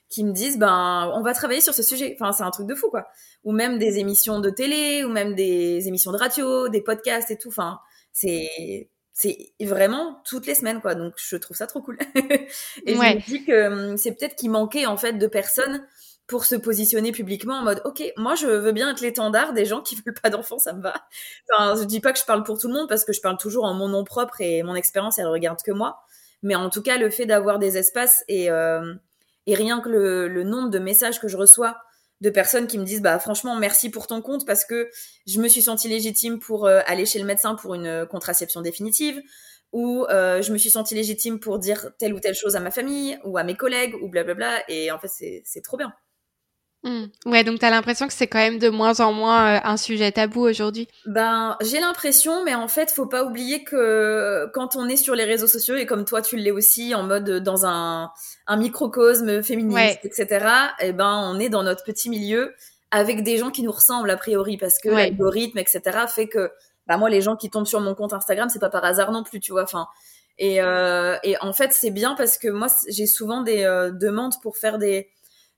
qui 0.09 0.23
me 0.23 0.31
disent 0.31 0.57
ben 0.57 1.11
on 1.15 1.21
va 1.21 1.33
travailler 1.33 1.61
sur 1.61 1.73
ce 1.73 1.83
sujet. 1.83 2.15
Enfin 2.19 2.31
c'est 2.31 2.43
un 2.43 2.51
truc 2.51 2.67
de 2.67 2.75
fou 2.75 2.89
quoi. 2.89 3.07
Ou 3.43 3.51
même 3.51 3.77
des 3.77 3.99
émissions 3.99 4.39
de 4.39 4.49
télé 4.49 5.03
ou 5.03 5.09
même 5.09 5.35
des 5.35 5.87
émissions 5.87 6.11
de 6.11 6.17
radio, 6.17 6.69
des 6.69 6.81
podcasts 6.81 7.31
et 7.31 7.37
tout. 7.37 7.49
Enfin 7.49 7.79
c'est 8.11 8.89
c'est 9.15 9.55
vraiment 9.61 10.21
toutes 10.25 10.45
les 10.45 10.55
semaines, 10.55 10.81
quoi. 10.81 10.93
Donc, 10.93 11.13
je 11.15 11.37
trouve 11.37 11.55
ça 11.55 11.67
trop 11.67 11.81
cool. 11.81 11.97
et 12.85 12.93
je 12.93 12.97
me 12.97 13.25
dis 13.25 13.45
que 13.45 13.91
hum, 13.91 13.97
c'est 13.97 14.11
peut-être 14.11 14.35
qu'il 14.35 14.51
manquait, 14.51 14.85
en 14.85 14.97
fait, 14.97 15.13
de 15.13 15.27
personnes 15.27 15.87
pour 16.27 16.43
se 16.43 16.55
positionner 16.55 17.11
publiquement 17.11 17.55
en 17.55 17.63
mode, 17.63 17.81
OK, 17.85 18.03
moi, 18.17 18.35
je 18.35 18.47
veux 18.47 18.71
bien 18.73 18.91
être 18.91 19.01
l'étendard 19.01 19.53
des 19.53 19.65
gens 19.65 19.81
qui 19.81 19.95
veulent 20.05 20.15
pas 20.21 20.29
d'enfants, 20.29 20.59
ça 20.59 20.73
me 20.73 20.81
va. 20.81 20.95
Enfin, 21.49 21.75
je 21.79 21.85
dis 21.85 22.01
pas 22.01 22.11
que 22.11 22.19
je 22.19 22.25
parle 22.25 22.43
pour 22.43 22.59
tout 22.59 22.67
le 22.67 22.73
monde 22.73 22.89
parce 22.89 23.05
que 23.05 23.13
je 23.13 23.21
parle 23.21 23.37
toujours 23.37 23.63
en 23.63 23.73
mon 23.73 23.87
nom 23.87 24.03
propre 24.03 24.41
et 24.41 24.63
mon 24.63 24.75
expérience, 24.75 25.17
elle 25.17 25.27
regarde 25.27 25.59
que 25.63 25.71
moi. 25.71 26.01
Mais 26.43 26.55
en 26.55 26.69
tout 26.69 26.81
cas, 26.81 26.97
le 26.97 27.09
fait 27.09 27.25
d'avoir 27.25 27.57
des 27.57 27.77
espaces 27.77 28.23
et, 28.27 28.51
euh, 28.51 28.93
et 29.47 29.55
rien 29.55 29.79
que 29.79 29.89
le, 29.89 30.27
le 30.27 30.43
nombre 30.43 30.69
de 30.69 30.79
messages 30.79 31.19
que 31.19 31.27
je 31.27 31.37
reçois 31.37 31.77
de 32.21 32.29
personnes 32.29 32.67
qui 32.67 32.77
me 32.77 32.85
disent 32.85 33.01
bah 33.01 33.19
franchement 33.19 33.55
merci 33.55 33.89
pour 33.89 34.07
ton 34.07 34.21
compte 34.21 34.45
parce 34.45 34.65
que 34.65 34.89
je 35.27 35.39
me 35.39 35.47
suis 35.47 35.61
sentie 35.61 35.89
légitime 35.89 36.39
pour 36.39 36.65
euh, 36.65 36.81
aller 36.85 37.05
chez 37.05 37.19
le 37.19 37.25
médecin 37.25 37.55
pour 37.55 37.75
une 37.75 37.87
euh, 37.87 38.05
contraception 38.05 38.61
définitive 38.61 39.21
ou 39.73 40.05
euh, 40.05 40.41
je 40.41 40.53
me 40.53 40.57
suis 40.57 40.69
sentie 40.69 40.95
légitime 40.95 41.39
pour 41.39 41.59
dire 41.59 41.91
telle 41.99 42.13
ou 42.13 42.19
telle 42.19 42.35
chose 42.35 42.55
à 42.55 42.61
ma 42.61 42.71
famille 42.71 43.19
ou 43.25 43.37
à 43.37 43.43
mes 43.43 43.55
collègues 43.55 43.95
ou 44.01 44.07
blablabla 44.07 44.63
et 44.69 44.91
en 44.91 44.99
fait 44.99 45.09
c'est 45.43 45.61
trop 45.61 45.77
bien. 45.77 45.93
Mmh. 46.85 47.05
Ouais, 47.25 47.43
donc 47.43 47.59
tu 47.59 47.65
as 47.65 47.71
l'impression 47.71 48.07
que 48.07 48.13
c'est 48.13 48.27
quand 48.27 48.37
même 48.37 48.59
de 48.59 48.69
moins 48.69 48.99
en 48.99 49.11
moins 49.11 49.59
un 49.63 49.75
sujet 49.75 50.11
tabou 50.11 50.41
aujourd'hui. 50.41 50.87
Ben, 51.07 51.57
j'ai 51.61 51.79
l'impression, 51.79 52.43
mais 52.43 52.53
en 52.53 52.67
fait, 52.67 52.91
faut 52.91 53.07
pas 53.07 53.23
oublier 53.23 53.63
que 53.63 54.47
quand 54.53 54.75
on 54.75 54.87
est 54.87 54.95
sur 54.95 55.15
les 55.15 55.23
réseaux 55.23 55.47
sociaux 55.47 55.75
et 55.75 55.87
comme 55.87 56.05
toi 56.05 56.21
tu 56.21 56.37
l'es 56.37 56.51
aussi, 56.51 56.93
en 56.93 57.01
mode 57.01 57.43
dans 57.43 57.65
un, 57.65 58.11
un 58.45 58.57
microcosme 58.57 59.41
féministe, 59.41 59.99
etc. 60.03 60.45
Et 60.79 60.89
eh 60.89 60.93
ben, 60.93 61.19
on 61.25 61.39
est 61.39 61.49
dans 61.49 61.63
notre 61.63 61.83
petit 61.83 62.09
milieu 62.09 62.53
avec 62.91 63.23
des 63.23 63.37
gens 63.37 63.49
qui 63.49 63.63
nous 63.63 63.71
ressemblent 63.71 64.11
a 64.11 64.17
priori 64.17 64.57
parce 64.57 64.77
que 64.77 64.89
l'algorithme, 64.89 65.57
etc. 65.57 65.81
fait 66.07 66.27
que, 66.27 66.51
bah 66.85 66.97
moi, 66.97 67.09
les 67.09 67.21
gens 67.21 67.35
qui 67.35 67.49
tombent 67.49 67.65
sur 67.65 67.81
mon 67.81 67.95
compte 67.95 68.13
Instagram, 68.13 68.47
c'est 68.49 68.59
pas 68.59 68.69
par 68.69 68.85
hasard 68.85 69.11
non 69.11 69.23
plus, 69.23 69.39
tu 69.39 69.53
vois. 69.53 69.63
Enfin, 69.63 69.87
et, 70.37 70.61
euh, 70.61 71.17
et 71.23 71.35
en 71.41 71.51
fait, 71.51 71.73
c'est 71.73 71.89
bien 71.89 72.13
parce 72.13 72.37
que 72.37 72.47
moi, 72.47 72.67
j'ai 72.87 73.07
souvent 73.07 73.41
des 73.41 73.63
euh, 73.63 73.89
demandes 73.89 74.35
pour 74.43 74.57
faire 74.57 74.77
des 74.77 75.09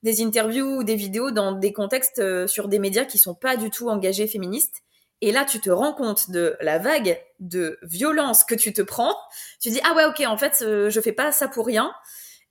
des 0.04 0.22
interviews 0.24 0.78
ou 0.80 0.84
des 0.84 0.96
vidéos 0.96 1.32
dans 1.32 1.52
des 1.54 1.74
contextes 1.74 2.20
euh, 2.20 2.48
sur 2.48 2.68
des 2.68 2.80
médias 2.80 3.06
qui 3.06 3.18
sont 3.18 3.36
pas 3.36 3.58
du 3.58 3.70
tout 3.70 3.90
engagés 3.90 4.28
féministes. 4.28 4.84
Et 5.22 5.32
là, 5.32 5.46
tu 5.46 5.60
te 5.60 5.70
rends 5.72 5.94
compte 5.94 6.30
de 6.30 6.56
la 6.62 6.78
vague 6.78 7.20
de 7.40 7.80
violence 7.82 8.44
que 8.44 8.54
tu 8.54 8.72
te 8.74 8.82
prends. 8.84 9.16
Tu 9.60 9.70
dis 9.70 9.80
ah 9.84 9.96
ouais 9.96 10.06
ok 10.06 10.22
en 10.28 10.38
fait 10.38 10.62
euh, 10.62 10.90
je 10.92 11.02
fais 11.02 11.12
pas 11.12 11.32
ça 11.32 11.48
pour 11.48 11.66
rien. 11.66 11.92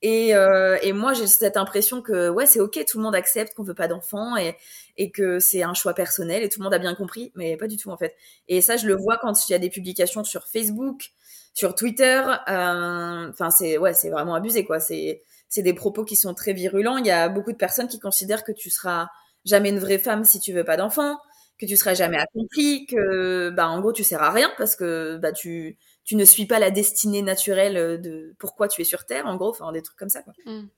Et, 0.02 0.34
euh, 0.34 0.76
et 0.82 0.92
moi 0.92 1.14
j'ai 1.14 1.26
cette 1.26 1.56
impression 1.56 2.02
que 2.02 2.28
ouais 2.28 2.44
c'est 2.46 2.60
ok 2.60 2.84
tout 2.86 2.98
le 2.98 3.04
monde 3.04 3.14
accepte 3.14 3.54
qu'on 3.54 3.62
veut 3.62 3.74
pas 3.74 3.88
d'enfants 3.88 4.36
et, 4.36 4.54
et 4.98 5.10
que 5.10 5.38
c'est 5.38 5.62
un 5.62 5.72
choix 5.72 5.94
personnel 5.94 6.42
et 6.42 6.50
tout 6.50 6.60
le 6.60 6.64
monde 6.64 6.74
a 6.74 6.78
bien 6.78 6.94
compris 6.94 7.32
mais 7.34 7.56
pas 7.56 7.66
du 7.66 7.76
tout 7.78 7.90
en 7.90 7.96
fait. 7.96 8.14
Et 8.48 8.60
ça 8.60 8.76
je 8.76 8.86
le 8.86 8.94
vois 8.94 9.16
quand 9.16 9.48
il 9.48 9.52
y 9.52 9.54
a 9.54 9.58
des 9.58 9.70
publications 9.70 10.22
sur 10.24 10.46
Facebook, 10.48 11.12
sur 11.54 11.74
Twitter. 11.74 12.22
Enfin 12.46 13.50
c'est 13.50 13.78
ouais 13.78 13.94
c'est 13.94 14.10
vraiment 14.10 14.34
abusé 14.34 14.64
quoi. 14.64 14.80
C'est 14.80 15.22
c'est 15.48 15.62
des 15.62 15.74
propos 15.74 16.04
qui 16.04 16.16
sont 16.16 16.34
très 16.34 16.52
virulents. 16.52 16.96
Il 16.96 17.06
y 17.06 17.10
a 17.10 17.28
beaucoup 17.28 17.52
de 17.52 17.56
personnes 17.56 17.88
qui 17.88 17.98
considèrent 17.98 18.44
que 18.44 18.52
tu 18.52 18.70
seras 18.70 19.08
jamais 19.44 19.70
une 19.70 19.78
vraie 19.78 19.98
femme 19.98 20.24
si 20.24 20.40
tu 20.40 20.52
veux 20.52 20.64
pas 20.64 20.76
d'enfant, 20.76 21.18
que 21.58 21.66
tu 21.66 21.76
seras 21.76 21.94
jamais 21.94 22.18
accomplie, 22.18 22.86
que 22.86 23.50
bah 23.50 23.68
en 23.68 23.80
gros 23.80 23.92
tu 23.92 24.04
sers 24.04 24.22
à 24.22 24.30
rien 24.30 24.50
parce 24.58 24.76
que 24.76 25.18
bah 25.18 25.32
tu 25.32 25.78
tu 26.04 26.16
ne 26.16 26.24
suis 26.24 26.46
pas 26.46 26.58
la 26.58 26.70
destinée 26.70 27.22
naturelle 27.22 28.00
de 28.00 28.34
pourquoi 28.38 28.68
tu 28.68 28.80
es 28.80 28.84
sur 28.84 29.06
terre 29.06 29.26
en 29.26 29.36
gros, 29.36 29.50
enfin 29.50 29.72
des 29.72 29.82
trucs 29.82 29.98
comme 29.98 30.08
ça 30.08 30.22
quoi. 30.22 30.34
Mmh. 30.44 30.68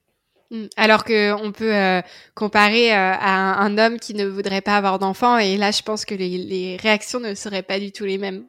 Mmh. 0.51 0.67
Alors 0.77 1.05
que 1.05 1.33
on 1.33 1.53
peut 1.53 1.77
euh, 1.77 2.01
comparer 2.35 2.93
euh, 2.93 2.97
à 2.97 3.63
un, 3.63 3.77
homme 3.77 3.99
qui 3.99 4.15
ne 4.15 4.27
voudrait 4.27 4.63
pas 4.63 4.79
avoir 4.79 4.99
d'enfant 4.99 5.37
et 5.37 5.59
là 5.59 5.73
je 5.73 5.83
pense 5.83 6.07
que 6.07 6.15
les, 6.15 6.39
les, 6.39 6.79
réactions 6.79 7.21
ne 7.21 7.35
seraient 7.35 7.63
pas 7.63 7.79
du 7.79 7.93
tout 7.93 8.07
les 8.07 8.17
mêmes. 8.17 8.47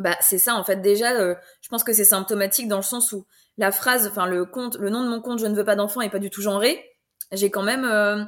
Bah 0.00 0.16
c'est 0.20 0.38
ça 0.38 0.56
en 0.56 0.64
fait 0.64 0.82
déjà 0.82 1.12
euh, 1.12 1.36
je 1.60 1.68
pense 1.68 1.84
que 1.84 1.92
c'est 1.92 2.04
symptomatique 2.04 2.66
dans 2.66 2.78
le 2.78 2.82
sens 2.82 3.12
où 3.12 3.26
la 3.58 3.72
phrase, 3.72 4.06
enfin 4.06 4.26
le 4.26 4.44
compte, 4.44 4.76
le 4.78 4.90
nom 4.90 5.02
de 5.02 5.08
mon 5.08 5.20
compte, 5.20 5.38
je 5.38 5.46
ne 5.46 5.54
veux 5.54 5.64
pas 5.64 5.76
d'enfant, 5.76 6.00
est 6.00 6.10
pas 6.10 6.18
du 6.18 6.30
tout 6.30 6.42
genré. 6.42 6.84
J'ai 7.32 7.50
quand 7.50 7.62
même, 7.62 7.84
euh, 7.84 8.24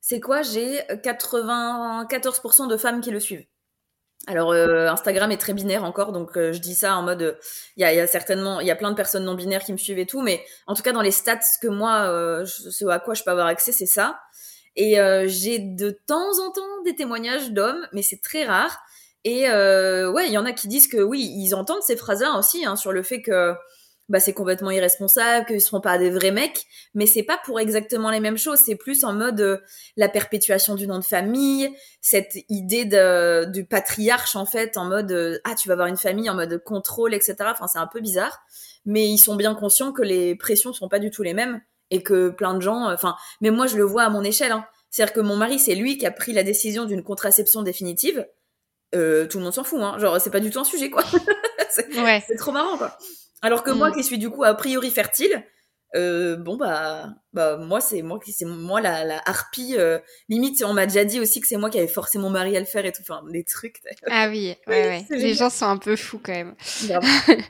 c'est 0.00 0.20
quoi? 0.20 0.42
J'ai 0.42 0.80
94% 1.02 2.68
de 2.68 2.76
femmes 2.76 3.00
qui 3.00 3.10
le 3.10 3.20
suivent. 3.20 3.44
Alors 4.26 4.52
euh, 4.52 4.88
Instagram 4.88 5.30
est 5.32 5.38
très 5.38 5.54
binaire 5.54 5.82
encore, 5.82 6.12
donc 6.12 6.36
euh, 6.36 6.52
je 6.52 6.58
dis 6.58 6.74
ça 6.74 6.94
en 6.96 7.02
mode, 7.02 7.38
il 7.76 7.80
y 7.80 7.84
a, 7.84 8.06
certainement, 8.06 8.60
il 8.60 8.66
y 8.66 8.70
a 8.70 8.76
plein 8.76 8.90
de 8.90 8.96
personnes 8.96 9.24
non 9.24 9.34
binaires 9.34 9.64
qui 9.64 9.72
me 9.72 9.78
suivent 9.78 9.98
et 9.98 10.06
tout, 10.06 10.20
mais 10.20 10.44
en 10.66 10.74
tout 10.74 10.82
cas 10.82 10.92
dans 10.92 11.00
les 11.00 11.10
stats 11.10 11.40
que 11.62 11.68
moi, 11.68 12.44
ce 12.44 12.86
à 12.86 12.98
quoi 12.98 13.14
je 13.14 13.22
peux 13.22 13.30
avoir 13.30 13.46
accès, 13.46 13.72
c'est 13.72 13.86
ça. 13.86 14.20
Et 14.76 14.96
j'ai 15.26 15.58
de 15.58 15.90
temps 16.06 16.38
en 16.38 16.50
temps 16.52 16.82
des 16.84 16.94
témoignages 16.94 17.50
d'hommes, 17.50 17.86
mais 17.92 18.02
c'est 18.02 18.20
très 18.20 18.44
rare. 18.44 18.78
Et 19.24 19.48
ouais, 19.48 20.26
il 20.26 20.32
y 20.32 20.38
en 20.38 20.44
a 20.44 20.52
qui 20.52 20.68
disent 20.68 20.88
que 20.88 21.00
oui, 21.00 21.32
ils 21.38 21.54
entendent 21.54 21.82
ces 21.82 21.96
phrases-là 21.96 22.38
aussi 22.38 22.66
hein, 22.66 22.76
sur 22.76 22.92
le 22.92 23.02
fait 23.02 23.22
que 23.22 23.54
bah 24.10 24.18
c'est 24.18 24.32
complètement 24.32 24.72
irresponsable, 24.72 25.46
qu'ils 25.46 25.60
seront 25.60 25.80
pas 25.80 25.96
des 25.96 26.10
vrais 26.10 26.32
mecs, 26.32 26.66
mais 26.94 27.06
c'est 27.06 27.22
pas 27.22 27.38
pour 27.44 27.60
exactement 27.60 28.10
les 28.10 28.18
mêmes 28.18 28.36
choses, 28.36 28.58
c'est 28.66 28.74
plus 28.74 29.04
en 29.04 29.12
mode 29.12 29.40
euh, 29.40 29.58
la 29.96 30.08
perpétuation 30.08 30.74
du 30.74 30.88
nom 30.88 30.98
de 30.98 31.04
famille, 31.04 31.72
cette 32.00 32.36
idée 32.48 32.84
de, 32.84 33.44
du 33.44 33.64
patriarche 33.64 34.34
en 34.34 34.46
fait, 34.46 34.76
en 34.76 34.84
mode 34.84 35.12
euh, 35.12 35.38
ah 35.44 35.54
tu 35.54 35.68
vas 35.68 35.74
avoir 35.74 35.86
une 35.86 35.96
famille 35.96 36.28
en 36.28 36.34
mode 36.34 36.62
contrôle, 36.64 37.14
etc. 37.14 37.36
Enfin 37.42 37.68
c'est 37.68 37.78
un 37.78 37.86
peu 37.86 38.00
bizarre, 38.00 38.40
mais 38.84 39.08
ils 39.08 39.18
sont 39.18 39.36
bien 39.36 39.54
conscients 39.54 39.92
que 39.92 40.02
les 40.02 40.34
pressions 40.34 40.72
sont 40.72 40.88
pas 40.88 40.98
du 40.98 41.12
tout 41.12 41.22
les 41.22 41.32
mêmes 41.32 41.60
et 41.92 42.02
que 42.02 42.30
plein 42.30 42.54
de 42.54 42.60
gens, 42.60 42.88
euh, 42.88 42.94
enfin, 42.94 43.14
mais 43.40 43.50
moi 43.52 43.68
je 43.68 43.76
le 43.76 43.84
vois 43.84 44.02
à 44.02 44.10
mon 44.10 44.24
échelle, 44.24 44.50
hein. 44.50 44.66
c'est-à-dire 44.90 45.14
que 45.14 45.20
mon 45.20 45.36
mari 45.36 45.60
c'est 45.60 45.76
lui 45.76 45.98
qui 45.98 46.06
a 46.06 46.10
pris 46.10 46.32
la 46.32 46.42
décision 46.42 46.84
d'une 46.84 47.04
contraception 47.04 47.62
définitive. 47.62 48.26
Euh, 48.92 49.28
tout 49.28 49.38
le 49.38 49.44
monde 49.44 49.54
s'en 49.54 49.62
fout, 49.62 49.78
hein. 49.80 49.98
genre 49.98 50.20
c'est 50.20 50.30
pas 50.30 50.40
du 50.40 50.50
tout 50.50 50.58
un 50.58 50.64
sujet 50.64 50.90
quoi. 50.90 51.04
c'est 51.70 51.96
ouais. 51.96 52.24
trop 52.36 52.50
marrant 52.50 52.76
quoi. 52.76 52.98
Alors 53.42 53.62
que 53.62 53.70
moi, 53.70 53.90
mm. 53.90 53.94
qui 53.94 54.04
suis 54.04 54.18
du 54.18 54.30
coup 54.30 54.44
a 54.44 54.54
priori 54.54 54.90
fertile, 54.90 55.44
euh, 55.96 56.36
bon 56.36 56.56
bah 56.56 57.08
bah 57.32 57.56
moi 57.56 57.80
c'est 57.80 58.02
moi 58.02 58.20
qui 58.24 58.30
c'est 58.30 58.44
moi 58.44 58.80
la, 58.80 59.04
la 59.04 59.20
harpie 59.26 59.74
euh, 59.76 59.98
limite 60.28 60.62
on 60.64 60.72
m'a 60.72 60.86
déjà 60.86 61.04
dit 61.04 61.18
aussi 61.18 61.40
que 61.40 61.48
c'est 61.48 61.56
moi 61.56 61.68
qui 61.68 61.78
avais 61.78 61.88
forcé 61.88 62.16
mon 62.16 62.30
mari 62.30 62.56
à 62.56 62.60
le 62.60 62.66
faire 62.66 62.86
et 62.86 62.92
tout. 62.92 63.02
Enfin 63.02 63.22
des 63.32 63.42
trucs 63.42 63.80
ah 64.08 64.28
oui 64.28 64.54
ouais, 64.68 65.04
ouais. 65.10 65.16
les 65.18 65.34
gens 65.34 65.50
sont 65.50 65.66
un 65.66 65.78
peu 65.78 65.96
fous 65.96 66.20
quand 66.22 66.32
même. 66.32 66.54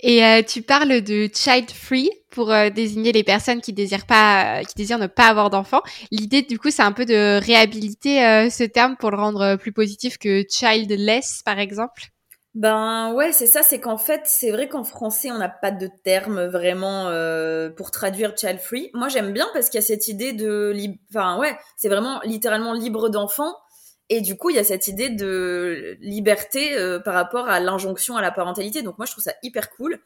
Et 0.00 0.24
euh, 0.24 0.42
tu 0.42 0.62
parles 0.62 1.02
de 1.02 1.28
child 1.32 1.70
free 1.70 2.10
pour 2.30 2.50
euh, 2.50 2.68
désigner 2.70 3.12
les 3.12 3.22
personnes 3.22 3.60
qui 3.60 3.72
désirent 3.72 4.06
pas 4.06 4.64
qui 4.64 4.74
désirent 4.74 4.98
ne 4.98 5.06
pas 5.06 5.26
avoir 5.26 5.50
d'enfants. 5.50 5.82
L'idée 6.10 6.40
du 6.40 6.58
coup 6.58 6.70
c'est 6.70 6.82
un 6.82 6.92
peu 6.92 7.04
de 7.04 7.38
réhabiliter 7.44 8.24
euh, 8.24 8.48
ce 8.48 8.64
terme 8.64 8.96
pour 8.96 9.10
le 9.10 9.18
rendre 9.18 9.56
plus 9.56 9.72
positif 9.72 10.16
que 10.16 10.42
childless 10.48 11.42
par 11.44 11.58
exemple 11.58 12.13
ben 12.54 13.12
ouais, 13.14 13.32
c'est 13.32 13.48
ça, 13.48 13.64
c'est 13.64 13.80
qu'en 13.80 13.98
fait, 13.98 14.22
c'est 14.26 14.52
vrai 14.52 14.68
qu'en 14.68 14.84
français, 14.84 15.32
on 15.32 15.38
n'a 15.38 15.48
pas 15.48 15.72
de 15.72 15.88
terme 16.04 16.44
vraiment 16.44 17.08
euh, 17.08 17.68
pour 17.68 17.90
traduire 17.90 18.36
child 18.36 18.60
free. 18.60 18.90
Moi, 18.94 19.08
j'aime 19.08 19.32
bien 19.32 19.46
parce 19.54 19.68
qu'il 19.70 19.78
y 19.78 19.82
a 19.82 19.86
cette 19.86 20.06
idée 20.06 20.32
de, 20.32 20.72
enfin 21.10 21.36
ouais, 21.38 21.56
c'est 21.76 21.88
vraiment 21.88 22.20
littéralement 22.24 22.72
libre 22.72 23.08
d'enfant. 23.08 23.56
Et 24.08 24.20
du 24.20 24.36
coup, 24.36 24.50
il 24.50 24.56
y 24.56 24.58
a 24.60 24.64
cette 24.64 24.86
idée 24.86 25.08
de 25.08 25.96
liberté 26.00 26.76
euh, 26.76 27.00
par 27.00 27.14
rapport 27.14 27.48
à 27.48 27.58
l'injonction 27.58 28.16
à 28.16 28.22
la 28.22 28.30
parentalité. 28.30 28.82
Donc 28.82 28.98
moi, 28.98 29.06
je 29.06 29.12
trouve 29.12 29.24
ça 29.24 29.32
hyper 29.42 29.70
cool. 29.70 29.98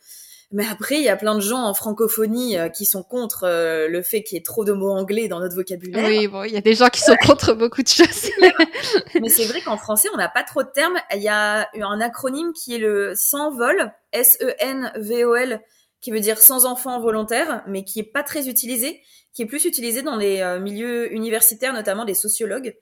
Mais 0.50 0.64
après, 0.66 0.96
il 0.96 1.02
y 1.02 1.10
a 1.10 1.16
plein 1.16 1.34
de 1.34 1.40
gens 1.40 1.62
en 1.62 1.74
francophonie 1.74 2.56
euh, 2.56 2.68
qui 2.70 2.86
sont 2.86 3.02
contre 3.02 3.44
euh, 3.44 3.86
le 3.88 4.02
fait 4.02 4.22
qu'il 4.22 4.36
y 4.36 4.38
ait 4.38 4.42
trop 4.42 4.64
de 4.64 4.72
mots 4.72 4.90
anglais 4.90 5.28
dans 5.28 5.40
notre 5.40 5.54
vocabulaire. 5.54 6.06
Oui, 6.06 6.26
bon, 6.26 6.44
il 6.44 6.52
y 6.52 6.56
a 6.56 6.62
des 6.62 6.74
gens 6.74 6.88
qui 6.88 7.00
sont 7.00 7.16
contre 7.16 7.52
beaucoup 7.52 7.82
de 7.82 7.88
choses. 7.88 8.30
Mais 9.20 9.28
c'est 9.28 9.44
vrai 9.44 9.60
qu'en 9.60 9.76
français, 9.76 10.08
on 10.14 10.16
n'a 10.16 10.28
pas 10.28 10.44
trop 10.44 10.62
de 10.62 10.70
termes. 10.74 10.96
Il 11.14 11.22
y 11.22 11.28
a 11.28 11.68
un 11.74 12.00
acronyme 12.00 12.52
qui 12.54 12.74
est 12.74 12.78
le 12.78 13.12
sans 13.14 13.54
vol, 13.54 13.92
S-E-N-V-O-L, 14.12 15.60
qui 16.00 16.10
veut 16.10 16.20
dire 16.20 16.38
sans 16.38 16.64
enfants 16.64 17.00
volontaires, 17.00 17.62
mais 17.66 17.84
qui 17.84 18.00
est 18.00 18.10
pas 18.12 18.22
très 18.22 18.48
utilisé, 18.48 19.00
qui 19.32 19.42
est 19.42 19.46
plus 19.46 19.64
utilisé 19.64 20.02
dans 20.02 20.16
les 20.16 20.40
euh, 20.40 20.60
milieux 20.60 21.12
universitaires, 21.12 21.72
notamment 21.72 22.04
des 22.04 22.14
sociologues. 22.14 22.76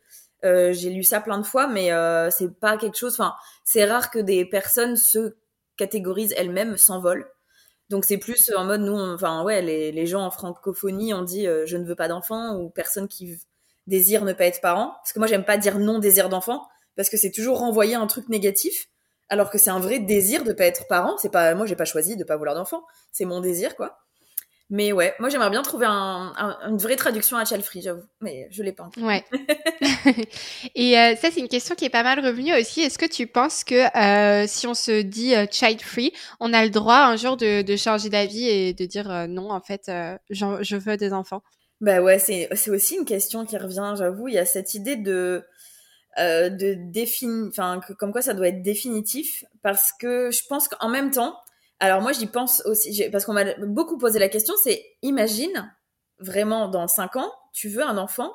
Euh, 0.44 0.72
j'ai 0.72 0.90
lu 0.90 1.02
ça 1.02 1.20
plein 1.20 1.38
de 1.38 1.46
fois, 1.46 1.66
mais 1.66 1.92
euh, 1.92 2.30
c'est 2.30 2.58
pas 2.58 2.76
quelque 2.76 2.96
chose. 2.96 3.14
Enfin, 3.14 3.34
c'est 3.64 3.84
rare 3.84 4.10
que 4.10 4.18
des 4.18 4.44
personnes 4.44 4.96
se 4.96 5.36
catégorisent 5.76 6.34
elles-mêmes 6.36 6.76
sans 6.76 7.00
vol. 7.00 7.26
Donc 7.88 8.04
c'est 8.04 8.18
plus 8.18 8.50
en 8.56 8.64
mode 8.64 8.80
nous, 8.80 8.98
enfin 8.98 9.44
ouais, 9.44 9.62
les, 9.62 10.06
gens 10.06 10.24
en 10.24 10.30
francophonie 10.30 11.14
ont 11.14 11.22
dit 11.22 11.46
euh, 11.46 11.66
je 11.66 11.76
ne 11.76 11.84
veux 11.84 11.94
pas 11.94 12.08
d'enfant 12.08 12.56
ou 12.56 12.68
personne 12.68 13.06
qui 13.06 13.38
désire 13.86 14.24
ne 14.24 14.32
pas 14.32 14.46
être 14.46 14.60
parent. 14.60 14.94
Parce 15.02 15.12
que 15.12 15.18
moi 15.18 15.28
j'aime 15.28 15.44
pas 15.44 15.56
dire 15.56 15.78
non 15.78 15.98
désir 15.98 16.28
d'enfant 16.28 16.66
parce 16.96 17.10
que 17.10 17.16
c'est 17.16 17.30
toujours 17.30 17.58
renvoyer 17.58 17.94
un 17.94 18.06
truc 18.06 18.28
négatif 18.28 18.88
alors 19.28 19.50
que 19.50 19.58
c'est 19.58 19.70
un 19.70 19.80
vrai 19.80 20.00
désir 20.00 20.44
de 20.44 20.52
pas 20.52 20.64
être 20.64 20.86
parent. 20.88 21.16
C'est 21.18 21.30
pas 21.30 21.54
moi 21.54 21.66
j'ai 21.66 21.76
pas 21.76 21.84
choisi 21.84 22.16
de 22.16 22.24
pas 22.24 22.36
vouloir 22.36 22.56
d'enfant, 22.56 22.84
c'est 23.12 23.24
mon 23.24 23.40
désir 23.40 23.76
quoi. 23.76 23.98
Mais 24.68 24.90
ouais, 24.90 25.14
moi 25.20 25.28
j'aimerais 25.28 25.50
bien 25.50 25.62
trouver 25.62 25.86
un, 25.88 26.34
une 26.68 26.78
vraie 26.78 26.96
traduction 26.96 27.36
à 27.36 27.44
child 27.44 27.62
free, 27.62 27.82
j'avoue, 27.82 28.02
mais 28.20 28.48
je 28.50 28.64
l'ai 28.64 28.72
pas 28.72 28.84
encore. 28.84 29.02
Ouais. 29.04 29.24
et 30.74 30.98
euh, 30.98 31.14
ça 31.14 31.30
c'est 31.30 31.38
une 31.38 31.48
question 31.48 31.76
qui 31.76 31.84
est 31.84 31.90
pas 31.90 32.02
mal 32.02 32.18
revenue 32.18 32.52
aussi. 32.58 32.80
Est-ce 32.80 32.98
que 32.98 33.06
tu 33.06 33.28
penses 33.28 33.62
que 33.62 33.96
euh, 33.96 34.46
si 34.48 34.66
on 34.66 34.74
se 34.74 35.02
dit 35.02 35.36
euh, 35.36 35.46
child 35.48 35.80
free, 35.80 36.12
on 36.40 36.52
a 36.52 36.64
le 36.64 36.70
droit 36.70 36.98
un 36.98 37.14
jour 37.14 37.36
de, 37.36 37.62
de 37.62 37.76
changer 37.76 38.08
d'avis 38.08 38.48
et 38.48 38.74
de 38.74 38.86
dire 38.86 39.28
non 39.28 39.50
en 39.50 39.60
fait, 39.60 39.84
je 40.30 40.76
veux 40.76 40.96
des 40.96 41.12
enfants? 41.12 41.42
Bah 41.80 42.00
ouais, 42.00 42.18
c'est 42.18 42.48
aussi 42.70 42.96
une 42.96 43.04
question 43.04 43.46
qui 43.46 43.56
revient, 43.56 43.94
j'avoue. 43.96 44.26
Il 44.26 44.34
y 44.34 44.38
a 44.38 44.46
cette 44.46 44.74
idée 44.74 44.96
de 44.96 45.44
de 46.18 46.90
définir, 46.90 47.48
enfin, 47.50 47.78
comme 47.98 48.10
quoi 48.10 48.22
ça 48.22 48.32
doit 48.32 48.48
être 48.48 48.62
définitif, 48.62 49.44
parce 49.62 49.92
que 49.92 50.30
je 50.30 50.40
pense 50.48 50.66
qu'en 50.66 50.88
même 50.88 51.10
temps, 51.10 51.36
alors 51.80 52.00
moi 52.00 52.12
j'y 52.12 52.26
pense 52.26 52.62
aussi, 52.64 53.08
parce 53.10 53.24
qu'on 53.24 53.32
m'a 53.32 53.54
beaucoup 53.58 53.98
posé 53.98 54.18
la 54.18 54.28
question, 54.28 54.54
c'est 54.62 54.84
imagine 55.02 55.72
vraiment 56.18 56.68
dans 56.68 56.88
cinq 56.88 57.16
ans, 57.16 57.32
tu 57.52 57.68
veux 57.68 57.82
un 57.82 57.98
enfant, 57.98 58.32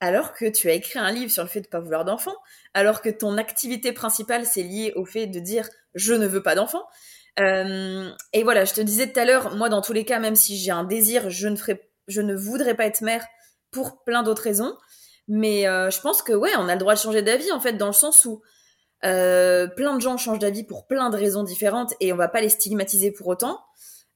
alors 0.00 0.32
que 0.32 0.50
tu 0.50 0.68
as 0.68 0.74
écrit 0.74 0.98
un 0.98 1.10
livre 1.10 1.30
sur 1.30 1.42
le 1.42 1.48
fait 1.48 1.60
de 1.60 1.68
pas 1.68 1.80
vouloir 1.80 2.04
d'enfant, 2.04 2.34
alors 2.74 3.00
que 3.00 3.08
ton 3.08 3.38
activité 3.38 3.92
principale 3.92 4.44
c'est 4.44 4.62
lié 4.62 4.92
au 4.96 5.04
fait 5.04 5.26
de 5.26 5.40
dire 5.40 5.68
je 5.94 6.14
ne 6.14 6.26
veux 6.26 6.42
pas 6.42 6.54
d'enfant. 6.54 6.84
Euh, 7.40 8.10
et 8.34 8.42
voilà, 8.42 8.66
je 8.66 8.74
te 8.74 8.80
disais 8.80 9.10
tout 9.10 9.18
à 9.18 9.24
l'heure, 9.24 9.56
moi 9.56 9.68
dans 9.68 9.80
tous 9.80 9.94
les 9.94 10.04
cas, 10.04 10.18
même 10.18 10.36
si 10.36 10.58
j'ai 10.58 10.70
un 10.70 10.84
désir, 10.84 11.30
je 11.30 11.48
ne 11.48 11.56
ferai, 11.56 11.80
je 12.08 12.20
ne 12.20 12.34
voudrais 12.34 12.74
pas 12.74 12.84
être 12.84 13.00
mère 13.00 13.24
pour 13.70 14.04
plein 14.04 14.22
d'autres 14.22 14.42
raisons. 14.42 14.76
Mais 15.28 15.66
euh, 15.66 15.90
je 15.90 16.00
pense 16.00 16.22
que 16.22 16.32
ouais, 16.32 16.50
on 16.58 16.68
a 16.68 16.74
le 16.74 16.80
droit 16.80 16.94
de 16.94 16.98
changer 16.98 17.22
d'avis 17.22 17.52
en 17.52 17.60
fait 17.60 17.74
dans 17.74 17.86
le 17.86 17.92
sens 17.92 18.24
où 18.24 18.42
euh, 19.04 19.66
plein 19.66 19.96
de 19.96 20.00
gens 20.00 20.16
changent 20.16 20.38
d'avis 20.38 20.64
pour 20.64 20.86
plein 20.86 21.10
de 21.10 21.16
raisons 21.16 21.42
différentes 21.42 21.94
et 22.00 22.12
on 22.12 22.16
va 22.16 22.28
pas 22.28 22.40
les 22.40 22.48
stigmatiser 22.48 23.10
pour 23.10 23.26
autant. 23.28 23.60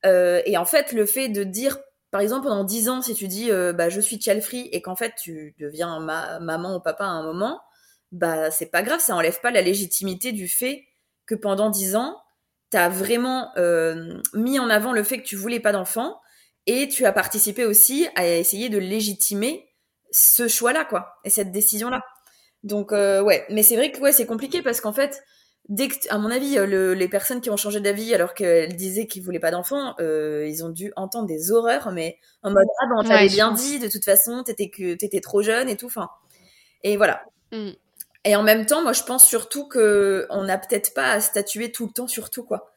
Euh, 0.04 0.40
et 0.46 0.56
en 0.56 0.64
fait, 0.64 0.92
le 0.92 1.06
fait 1.06 1.28
de 1.28 1.44
dire, 1.44 1.78
par 2.10 2.20
exemple, 2.20 2.46
pendant 2.46 2.64
dix 2.64 2.88
ans, 2.88 3.02
si 3.02 3.14
tu 3.14 3.28
dis 3.28 3.50
bah 3.50 3.88
je 3.88 4.00
suis 4.00 4.20
child 4.20 4.42
et 4.52 4.80
qu'en 4.80 4.96
fait 4.96 5.14
tu 5.20 5.54
deviens 5.58 6.00
ma 6.00 6.38
maman 6.40 6.76
ou 6.76 6.80
papa 6.80 7.04
à 7.04 7.08
un 7.08 7.22
moment, 7.22 7.60
bah 8.12 8.50
c'est 8.50 8.70
pas 8.70 8.82
grave, 8.82 9.00
ça 9.00 9.14
enlève 9.16 9.40
pas 9.40 9.50
la 9.50 9.60
légitimité 9.60 10.32
du 10.32 10.48
fait 10.48 10.84
que 11.26 11.34
pendant 11.34 11.68
dix 11.68 11.96
ans, 11.96 12.16
tu 12.70 12.76
as 12.76 12.88
vraiment 12.88 13.52
mis 14.34 14.58
en 14.58 14.70
avant 14.70 14.92
le 14.92 15.02
fait 15.02 15.18
que 15.18 15.26
tu 15.26 15.36
voulais 15.36 15.60
pas 15.60 15.72
d'enfant 15.72 16.20
et 16.66 16.88
tu 16.88 17.06
as 17.06 17.12
participé 17.12 17.64
aussi 17.64 18.08
à 18.14 18.26
essayer 18.26 18.68
de 18.68 18.78
légitimer 18.78 19.68
ce 20.10 20.48
choix-là, 20.48 20.84
quoi, 20.84 21.16
et 21.24 21.30
cette 21.30 21.52
décision-là. 21.52 22.02
Donc, 22.66 22.92
euh, 22.92 23.22
ouais, 23.22 23.46
mais 23.48 23.62
c'est 23.62 23.76
vrai 23.76 23.92
que 23.92 24.00
ouais, 24.00 24.12
c'est 24.12 24.26
compliqué 24.26 24.60
parce 24.60 24.80
qu'en 24.80 24.92
fait, 24.92 25.22
dès 25.68 25.86
que, 25.86 25.94
à 26.10 26.18
mon 26.18 26.32
avis, 26.32 26.56
le, 26.56 26.94
les 26.94 27.08
personnes 27.08 27.40
qui 27.40 27.48
ont 27.48 27.56
changé 27.56 27.78
d'avis 27.78 28.12
alors 28.12 28.34
qu'elles 28.34 28.74
disaient 28.74 29.06
qu'ils 29.06 29.22
voulaient 29.22 29.38
pas 29.38 29.52
d'enfants, 29.52 29.94
euh, 30.00 30.46
ils 30.48 30.64
ont 30.64 30.70
dû 30.70 30.92
entendre 30.96 31.28
des 31.28 31.52
horreurs, 31.52 31.92
mais 31.92 32.18
en 32.42 32.50
mode 32.50 32.66
ah 32.82 32.86
ben 32.88 32.96
on 32.98 33.08
t'avait 33.08 33.28
bien 33.28 33.52
dit, 33.52 33.78
de 33.78 33.86
toute 33.88 34.04
façon, 34.04 34.42
t'étais 34.42 34.68
que 34.68 34.94
t'étais 34.94 35.20
trop 35.20 35.42
jeune 35.42 35.68
et 35.68 35.76
tout, 35.76 35.86
enfin, 35.86 36.10
et 36.82 36.96
voilà. 36.96 37.22
Mm. 37.52 37.70
Et 38.24 38.34
en 38.34 38.42
même 38.42 38.66
temps, 38.66 38.82
moi, 38.82 38.92
je 38.92 39.04
pense 39.04 39.24
surtout 39.24 39.68
que 39.68 40.26
on 40.30 40.42
n'a 40.42 40.58
peut-être 40.58 40.92
pas 40.92 41.12
à 41.12 41.20
statuer 41.20 41.70
tout 41.70 41.86
le 41.86 41.92
temps 41.92 42.08
sur 42.08 42.30
tout, 42.30 42.42
quoi 42.42 42.72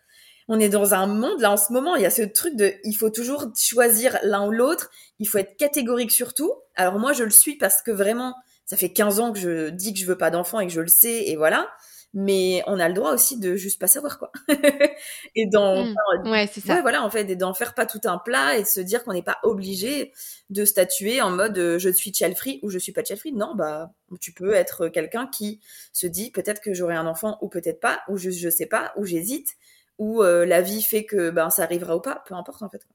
on 0.52 0.60
est 0.60 0.70
dans 0.70 0.96
un 0.96 1.06
monde 1.06 1.40
là 1.42 1.52
en 1.52 1.58
ce 1.58 1.72
moment, 1.72 1.96
il 1.96 2.02
y 2.02 2.08
a 2.08 2.10
ce 2.10 2.24
truc 2.24 2.56
de 2.56 2.74
il 2.84 2.94
faut 2.94 3.12
toujours 3.12 3.46
choisir 3.56 4.18
l'un 4.24 4.48
ou 4.48 4.52
l'autre, 4.52 4.90
il 5.20 5.28
faut 5.28 5.38
être 5.38 5.56
catégorique 5.58 6.12
sur 6.12 6.34
tout. 6.34 6.52
Alors 6.76 6.98
moi 6.98 7.14
je 7.14 7.24
le 7.24 7.30
suis 7.30 7.56
parce 7.56 7.84
que 7.84 7.92
vraiment 7.92 8.34
ça 8.70 8.78
fait 8.78 8.94
15 8.94 9.20
ans 9.20 9.34
que 9.34 9.40
je 9.40 9.70
dis 9.70 9.94
que 9.94 10.00
je 10.00 10.06
veux 10.06 10.18
pas 10.18 10.30
d'enfant 10.30 10.60
et 10.60 10.68
que 10.68 10.72
je 10.72 10.82
le 10.82 10.88
sais 10.88 11.24
et 11.26 11.36
voilà. 11.36 11.68
Mais 12.14 12.64
on 12.68 12.80
a 12.80 12.88
le 12.88 12.94
droit 12.94 13.14
aussi 13.14 13.40
de 13.40 13.56
juste 13.56 13.80
pas 13.80 13.88
savoir 13.88 14.20
quoi. 14.20 14.32
et 15.36 15.48
dans 15.48 15.86
mmh. 15.86 16.30
ouais, 16.30 16.48
c'est 16.52 16.62
ça. 16.62 16.76
Ouais, 16.76 16.82
voilà 16.82 17.04
en 17.04 17.10
fait 17.10 17.28
et 17.30 17.36
d'en 17.36 17.56
faire 17.56 17.74
pas 17.74 17.88
tout 17.88 18.02
un 18.06 18.20
plat 18.20 18.58
et 18.58 18.62
de 18.62 18.68
se 18.68 18.80
dire 18.80 19.04
qu'on 19.04 19.14
n'est 19.14 19.24
pas 19.24 19.40
obligé 19.42 20.12
de 20.52 20.66
statuer 20.66 21.20
en 21.20 21.32
mode 21.32 21.58
euh, 21.58 21.80
je 21.80 21.90
suis 21.90 22.14
child 22.14 22.36
free 22.36 22.60
ou 22.62 22.70
je 22.70 22.78
suis 22.78 22.92
pas 22.92 23.04
child 23.04 23.20
free. 23.20 23.32
Non, 23.32 23.56
bah 23.56 23.92
tu 24.22 24.34
peux 24.34 24.54
être 24.54 24.88
quelqu'un 24.88 25.26
qui 25.28 25.62
se 25.92 26.06
dit 26.06 26.30
peut-être 26.30 26.62
que 26.62 26.74
j'aurai 26.74 26.96
un 26.96 27.08
enfant 27.08 27.40
ou 27.42 27.50
peut-être 27.50 27.80
pas 27.80 28.02
ou 28.08 28.18
juste 28.18 28.40
je 28.40 28.50
sais 28.50 28.68
pas 28.68 28.94
ou 28.98 29.06
j'hésite 29.06 29.50
ou 29.98 30.22
euh, 30.22 30.46
la 30.46 30.62
vie 30.62 30.84
fait 30.84 31.06
que 31.06 31.32
ben 31.32 31.50
ça 31.50 31.64
arrivera 31.64 31.96
ou 31.96 32.02
pas, 32.02 32.24
peu 32.28 32.36
importe 32.36 32.62
en 32.62 32.70
fait. 32.70 32.86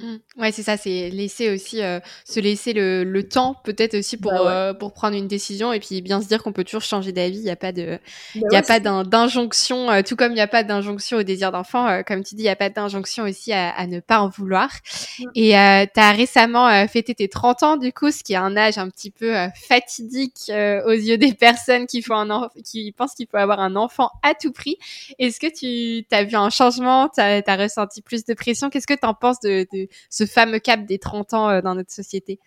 Mmh. 0.00 0.18
Ouais, 0.36 0.52
c'est 0.52 0.62
ça, 0.62 0.76
c'est 0.76 1.10
laisser 1.10 1.50
aussi 1.50 1.82
euh, 1.82 1.98
se 2.24 2.38
laisser 2.38 2.72
le, 2.72 3.02
le 3.02 3.28
temps 3.28 3.56
peut-être 3.64 3.98
aussi 3.98 4.16
pour 4.16 4.30
bah 4.30 4.68
euh, 4.68 4.72
pour 4.72 4.92
prendre 4.92 5.16
une 5.16 5.26
décision 5.26 5.72
et 5.72 5.80
puis 5.80 6.02
bien 6.02 6.22
se 6.22 6.28
dire 6.28 6.40
qu'on 6.40 6.52
peut 6.52 6.62
toujours 6.62 6.82
changer 6.82 7.10
d'avis. 7.10 7.38
Il 7.38 7.42
n'y 7.42 7.50
a 7.50 7.56
pas 7.56 7.72
de 7.72 7.98
il 8.36 8.42
bah 8.42 8.48
y 8.52 8.56
a 8.56 8.62
pas 8.62 8.78
d'injonction, 8.78 9.90
euh, 9.90 10.02
tout 10.02 10.14
comme 10.14 10.30
il 10.30 10.36
n'y 10.36 10.40
a 10.40 10.46
pas 10.46 10.62
d'injonction 10.62 11.18
au 11.18 11.24
désir 11.24 11.50
d'enfant, 11.50 12.04
comme 12.06 12.22
tu 12.22 12.36
dis, 12.36 12.42
il 12.42 12.44
n'y 12.44 12.48
a 12.48 12.54
pas 12.54 12.70
d'injonction 12.70 13.24
aussi 13.24 13.52
à, 13.52 13.70
à, 13.70 13.88
ne 13.88 13.98
pas 13.98 14.20
en 14.20 14.28
vouloir. 14.28 14.70
Mmh. 15.18 15.24
Et 15.34 15.50
tu 15.50 16.00
as 16.00 16.12
récemment 16.12 16.86
fêté 16.86 17.16
tes 17.16 17.28
30 17.28 17.62
ans 17.64 17.76
du 17.76 17.92
coup, 17.92 18.12
ce 18.12 18.22
qui 18.22 18.34
est 18.34 18.36
un 18.36 18.56
âge 18.56 18.78
un 18.78 18.88
petit 18.90 19.10
peu 19.10 19.34
fatidique 19.56 20.48
aux 20.48 20.92
yeux 20.92 21.18
des 21.18 21.34
personnes 21.34 21.88
qui 21.88 22.02
font 22.02 22.14
un 22.14 22.48
qui 22.64 22.92
pensent 22.92 23.14
qu'il 23.14 23.26
faut 23.26 23.36
avoir 23.36 23.58
un 23.58 23.74
enfant 23.74 24.12
à 24.22 24.34
tout 24.34 24.52
prix. 24.52 24.76
Est-ce 25.18 25.40
que 25.40 25.52
tu 25.52 26.06
as 26.14 26.22
vu 26.22 26.36
un 26.36 26.50
changement, 26.50 27.08
tu 27.08 27.20
as, 27.20 27.56
ressenti 27.56 28.00
plus 28.00 28.24
de 28.24 28.34
pression? 28.34 28.70
Qu'est-ce 28.70 28.86
que 28.86 28.94
tu 28.94 29.04
en 29.04 29.14
penses 29.14 29.40
de, 29.40 29.66
de 29.72 29.87
ce 30.10 30.26
fameux 30.26 30.58
cap 30.58 30.84
des 30.84 30.98
30 30.98 31.34
ans 31.34 31.50
euh, 31.50 31.60
dans 31.60 31.74
notre 31.74 31.92
société 31.92 32.38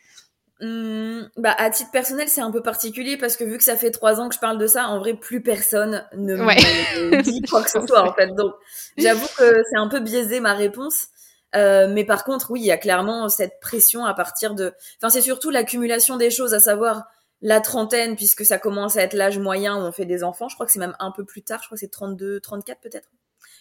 mmh, 0.61 1.21
bah, 1.37 1.55
à 1.57 1.69
titre 1.69 1.91
personnel, 1.91 2.27
c'est 2.29 2.41
un 2.41 2.51
peu 2.51 2.61
particulier 2.61 3.17
parce 3.17 3.35
que 3.35 3.43
vu 3.43 3.57
que 3.57 3.63
ça 3.63 3.75
fait 3.75 3.91
trois 3.91 4.19
ans 4.19 4.29
que 4.29 4.35
je 4.35 4.39
parle 4.39 4.57
de 4.57 4.67
ça, 4.67 4.87
en 4.87 4.99
vrai, 4.99 5.13
plus 5.13 5.41
personne 5.41 6.05
ne 6.13 6.35
me 6.35 7.21
dit 7.23 7.41
quoi 7.43 7.63
que 7.63 7.71
ce 7.71 7.79
soit, 7.87 8.07
en 8.07 8.13
fait. 8.13 8.27
Donc, 8.35 8.53
j'avoue 8.97 9.27
que 9.37 9.63
c'est 9.69 9.77
un 9.77 9.87
peu 9.87 9.99
biaisé 9.99 10.39
ma 10.39 10.53
réponse. 10.53 11.07
Euh, 11.55 11.87
mais 11.89 12.05
par 12.05 12.23
contre, 12.23 12.51
oui, 12.51 12.61
il 12.61 12.65
y 12.65 12.71
a 12.71 12.77
clairement 12.77 13.27
cette 13.27 13.59
pression 13.59 14.05
à 14.05 14.13
partir 14.13 14.55
de. 14.55 14.73
Enfin, 14.97 15.09
c'est 15.09 15.21
surtout 15.21 15.49
l'accumulation 15.49 16.17
des 16.17 16.31
choses, 16.31 16.53
à 16.53 16.59
savoir 16.59 17.03
la 17.41 17.59
trentaine, 17.59 18.15
puisque 18.15 18.45
ça 18.45 18.57
commence 18.57 18.95
à 18.97 19.01
être 19.01 19.13
l'âge 19.13 19.39
moyen 19.39 19.75
où 19.75 19.79
on 19.79 19.91
fait 19.91 20.05
des 20.05 20.23
enfants. 20.23 20.47
Je 20.47 20.55
crois 20.55 20.65
que 20.65 20.71
c'est 20.71 20.79
même 20.79 20.95
un 20.99 21.11
peu 21.11 21.25
plus 21.25 21.43
tard. 21.43 21.59
Je 21.61 21.67
crois 21.67 21.75
que 21.75 21.79
c'est 21.79 21.91
32, 21.91 22.39
34 22.39 22.79
peut-être. 22.79 23.09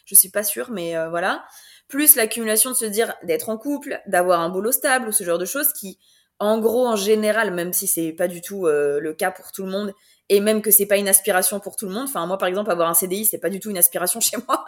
Je 0.05 0.15
suis 0.15 0.31
pas 0.31 0.43
sûre, 0.43 0.71
mais 0.71 0.97
euh, 0.97 1.09
voilà 1.09 1.45
plus 1.91 2.17
l'accumulation 2.17 2.71
de 2.71 2.77
se 2.77 2.87
dire 2.87 3.13
d'être 3.25 3.51
en 3.51 3.59
couple, 3.59 4.01
d'avoir 4.07 4.41
un 4.41 4.49
boulot 4.49 4.73
stable 4.73 5.09
ou 5.09 5.13
ce 5.13 5.25
genre 5.25 5.39
de 5.39 5.45
choses 5.45 5.73
qui, 5.75 5.99
en 6.39 6.59
gros, 6.59 6.87
en 6.87 6.97
général, 6.97 7.53
même 7.53 7.75
si 7.75 7.87
c'est 7.87 8.13
pas 8.13 8.29
du 8.29 8.41
tout 8.41 8.67
euh, 8.67 8.99
le 9.01 9.13
cas 9.13 9.31
pour 9.31 9.53
tout 9.53 9.65
le 9.65 9.71
monde, 9.71 9.93
et 10.31 10.41
même 10.41 10.63
que 10.63 10.71
c'est 10.71 10.87
pas 10.87 10.97
une 10.97 11.09
aspiration 11.09 11.59
pour 11.59 11.77
tout 11.77 11.87
le 11.87 11.93
monde. 11.93 12.05
Enfin, 12.09 12.25
moi, 12.27 12.39
par 12.39 12.49
exemple, 12.49 12.71
avoir 12.71 12.89
un 12.89 12.95
CDI, 12.95 13.27
c'est 13.27 13.39
pas 13.39 13.51
du 13.51 13.61
tout 13.61 13.69
une 13.69 13.77
aspiration 13.77 14.21
chez 14.21 14.37
moi. 14.49 14.65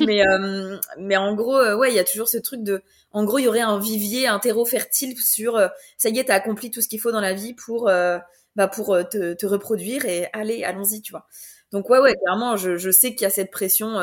mais, 0.00 0.26
euh, 0.28 0.76
mais 0.98 1.16
en 1.16 1.34
gros, 1.34 1.56
euh, 1.56 1.76
ouais, 1.76 1.90
il 1.90 1.94
y 1.94 2.00
a 2.00 2.04
toujours 2.04 2.28
ce 2.28 2.36
truc 2.36 2.62
de, 2.62 2.82
en 3.12 3.24
gros, 3.24 3.38
il 3.38 3.44
y 3.44 3.48
aurait 3.48 3.60
un 3.60 3.78
vivier, 3.78 4.26
un 4.26 4.40
terreau 4.40 4.66
fertile 4.66 5.16
sur, 5.16 5.58
ça 5.96 6.08
y 6.08 6.18
est, 6.18 6.24
t'as 6.24 6.34
accompli 6.34 6.70
tout 6.70 6.82
ce 6.82 6.88
qu'il 6.88 7.00
faut 7.00 7.12
dans 7.12 7.20
la 7.20 7.32
vie 7.32 7.54
pour, 7.54 7.84
bah, 7.84 8.68
pour 8.68 8.98
te, 9.08 9.32
te, 9.34 9.46
reproduire 9.46 10.04
et 10.04 10.28
allez, 10.32 10.64
allons-y, 10.64 11.00
tu 11.00 11.12
vois. 11.12 11.26
Donc 11.72 11.90
ouais, 11.90 11.98
ouais, 11.98 12.14
clairement, 12.14 12.56
je, 12.56 12.76
je 12.76 12.90
sais 12.90 13.14
qu'il 13.14 13.22
y 13.22 13.26
a 13.26 13.30
cette 13.30 13.50
pression 13.50 13.94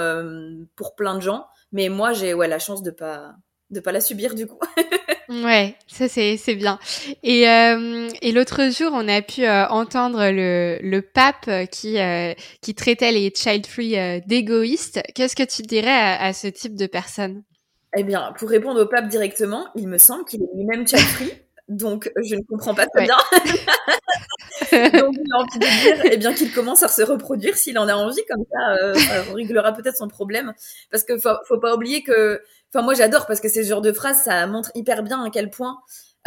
pour 0.75 0.95
plein 0.95 1.15
de 1.15 1.21
gens. 1.21 1.47
Mais 1.71 1.89
moi, 1.89 2.13
j'ai 2.13 2.33
ouais, 2.33 2.47
la 2.47 2.59
chance 2.59 2.83
de 2.83 2.91
pas 2.91 3.35
de 3.71 3.79
pas 3.79 3.91
la 3.91 4.01
subir 4.01 4.35
du 4.35 4.47
coup. 4.47 4.59
ouais, 5.29 5.75
ça 5.87 6.07
c'est 6.07 6.37
c'est 6.37 6.55
bien. 6.55 6.79
Et 7.23 7.49
euh, 7.49 8.09
et 8.21 8.31
l'autre 8.31 8.71
jour, 8.71 8.91
on 8.93 9.07
a 9.07 9.21
pu 9.21 9.43
euh, 9.43 9.67
entendre 9.67 10.29
le 10.29 10.77
le 10.81 11.01
pape 11.01 11.49
qui 11.71 11.99
euh, 11.99 12.33
qui 12.61 12.75
traitait 12.75 13.11
les 13.11 13.33
child 13.35 13.65
free 13.65 13.97
euh, 13.97 14.19
d'égoïstes. 14.25 15.01
Qu'est-ce 15.15 15.35
que 15.35 15.43
tu 15.43 15.63
dirais 15.63 15.89
à, 15.89 16.23
à, 16.23 16.33
ce 16.33 16.47
type 16.47 16.75
de 16.75 16.85
personnes 16.85 17.43
Eh 17.97 18.03
bien, 18.03 18.33
pour 18.37 18.49
répondre 18.49 18.81
au 18.81 18.85
pape 18.87 19.07
directement, 19.07 19.67
il 19.75 19.87
me 19.87 19.97
semble 19.97 20.25
qu'il 20.25 20.41
est 20.41 20.55
lui-même 20.55 20.87
child 20.87 21.01
free. 21.01 21.31
Donc 21.67 22.11
je 22.23 22.35
ne 22.35 22.41
comprends 22.41 22.73
pas 22.75 22.87
très 22.87 23.05
bien. 23.05 23.17
Donc, 24.71 25.15
a 25.33 25.37
envie 25.37 25.59
de 25.59 25.83
dire, 25.83 26.11
eh 26.11 26.17
bien, 26.17 26.33
qu'il 26.33 26.51
commence 26.51 26.81
à 26.81 26.87
se 26.87 27.01
reproduire 27.01 27.55
s'il 27.57 27.77
en 27.77 27.87
a 27.87 27.93
envie, 27.93 28.23
comme 28.29 28.43
ça, 28.51 28.75
euh, 28.81 28.93
ça 28.93 29.33
réglera 29.33 29.73
peut-être 29.73 29.97
son 29.97 30.07
problème. 30.07 30.53
Parce 30.91 31.03
que 31.03 31.17
faut, 31.17 31.29
faut 31.47 31.59
pas 31.59 31.75
oublier 31.75 32.03
que, 32.03 32.41
enfin, 32.73 32.83
moi, 32.83 32.93
j'adore 32.93 33.27
parce 33.27 33.41
que 33.41 33.49
ces 33.49 33.63
genres 33.63 33.81
de 33.81 33.91
phrases, 33.91 34.23
ça 34.23 34.47
montre 34.47 34.71
hyper 34.73 35.03
bien 35.03 35.23
à 35.23 35.29
quel 35.29 35.49
point 35.49 35.77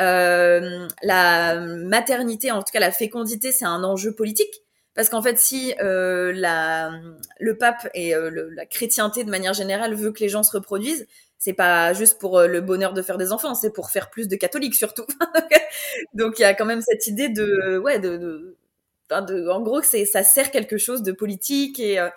euh, 0.00 0.86
la 1.02 1.56
maternité, 1.60 2.52
en 2.52 2.58
tout 2.62 2.72
cas 2.72 2.80
la 2.80 2.92
fécondité, 2.92 3.52
c'est 3.52 3.64
un 3.64 3.82
enjeu 3.84 4.14
politique. 4.14 4.62
Parce 4.94 5.08
qu'en 5.08 5.22
fait, 5.22 5.38
si 5.38 5.74
euh, 5.80 6.32
la, 6.34 6.90
le 7.38 7.56
pape 7.56 7.88
et 7.94 8.14
euh, 8.14 8.50
la 8.54 8.66
chrétienté 8.66 9.22
de 9.22 9.30
manière 9.30 9.54
générale 9.54 9.94
veut 9.94 10.10
que 10.12 10.20
les 10.20 10.28
gens 10.28 10.42
se 10.42 10.50
reproduisent, 10.50 11.06
c'est 11.38 11.52
pas 11.52 11.92
juste 11.94 12.18
pour 12.18 12.38
euh, 12.38 12.46
le 12.48 12.60
bonheur 12.60 12.92
de 12.92 13.02
faire 13.02 13.16
des 13.16 13.32
enfants, 13.32 13.54
c'est 13.54 13.70
pour 13.70 13.90
faire 13.90 14.10
plus 14.10 14.28
de 14.28 14.36
catholiques 14.36 14.74
surtout. 14.74 15.06
Donc 16.14 16.38
il 16.38 16.42
y 16.42 16.44
a 16.44 16.54
quand 16.54 16.64
même 16.66 16.82
cette 16.82 17.06
idée 17.06 17.28
de 17.28 17.78
ouais 17.78 17.98
de, 18.00 18.16
de, 18.16 18.56
de 19.10 19.48
en 19.48 19.60
gros 19.62 19.82
c'est 19.82 20.04
ça 20.04 20.22
sert 20.24 20.50
quelque 20.50 20.78
chose 20.78 21.02
de 21.02 21.12
politique 21.12 21.78
et 21.80 21.98
euh, 21.98 22.10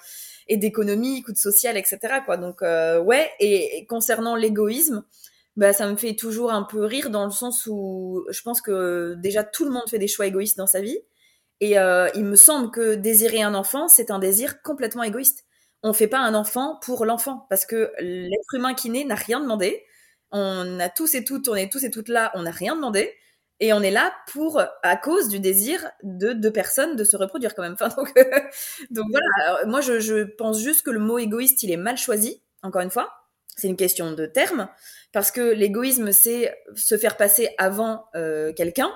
et 0.47 0.57
d'économique 0.57 1.27
ou 1.27 1.31
de 1.33 1.37
social 1.37 1.77
etc 1.77 1.99
quoi. 2.25 2.37
Donc 2.37 2.61
euh, 2.63 2.99
ouais 2.99 3.29
et, 3.39 3.85
concernant 3.87 4.35
l'égoïsme, 4.35 5.03
bah 5.55 5.73
ça 5.73 5.87
me 5.89 5.95
fait 5.97 6.15
toujours 6.15 6.51
un 6.51 6.63
peu 6.63 6.83
rire 6.85 7.09
dans 7.11 7.25
le 7.25 7.31
sens 7.31 7.67
où 7.67 8.25
je 8.29 8.41
pense 8.41 8.61
que 8.61 9.15
déjà 9.19 9.43
tout 9.43 9.65
le 9.65 9.71
monde 9.71 9.87
fait 9.89 9.99
des 9.99 10.07
choix 10.07 10.25
égoïstes 10.27 10.57
dans 10.57 10.67
sa 10.67 10.81
vie 10.81 10.97
et 11.59 11.75
il 12.15 12.25
me 12.25 12.35
semble 12.35 12.71
que 12.71 12.95
désirer 12.95 13.43
un 13.43 13.53
enfant 13.53 13.87
c'est 13.87 14.09
un 14.11 14.19
désir 14.19 14.61
complètement 14.63 15.03
égoïste 15.03 15.45
on 15.83 15.93
fait 15.93 16.07
pas 16.07 16.19
un 16.19 16.33
enfant 16.33 16.79
pour 16.83 17.05
l'enfant 17.05 17.45
parce 17.49 17.65
que 17.65 17.91
l'être 17.99 18.53
humain 18.53 18.73
qui 18.73 18.89
naît 18.89 19.03
n'a 19.03 19.15
rien 19.15 19.39
demandé. 19.39 19.83
On 20.31 20.79
a 20.79 20.89
tous 20.89 21.15
et 21.15 21.23
toutes, 21.23 21.47
on 21.47 21.55
est 21.55 21.71
tous 21.71 21.83
et 21.83 21.91
toutes 21.91 22.07
là, 22.07 22.31
on 22.35 22.43
n'a 22.43 22.51
rien 22.51 22.75
demandé. 22.75 23.13
Et 23.59 23.73
on 23.73 23.81
est 23.81 23.91
là 23.91 24.11
pour, 24.27 24.59
à 24.81 24.97
cause 24.97 25.27
du 25.27 25.39
désir 25.39 25.87
de 26.01 26.33
deux 26.33 26.51
personnes 26.51 26.95
de 26.95 27.03
se 27.03 27.15
reproduire 27.15 27.53
quand 27.53 27.61
même. 27.61 27.73
Enfin, 27.79 27.89
donc, 27.89 28.11
donc 28.89 29.05
voilà, 29.11 29.65
moi 29.65 29.81
je, 29.81 29.99
je, 29.99 30.23
pense 30.23 30.59
juste 30.59 30.81
que 30.81 30.89
le 30.89 30.99
mot 30.99 31.19
égoïste, 31.19 31.61
il 31.61 31.71
est 31.71 31.77
mal 31.77 31.97
choisi, 31.97 32.41
encore 32.63 32.81
une 32.81 32.89
fois. 32.89 33.11
C'est 33.55 33.67
une 33.67 33.77
question 33.77 34.13
de 34.13 34.25
terme, 34.25 34.67
parce 35.11 35.29
que 35.29 35.41
l'égoïsme, 35.41 36.11
c'est 36.11 36.55
se 36.75 36.97
faire 36.97 37.17
passer 37.17 37.53
avant 37.59 38.05
euh, 38.15 38.51
quelqu'un. 38.53 38.91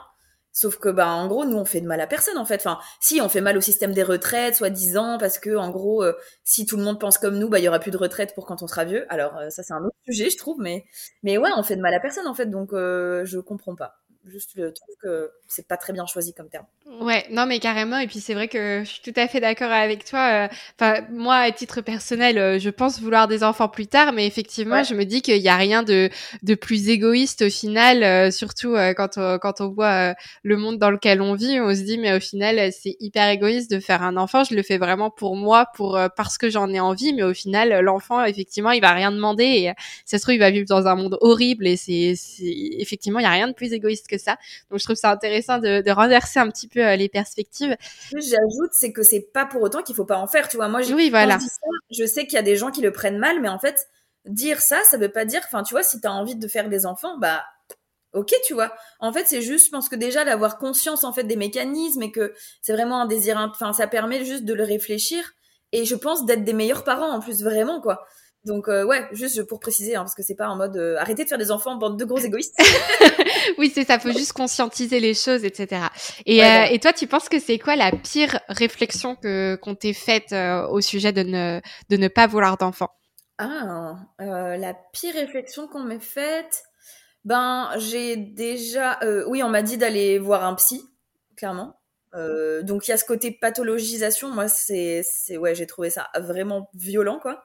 Sauf 0.55 0.77
que, 0.77 0.87
bah, 0.87 1.09
en 1.09 1.27
gros, 1.27 1.43
nous, 1.43 1.57
on 1.57 1.65
fait 1.65 1.81
de 1.81 1.85
mal 1.85 1.99
à 1.99 2.07
personne, 2.07 2.37
en 2.37 2.45
fait. 2.45 2.55
Enfin, 2.55 2.79
si, 3.01 3.19
on 3.19 3.27
fait 3.27 3.41
mal 3.41 3.57
au 3.57 3.61
système 3.61 3.91
des 3.91 4.03
retraites, 4.03 4.55
soi-disant, 4.55 5.17
parce 5.17 5.37
que, 5.37 5.57
en 5.57 5.69
gros, 5.69 6.01
euh, 6.01 6.13
si 6.45 6.65
tout 6.65 6.77
le 6.77 6.83
monde 6.83 6.97
pense 6.97 7.17
comme 7.17 7.37
nous, 7.37 7.49
bah, 7.49 7.59
il 7.59 7.65
y 7.65 7.67
aura 7.67 7.79
plus 7.79 7.91
de 7.91 7.97
retraite 7.97 8.33
pour 8.33 8.45
quand 8.45 8.63
on 8.63 8.67
sera 8.67 8.85
vieux. 8.85 9.05
Alors, 9.09 9.35
euh, 9.35 9.49
ça, 9.49 9.63
c'est 9.63 9.73
un 9.73 9.83
autre 9.83 9.97
sujet, 10.05 10.29
je 10.29 10.37
trouve, 10.37 10.55
mais, 10.61 10.85
mais 11.23 11.37
ouais, 11.37 11.49
on 11.57 11.63
fait 11.63 11.75
de 11.75 11.81
mal 11.81 11.93
à 11.93 11.99
personne, 11.99 12.25
en 12.25 12.33
fait, 12.33 12.45
donc, 12.45 12.71
euh, 12.71 13.25
je 13.25 13.37
comprends 13.39 13.75
pas. 13.75 13.97
Juste, 14.27 14.51
je 14.55 14.63
trouve 14.63 14.95
que 15.01 15.31
c'est 15.47 15.67
pas 15.67 15.77
très 15.77 15.93
bien 15.93 16.05
choisi 16.07 16.33
comme 16.33 16.49
terme. 16.49 16.65
Ouais, 16.99 17.25
non, 17.29 17.45
mais 17.45 17.59
carrément. 17.59 17.99
Et 17.99 18.07
puis, 18.07 18.19
c'est 18.19 18.33
vrai 18.33 18.47
que 18.47 18.81
je 18.83 18.89
suis 18.89 19.01
tout 19.01 19.19
à 19.19 19.27
fait 19.27 19.39
d'accord 19.39 19.71
avec 19.71 20.03
toi. 20.05 20.49
Enfin, 20.79 21.05
moi, 21.11 21.35
à 21.35 21.51
titre 21.51 21.81
personnel, 21.81 22.59
je 22.59 22.69
pense 22.69 22.99
vouloir 22.99 23.27
des 23.27 23.43
enfants 23.43 23.69
plus 23.69 23.87
tard, 23.87 24.13
mais 24.13 24.25
effectivement, 24.25 24.83
je 24.83 24.95
me 24.95 25.03
dis 25.03 25.21
qu'il 25.21 25.37
y 25.37 25.49
a 25.49 25.55
rien 25.55 25.83
de, 25.83 26.09
de 26.41 26.55
plus 26.55 26.89
égoïste 26.89 27.43
au 27.43 27.49
final, 27.49 28.31
surtout 28.31 28.75
quand, 28.95 29.17
on, 29.17 29.37
quand 29.39 29.61
on 29.61 29.69
voit 29.69 30.15
le 30.43 30.57
monde 30.57 30.79
dans 30.79 30.89
lequel 30.91 31.21
on 31.21 31.35
vit. 31.35 31.59
On 31.59 31.73
se 31.73 31.81
dit, 31.81 31.97
mais 31.97 32.15
au 32.15 32.19
final, 32.19 32.71
c'est 32.71 32.95
hyper 32.99 33.29
égoïste 33.29 33.69
de 33.69 33.79
faire 33.79 34.01
un 34.01 34.17
enfant. 34.17 34.43
Je 34.43 34.55
le 34.55 34.63
fais 34.63 34.77
vraiment 34.77 35.11
pour 35.11 35.35
moi, 35.35 35.67
pour 35.75 35.99
parce 36.17 36.37
que 36.37 36.49
j'en 36.49 36.69
ai 36.69 36.79
envie, 36.79 37.13
mais 37.13 37.23
au 37.23 37.33
final, 37.33 37.79
l'enfant, 37.81 38.23
effectivement, 38.23 38.71
il 38.71 38.81
va 38.81 38.91
rien 38.91 39.11
demander 39.11 39.43
et 39.43 39.73
ça 40.05 40.17
se 40.17 40.23
trouve, 40.23 40.35
il 40.35 40.39
va 40.39 40.49
vivre 40.51 40.67
dans 40.67 40.87
un 40.87 40.95
monde 40.95 41.17
horrible 41.21 41.67
et 41.67 41.75
c'est, 41.77 42.15
effectivement, 42.79 43.19
il 43.19 43.23
y 43.23 43.27
a 43.27 43.31
rien 43.31 43.47
de 43.47 43.53
plus 43.53 43.73
égoïste 43.73 44.07
que 44.07 44.14
ça. 44.17 44.37
Donc 44.69 44.79
je 44.79 44.83
trouve 44.83 44.95
ça 44.95 45.11
intéressant 45.11 45.59
de, 45.59 45.89
renverser 45.91 46.39
un 46.39 46.49
petit 46.49 46.67
peu 46.67 46.85
euh, 46.85 46.95
les 46.95 47.09
perspectives. 47.09 47.75
J'ajoute, 48.11 48.71
c'est 48.71 48.91
que 48.91 49.03
c'est 49.03 49.27
pas 49.33 49.45
pour 49.45 49.61
autant 49.61 49.81
qu'il 49.81 49.95
faut 49.95 50.05
pas 50.05 50.17
en 50.17 50.27
faire. 50.27 50.47
Tu 50.47 50.57
vois, 50.57 50.67
moi, 50.67 50.81
oui, 50.93 51.09
voilà. 51.09 51.37
je, 51.91 52.05
sais 52.05 52.25
qu'il 52.25 52.33
y 52.33 52.39
a 52.39 52.43
des 52.43 52.57
gens 52.57 52.71
qui 52.71 52.81
le 52.81 52.91
prennent 52.91 53.17
mal, 53.17 53.41
mais 53.41 53.49
en 53.49 53.59
fait, 53.59 53.87
dire 54.25 54.59
ça, 54.59 54.77
ça 54.89 54.97
veut 54.97 55.11
pas 55.11 55.25
dire. 55.25 55.41
Enfin, 55.45 55.63
tu 55.63 55.73
vois, 55.73 55.83
si 55.83 56.01
tu 56.01 56.07
as 56.07 56.11
envie 56.11 56.35
de 56.35 56.47
faire 56.47 56.69
des 56.69 56.85
enfants, 56.85 57.17
bah 57.17 57.43
ok, 58.13 58.33
tu 58.45 58.53
vois. 58.53 58.73
En 58.99 59.13
fait, 59.13 59.25
c'est 59.27 59.41
juste, 59.41 59.67
je 59.67 59.71
pense 59.71 59.89
que 59.89 59.95
déjà 59.95 60.25
d'avoir 60.25 60.57
conscience 60.57 61.03
en 61.03 61.13
fait 61.13 61.23
des 61.23 61.35
mécanismes 61.35 62.01
et 62.03 62.11
que 62.11 62.33
c'est 62.61 62.73
vraiment 62.73 63.01
un 63.01 63.05
désir. 63.05 63.37
Enfin, 63.37 63.73
ça 63.73 63.87
permet 63.87 64.25
juste 64.25 64.45
de 64.45 64.53
le 64.53 64.63
réfléchir 64.63 65.33
et 65.71 65.85
je 65.85 65.95
pense 65.95 66.25
d'être 66.25 66.43
des 66.43 66.53
meilleurs 66.53 66.83
parents 66.83 67.11
en 67.11 67.19
plus 67.19 67.43
vraiment 67.43 67.81
quoi. 67.81 68.05
Donc 68.45 68.67
euh, 68.67 68.83
ouais, 68.83 69.07
juste 69.11 69.41
pour 69.43 69.59
préciser, 69.59 69.95
hein, 69.95 70.01
parce 70.01 70.13
que 70.13 70.21
c'est 70.21 70.35
pas 70.35 70.47
en 70.47 70.55
mode 70.55 70.77
euh, 70.77 70.97
arrêtez 70.99 71.23
de 71.23 71.29
faire 71.29 71.39
des 71.39 71.49
enfants, 71.49 71.75
bande 71.75 71.97
de 71.97 72.05
gros 72.05 72.19
égoïstes. 72.25 72.55
oui, 73.57 73.71
c'est 73.73 73.85
ça, 73.85 73.97
faut 73.97 74.11
juste 74.11 74.33
conscientiser 74.33 74.99
les 74.99 75.15
choses, 75.15 75.43
etc. 75.43 75.81
Et, 76.27 76.43
euh, 76.43 76.65
et 76.69 76.79
toi, 76.79 76.93
tu 76.93 77.07
penses 77.07 77.27
que 77.27 77.39
c'est 77.39 77.57
quoi 77.57 77.75
la 77.75 77.91
pire 77.91 78.39
réflexion 78.47 79.15
que 79.15 79.55
qu'on 79.55 79.73
t'ait 79.73 79.93
faite 79.93 80.33
au 80.69 80.79
sujet 80.79 81.11
de 81.11 81.23
ne 81.23 81.59
de 81.89 81.97
ne 81.97 82.07
pas 82.07 82.27
vouloir 82.27 82.57
d'enfants? 82.57 82.91
Ah, 83.39 83.95
la 84.19 84.73
pire 84.93 85.15
réflexion 85.15 85.67
qu'on 85.67 85.83
m'ait 85.83 85.99
faite, 85.99 86.63
ben 87.25 87.71
j'ai 87.77 88.15
déjà, 88.15 88.99
oui, 89.27 89.41
on 89.41 89.49
m'a 89.49 89.63
dit 89.63 89.77
d'aller 89.77 90.19
voir 90.19 90.45
un 90.45 90.53
psy, 90.53 90.83
clairement. 91.35 91.79
donc 92.13 92.87
il 92.87 92.91
y 92.91 92.93
a 92.93 92.97
ce 92.97 93.05
côté 93.05 93.31
pathologisation, 93.31 94.29
moi 94.29 94.47
c'est 94.47 95.01
c'est 95.03 95.37
ouais, 95.37 95.55
j'ai 95.55 95.65
trouvé 95.65 95.89
ça 95.89 96.09
vraiment 96.15 96.69
violent 96.75 97.19
quoi. 97.19 97.43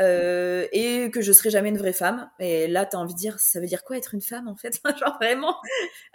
Euh, 0.00 0.66
et 0.72 1.10
que 1.12 1.20
je 1.20 1.32
serai 1.32 1.50
jamais 1.50 1.68
une 1.68 1.78
vraie 1.78 1.92
femme. 1.92 2.28
Et 2.40 2.66
là, 2.66 2.84
t'as 2.84 2.98
envie 2.98 3.14
de 3.14 3.18
dire, 3.18 3.38
ça 3.38 3.60
veut 3.60 3.66
dire 3.66 3.84
quoi 3.84 3.96
être 3.96 4.14
une 4.14 4.20
femme 4.20 4.48
en 4.48 4.56
fait? 4.56 4.80
Genre 4.98 5.16
vraiment, 5.20 5.56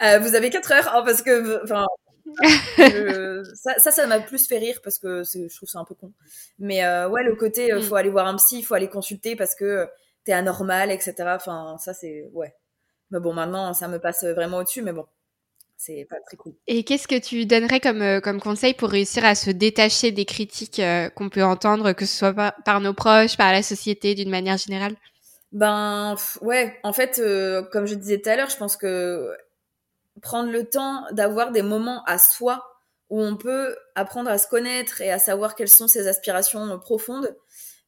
euh, 0.04 0.20
vous 0.20 0.36
avez 0.36 0.50
quatre 0.50 0.72
heures 0.72 0.94
hein, 0.94 1.04
parce 1.06 1.22
que, 1.22 1.64
enfin, 1.64 1.86
ça, 3.56 3.92
ça, 3.92 4.08
m'a 4.08 4.20
plus 4.20 4.48
fait 4.48 4.58
rire 4.58 4.82
parce 4.84 5.00
que 5.00 5.24
je 5.24 5.56
trouve 5.56 5.70
ça 5.70 5.80
un 5.80 5.86
peu 5.86 5.96
con. 5.96 6.12
Mais 6.60 6.84
euh, 6.84 7.08
ouais, 7.08 7.24
le 7.24 7.36
côté, 7.36 7.72
euh, 7.72 7.80
mm. 7.80 7.84
faut 7.84 7.96
aller 7.96 8.10
voir 8.10 8.28
un 8.28 8.36
psy, 8.36 8.64
faut 8.64 8.76
aller 8.76 8.90
consulter 8.90 9.36
parce 9.36 9.56
que 9.56 9.88
t'es 10.26 10.34
anormal, 10.34 10.92
etc. 10.92 11.16
Enfin, 11.28 11.78
ça 11.80 11.94
c'est 11.94 12.30
ouais. 12.34 12.54
Mais 13.12 13.20
bon, 13.20 13.34
maintenant, 13.34 13.74
ça 13.74 13.88
me 13.88 14.00
passe 14.00 14.24
vraiment 14.24 14.58
au-dessus, 14.58 14.82
mais 14.82 14.94
bon 14.94 15.06
c'est 15.80 16.06
pas 16.10 16.18
très 16.26 16.36
cool. 16.36 16.54
Et 16.68 16.84
qu'est-ce 16.84 17.08
que 17.08 17.18
tu 17.18 17.46
donnerais 17.46 17.80
comme, 17.80 18.02
euh, 18.02 18.20
comme 18.20 18.42
conseil 18.42 18.74
pour 18.74 18.90
réussir 18.90 19.24
à 19.24 19.34
se 19.34 19.50
détacher 19.50 20.12
des 20.12 20.26
critiques 20.26 20.80
euh, 20.80 21.10
qu'on 21.10 21.30
peut 21.30 21.44
entendre, 21.44 21.94
que 21.94 22.06
ce 22.06 22.18
soit 22.18 22.34
par, 22.66 22.82
nos 22.82 22.94
proches, 22.94 23.38
par 23.38 23.54
la 23.54 23.64
société 23.64 24.14
d'une 24.14 24.30
manière 24.30 24.58
générale? 24.58 24.96
Ben 25.54 26.16
ouais, 26.42 26.78
en 26.84 26.92
fait, 26.92 27.20
euh, 27.20 27.64
comme 27.64 27.88
je 27.88 27.96
disais 27.96 28.20
tout 28.20 28.30
à 28.30 28.36
l'heure, 28.36 28.50
je 28.50 28.58
pense 28.58 28.76
que 28.76 29.32
prendre 30.22 30.52
le 30.52 30.66
temps 30.66 31.06
d'avoir 31.12 31.52
des 31.52 31.62
moments 31.62 32.04
à 32.04 32.18
soi 32.18 32.66
où 33.10 33.22
on 33.22 33.38
peut 33.38 33.76
apprendre 33.96 34.30
à 34.30 34.38
se 34.38 34.48
connaître 34.48 35.00
et 35.02 35.12
à 35.12 35.18
savoir 35.18 35.56
quelles 35.56 35.70
sont 35.70 35.88
ses 35.88 36.08
aspirations 36.08 36.78
profondes, 36.78 37.36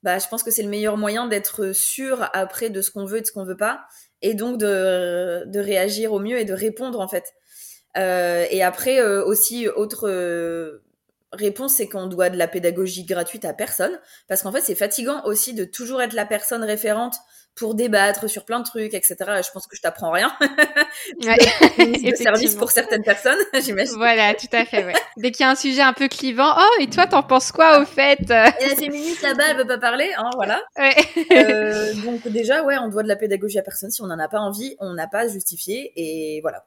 bah, 0.02 0.18
je 0.18 0.28
pense 0.30 0.44
que 0.44 0.50
c'est 0.50 0.64
le 0.64 0.70
meilleur 0.70 0.98
moyen 0.98 1.28
d'être 1.28 1.74
sûr 1.74 2.28
après 2.34 2.70
de 2.70 2.82
ce 2.82 2.90
qu'on 2.90 3.06
veut 3.06 3.18
et 3.18 3.22
de 3.22 3.28
ce 3.28 3.34
qu'on 3.34 3.44
veut 3.44 3.58
pas, 3.58 3.82
et 4.22 4.34
donc 4.34 4.58
de, 4.58 5.44
de 5.46 5.60
réagir 5.60 6.14
au 6.14 6.20
mieux 6.20 6.40
et 6.40 6.46
de 6.46 6.54
répondre 6.54 7.00
en 7.02 7.08
fait. 7.08 7.34
Euh, 7.98 8.46
et 8.50 8.64
après 8.64 9.00
euh, 9.00 9.26
aussi 9.26 9.68
autre 9.68 10.08
euh, 10.08 10.84
réponse, 11.34 11.76
c'est 11.76 11.88
qu'on 11.88 12.08
doit 12.08 12.30
de 12.30 12.38
la 12.38 12.48
pédagogie 12.48 13.04
gratuite 13.04 13.46
à 13.46 13.54
personne, 13.54 14.00
parce 14.28 14.42
qu'en 14.44 14.52
fait 14.52 14.62
c'est 14.62 14.76
fatigant 14.76 15.24
aussi 15.26 15.54
de 15.54 15.66
toujours 15.66 16.02
être 16.02 16.14
la 16.14 16.26
personne 16.26 16.64
référente 16.64 17.16
pour 17.54 17.76
débattre 17.76 18.30
sur 18.30 18.46
plein 18.46 18.62
de 18.62 18.66
trucs, 18.66 18.94
etc. 18.94 19.16
Et 19.40 19.44
je 19.44 19.52
pense 19.52 19.68
que 19.68 19.76
je 19.76 19.82
t'apprends 19.82 20.12
rien. 20.12 20.32
ouais. 21.22 22.12
de 22.12 22.16
service 22.16 22.56
pour 22.56 22.72
certaines 22.72 23.04
personnes, 23.04 23.38
j'imagine. 23.62 23.98
Voilà, 23.98 24.34
tout 24.36 24.48
à 24.54 24.64
fait. 24.64 24.86
Ouais. 24.86 24.94
Dès 25.18 25.32
qu'il 25.32 25.46
y 25.46 25.48
a 25.48 25.52
un 25.52 25.56
sujet 25.56 25.82
un 25.82 25.92
peu 25.92 26.08
clivant, 26.08 26.54
oh 26.58 26.82
et 26.82 26.88
toi 26.90 27.08
t'en 27.08 27.24
penses 27.24 27.52
quoi 27.52 27.82
au 27.82 27.86
fait? 27.86 28.22
Et 28.22 28.70
la 28.70 28.76
féministe 28.78 29.22
là-bas, 29.22 29.44
elle 29.50 29.58
veut 29.58 29.68
pas 29.68 29.80
parler, 29.80 30.12
hein, 30.18 30.30
voilà. 30.36 30.62
Ouais. 30.78 30.96
euh, 31.34 31.94
donc 32.06 32.26
déjà, 32.30 32.64
ouais, 32.64 32.78
on 32.78 32.88
doit 32.88 33.04
de 33.04 33.10
la 33.10 33.18
pédagogie 33.18 33.60
à 33.60 33.64
personne. 33.64 33.92
Si 33.92 34.02
on 34.02 34.08
n'en 34.08 34.20
a 34.20 34.30
pas 34.30 34.40
envie, 34.40 34.78
on 34.80 34.94
n'a 34.94 35.08
pas 35.08 35.20
à 35.20 35.28
justifier, 35.28 35.92
et 35.98 36.40
voilà 36.42 36.66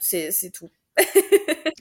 c'est 0.00 0.50
tout. 0.52 0.70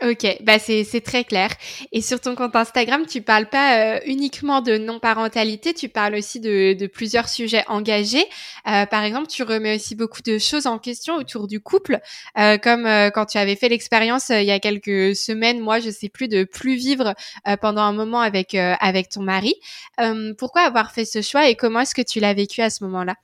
ok, 0.04 0.38
bah 0.42 0.60
c'est 0.60 1.02
très 1.04 1.24
clair. 1.24 1.50
Et 1.92 2.02
sur 2.02 2.20
ton 2.20 2.36
compte 2.36 2.56
Instagram, 2.56 3.06
tu 3.06 3.22
parles 3.22 3.50
pas 3.50 3.96
euh, 3.96 4.00
uniquement 4.06 4.62
de 4.62 4.78
non-parentalité, 4.78 5.74
tu 5.74 5.90
parles 5.90 6.16
aussi 6.16 6.40
de, 6.40 6.74
de 6.74 6.88
plusieurs 6.88 7.28
sujets 7.28 7.64
engagés. 7.68 8.26
Euh, 8.68 8.86
par 8.86 9.04
exemple, 9.04 9.28
tu 9.28 9.44
remets 9.44 9.76
aussi 9.76 9.96
beaucoup 9.96 10.22
de 10.22 10.38
choses 10.38 10.68
en 10.68 10.80
question 10.80 11.16
autour 11.16 11.48
du 11.48 11.60
couple, 11.60 12.00
euh, 12.38 12.58
comme 12.58 12.88
quand 13.14 13.26
tu 13.26 13.38
avais 13.38 13.56
fait 13.56 13.70
l'expérience 13.70 14.30
il 14.30 14.46
y 14.46 14.52
a 14.52 14.60
quelques 14.60 15.16
semaines, 15.16 15.60
moi 15.60 15.80
je 15.80 15.90
sais 15.90 16.10
plus, 16.10 16.28
de 16.28 16.44
plus 16.44 16.76
vivre 16.76 17.14
pendant 17.62 17.82
un 17.82 17.94
moment 17.94 18.22
avec 18.22 18.56
avec 18.56 19.10
ton 19.10 19.22
mari. 19.22 19.56
pourquoi 20.38 20.62
avoir 20.62 20.92
fait 20.92 21.06
ce 21.06 21.22
choix 21.22 21.50
et 21.50 21.56
comment 21.56 21.82
est-ce 21.82 21.96
que 21.96 22.02
tu 22.02 22.20
l'as 22.20 22.34
vécu 22.34 22.62
à 22.62 22.70
ce 22.70 22.84
moment-là? 22.86 23.16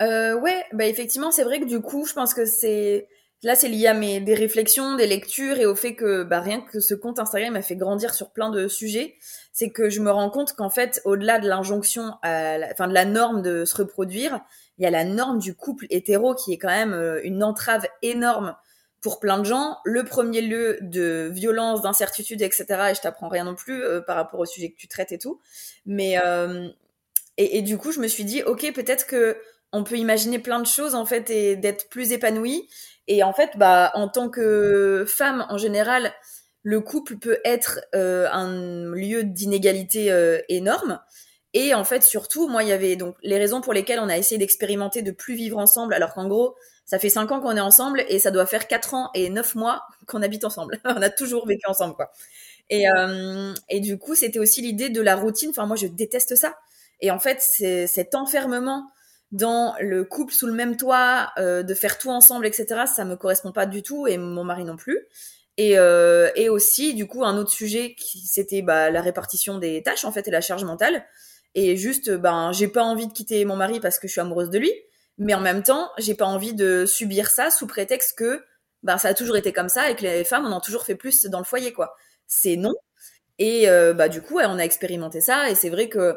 Ouais, 0.00 0.64
bah 0.72 0.86
effectivement, 0.86 1.30
c'est 1.30 1.44
vrai 1.44 1.60
que 1.60 1.66
du 1.66 1.80
coup, 1.80 2.06
je 2.06 2.14
pense 2.14 2.32
que 2.34 2.44
c'est 2.44 3.06
Là, 3.42 3.54
c'est 3.54 3.68
lié 3.68 3.86
à 3.86 3.94
mes 3.94 4.20
des 4.20 4.34
réflexions, 4.34 4.96
des 4.96 5.06
lectures 5.06 5.58
et 5.58 5.64
au 5.64 5.74
fait 5.74 5.94
que 5.94 6.24
bah, 6.24 6.40
rien 6.40 6.60
que 6.60 6.78
ce 6.78 6.94
compte 6.94 7.18
Instagram 7.18 7.54
m'a 7.54 7.62
fait 7.62 7.76
grandir 7.76 8.12
sur 8.12 8.30
plein 8.30 8.50
de 8.50 8.68
sujets. 8.68 9.16
C'est 9.52 9.70
que 9.70 9.88
je 9.88 10.00
me 10.00 10.10
rends 10.10 10.28
compte 10.28 10.52
qu'en 10.52 10.68
fait, 10.68 11.00
au-delà 11.06 11.38
de 11.38 11.48
l'injonction, 11.48 12.16
enfin 12.22 12.86
de 12.86 12.92
la 12.92 13.06
norme 13.06 13.40
de 13.40 13.64
se 13.64 13.76
reproduire, 13.76 14.40
il 14.78 14.84
y 14.84 14.86
a 14.86 14.90
la 14.90 15.04
norme 15.04 15.38
du 15.38 15.54
couple 15.54 15.86
hétéro 15.88 16.34
qui 16.34 16.52
est 16.52 16.58
quand 16.58 16.68
même 16.68 16.92
euh, 16.92 17.20
une 17.24 17.42
entrave 17.42 17.86
énorme 18.02 18.56
pour 19.00 19.20
plein 19.20 19.38
de 19.38 19.44
gens. 19.44 19.78
Le 19.84 20.04
premier 20.04 20.42
lieu 20.42 20.78
de 20.82 21.30
violence, 21.32 21.80
d'incertitude, 21.80 22.42
etc. 22.42 22.66
Et 22.90 22.94
je 22.94 23.00
t'apprends 23.00 23.28
rien 23.28 23.44
non 23.44 23.54
plus 23.54 23.82
euh, 23.82 24.02
par 24.02 24.16
rapport 24.16 24.40
au 24.40 24.46
sujet 24.46 24.70
que 24.70 24.76
tu 24.76 24.86
traites 24.86 25.12
et 25.12 25.18
tout. 25.18 25.40
Mais 25.86 26.18
euh, 26.22 26.68
et, 27.38 27.58
et, 27.58 27.62
du 27.62 27.78
coup, 27.78 27.90
je 27.90 28.00
me 28.00 28.08
suis 28.08 28.24
dit, 28.24 28.42
ok, 28.42 28.70
peut-être 28.74 29.06
que 29.06 29.38
on 29.72 29.84
peut 29.84 29.96
imaginer 29.96 30.38
plein 30.38 30.58
de 30.60 30.66
choses 30.66 30.94
en 30.94 31.06
fait 31.06 31.30
et 31.30 31.56
d'être 31.56 31.88
plus 31.88 32.12
épanoui 32.12 32.68
et 33.10 33.24
en 33.24 33.32
fait, 33.32 33.50
bah, 33.56 33.90
en 33.94 34.06
tant 34.06 34.30
que 34.30 35.04
femme, 35.04 35.44
en 35.48 35.58
général, 35.58 36.12
le 36.62 36.80
couple 36.80 37.16
peut 37.16 37.38
être 37.44 37.80
euh, 37.92 38.28
un 38.30 38.94
lieu 38.94 39.24
d'inégalité 39.24 40.12
euh, 40.12 40.38
énorme. 40.48 41.00
Et 41.52 41.74
en 41.74 41.82
fait, 41.82 42.04
surtout, 42.04 42.46
moi, 42.46 42.62
il 42.62 42.68
y 42.68 42.72
avait 42.72 42.94
donc 42.94 43.16
les 43.24 43.36
raisons 43.36 43.60
pour 43.62 43.72
lesquelles 43.72 43.98
on 43.98 44.08
a 44.08 44.16
essayé 44.16 44.38
d'expérimenter 44.38 45.02
de 45.02 45.10
plus 45.10 45.34
vivre 45.34 45.58
ensemble, 45.58 45.92
alors 45.92 46.14
qu'en 46.14 46.28
gros, 46.28 46.54
ça 46.86 47.00
fait 47.00 47.08
cinq 47.08 47.32
ans 47.32 47.40
qu'on 47.40 47.56
est 47.56 47.60
ensemble 47.60 48.04
et 48.08 48.20
ça 48.20 48.30
doit 48.30 48.46
faire 48.46 48.68
quatre 48.68 48.94
ans 48.94 49.10
et 49.14 49.28
neuf 49.28 49.56
mois 49.56 49.82
qu'on 50.06 50.22
habite 50.22 50.44
ensemble. 50.44 50.78
on 50.84 51.02
a 51.02 51.10
toujours 51.10 51.48
vécu 51.48 51.66
ensemble, 51.66 51.94
quoi. 51.94 52.12
Et, 52.68 52.88
euh, 52.88 53.52
et 53.68 53.80
du 53.80 53.98
coup, 53.98 54.14
c'était 54.14 54.38
aussi 54.38 54.62
l'idée 54.62 54.88
de 54.88 55.00
la 55.00 55.16
routine. 55.16 55.50
Enfin, 55.50 55.66
moi, 55.66 55.74
je 55.74 55.88
déteste 55.88 56.36
ça. 56.36 56.54
Et 57.00 57.10
en 57.10 57.18
fait, 57.18 57.40
cet 57.40 58.14
enfermement 58.14 58.88
dans 59.32 59.74
le 59.80 60.04
couple 60.04 60.32
sous 60.32 60.46
le 60.46 60.52
même 60.52 60.76
toit, 60.76 61.32
euh, 61.38 61.62
de 61.62 61.74
faire 61.74 61.98
tout 61.98 62.10
ensemble, 62.10 62.46
etc. 62.46 62.84
Ça 62.86 63.04
me 63.04 63.16
correspond 63.16 63.52
pas 63.52 63.66
du 63.66 63.82
tout 63.82 64.06
et 64.06 64.18
mon 64.18 64.44
mari 64.44 64.64
non 64.64 64.76
plus. 64.76 64.98
Et, 65.56 65.78
euh, 65.78 66.30
et 66.36 66.48
aussi, 66.48 66.94
du 66.94 67.06
coup, 67.06 67.24
un 67.24 67.36
autre 67.36 67.50
sujet 67.50 67.94
qui 67.94 68.26
c'était 68.26 68.62
bah, 68.62 68.90
la 68.90 69.02
répartition 69.02 69.58
des 69.58 69.82
tâches 69.82 70.04
en 70.04 70.12
fait 70.12 70.26
et 70.28 70.30
la 70.30 70.40
charge 70.40 70.64
mentale. 70.64 71.04
Et 71.54 71.76
juste, 71.76 72.10
ben, 72.10 72.52
j'ai 72.52 72.68
pas 72.68 72.82
envie 72.82 73.06
de 73.06 73.12
quitter 73.12 73.44
mon 73.44 73.56
mari 73.56 73.80
parce 73.80 73.98
que 73.98 74.06
je 74.08 74.12
suis 74.12 74.20
amoureuse 74.20 74.50
de 74.50 74.58
lui, 74.58 74.72
mais 75.18 75.34
en 75.34 75.40
même 75.40 75.62
temps, 75.62 75.90
j'ai 75.98 76.14
pas 76.14 76.24
envie 76.24 76.54
de 76.54 76.86
subir 76.86 77.30
ça 77.30 77.50
sous 77.50 77.66
prétexte 77.66 78.16
que 78.16 78.42
ben 78.82 78.98
ça 78.98 79.08
a 79.08 79.14
toujours 79.14 79.36
été 79.36 79.52
comme 79.52 79.68
ça 79.68 79.90
et 79.90 79.96
que 79.96 80.02
les 80.02 80.24
femmes 80.24 80.46
on 80.46 80.56
a 80.56 80.60
toujours 80.60 80.84
fait 80.84 80.94
plus 80.94 81.26
dans 81.26 81.38
le 81.38 81.44
foyer 81.44 81.72
quoi. 81.72 81.94
C'est 82.26 82.56
non. 82.56 82.72
Et 83.38 83.68
euh, 83.68 83.94
bah 83.94 84.08
du 84.08 84.22
coup, 84.22 84.38
on 84.38 84.58
a 84.58 84.62
expérimenté 84.62 85.20
ça 85.20 85.50
et 85.50 85.54
c'est 85.54 85.70
vrai 85.70 85.88
que 85.88 86.16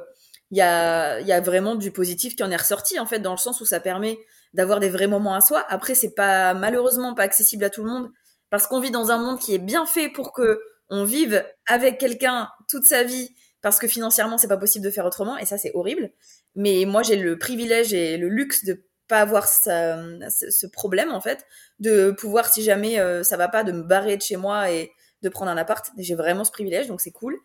il 0.54 0.58
y 0.58 0.62
a, 0.62 1.20
y 1.22 1.32
a 1.32 1.42
vraiment 1.42 1.74
du 1.74 1.90
positif 1.90 2.36
qui 2.36 2.44
en 2.44 2.52
est 2.52 2.56
ressorti 2.56 3.00
en 3.00 3.08
fait 3.08 3.18
dans 3.18 3.32
le 3.32 3.38
sens 3.38 3.60
où 3.60 3.66
ça 3.66 3.80
permet 3.80 4.20
d'avoir 4.54 4.80
des 4.80 4.90
vrais 4.90 5.08
moments 5.08 5.34
à 5.34 5.42
soi. 5.42 5.66
Après, 5.68 5.96
c'est 5.96 6.14
pas 6.14 6.54
malheureusement 6.54 7.16
pas 7.16 7.24
accessible 7.24 7.64
à 7.64 7.72
tout 7.72 7.84
le 7.84 7.90
monde 7.90 8.12
parce 8.52 8.68
qu'on 8.68 8.80
vit 8.80 8.92
dans 8.92 9.10
un 9.10 9.18
monde 9.18 9.40
qui 9.40 9.56
est 9.56 9.60
bien 9.60 9.88
fait 9.88 10.10
pour 10.10 10.32
que 10.32 10.62
on 10.90 11.06
vive 11.06 11.44
avec 11.66 11.98
quelqu'un 11.98 12.50
toute 12.70 12.84
sa 12.84 13.02
vie 13.04 13.34
parce 13.64 13.80
que 13.80 13.88
financièrement 13.88 14.38
c'est 14.38 14.48
pas 14.48 14.58
possible 14.58 14.86
de 14.86 14.92
faire 14.92 15.08
autrement 15.08 15.40
et 15.40 15.46
ça 15.48 15.58
c'est 15.58 15.72
horrible. 15.74 16.12
Mais 16.54 16.86
moi 16.86 17.02
j'ai 17.02 17.16
le 17.16 17.40
privilège 17.40 17.92
et 17.92 18.18
le 18.18 18.30
luxe 18.30 18.64
de 18.64 18.86
pas 19.08 19.22
avoir 19.22 19.48
ce 19.48 20.68
problème 20.68 21.12
en 21.12 21.20
fait, 21.20 21.48
de 21.80 22.12
pouvoir 22.12 22.54
si 22.54 22.62
jamais 22.62 23.00
euh, 23.00 23.24
ça 23.24 23.38
va 23.38 23.48
pas 23.48 23.64
de 23.64 23.72
me 23.72 23.82
barrer 23.82 24.18
de 24.18 24.22
chez 24.22 24.38
moi 24.38 24.70
et 24.70 24.92
de 25.24 25.30
prendre 25.30 25.50
un 25.50 25.58
appart. 25.58 25.90
J'ai 25.98 26.14
vraiment 26.14 26.44
ce 26.44 26.52
privilège 26.52 26.86
donc 26.86 27.02
c'est 27.02 27.12
cool. 27.12 27.40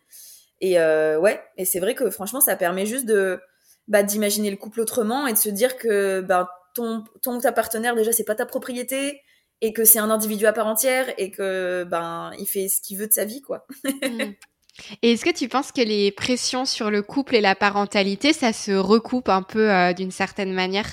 Et 0.61 0.79
euh, 0.79 1.19
ouais, 1.19 1.41
et 1.57 1.65
c'est 1.65 1.79
vrai 1.79 1.95
que 1.95 2.09
franchement 2.09 2.41
ça 2.41 2.55
permet 2.55 2.85
juste 2.85 3.05
de 3.05 3.39
bah, 3.87 4.03
d'imaginer 4.03 4.51
le 4.51 4.57
couple 4.57 4.81
autrement 4.81 5.27
et 5.27 5.33
de 5.33 5.37
se 5.37 5.49
dire 5.49 5.77
que 5.77 6.21
bah, 6.21 6.49
ton 6.75 7.03
ton 7.21 7.39
ta 7.39 7.51
partenaire 7.51 7.95
déjà 7.95 8.11
c'est 8.11 8.25
pas 8.25 8.35
ta 8.35 8.45
propriété 8.45 9.21
et 9.61 9.73
que 9.73 9.85
c'est 9.85 9.99
un 9.99 10.09
individu 10.09 10.45
à 10.45 10.53
part 10.53 10.67
entière 10.67 11.13
et 11.17 11.31
que 11.31 11.83
ben 11.83 12.31
il 12.39 12.45
fait 12.45 12.67
ce 12.67 12.81
qu'il 12.81 12.97
veut 12.97 13.07
de 13.07 13.13
sa 13.13 13.25
vie 13.25 13.41
quoi. 13.41 13.65
Mmh. 13.83 14.33
Et 15.01 15.11
est-ce 15.11 15.25
que 15.25 15.33
tu 15.33 15.49
penses 15.49 15.71
que 15.71 15.81
les 15.81 16.11
pressions 16.11 16.65
sur 16.65 16.89
le 16.89 17.01
couple 17.01 17.35
et 17.35 17.41
la 17.41 17.55
parentalité, 17.55 18.31
ça 18.31 18.53
se 18.53 18.71
recoupe 18.71 19.27
un 19.27 19.41
peu 19.41 19.69
euh, 19.69 19.93
d'une 19.93 20.11
certaine 20.11 20.53
manière? 20.53 20.87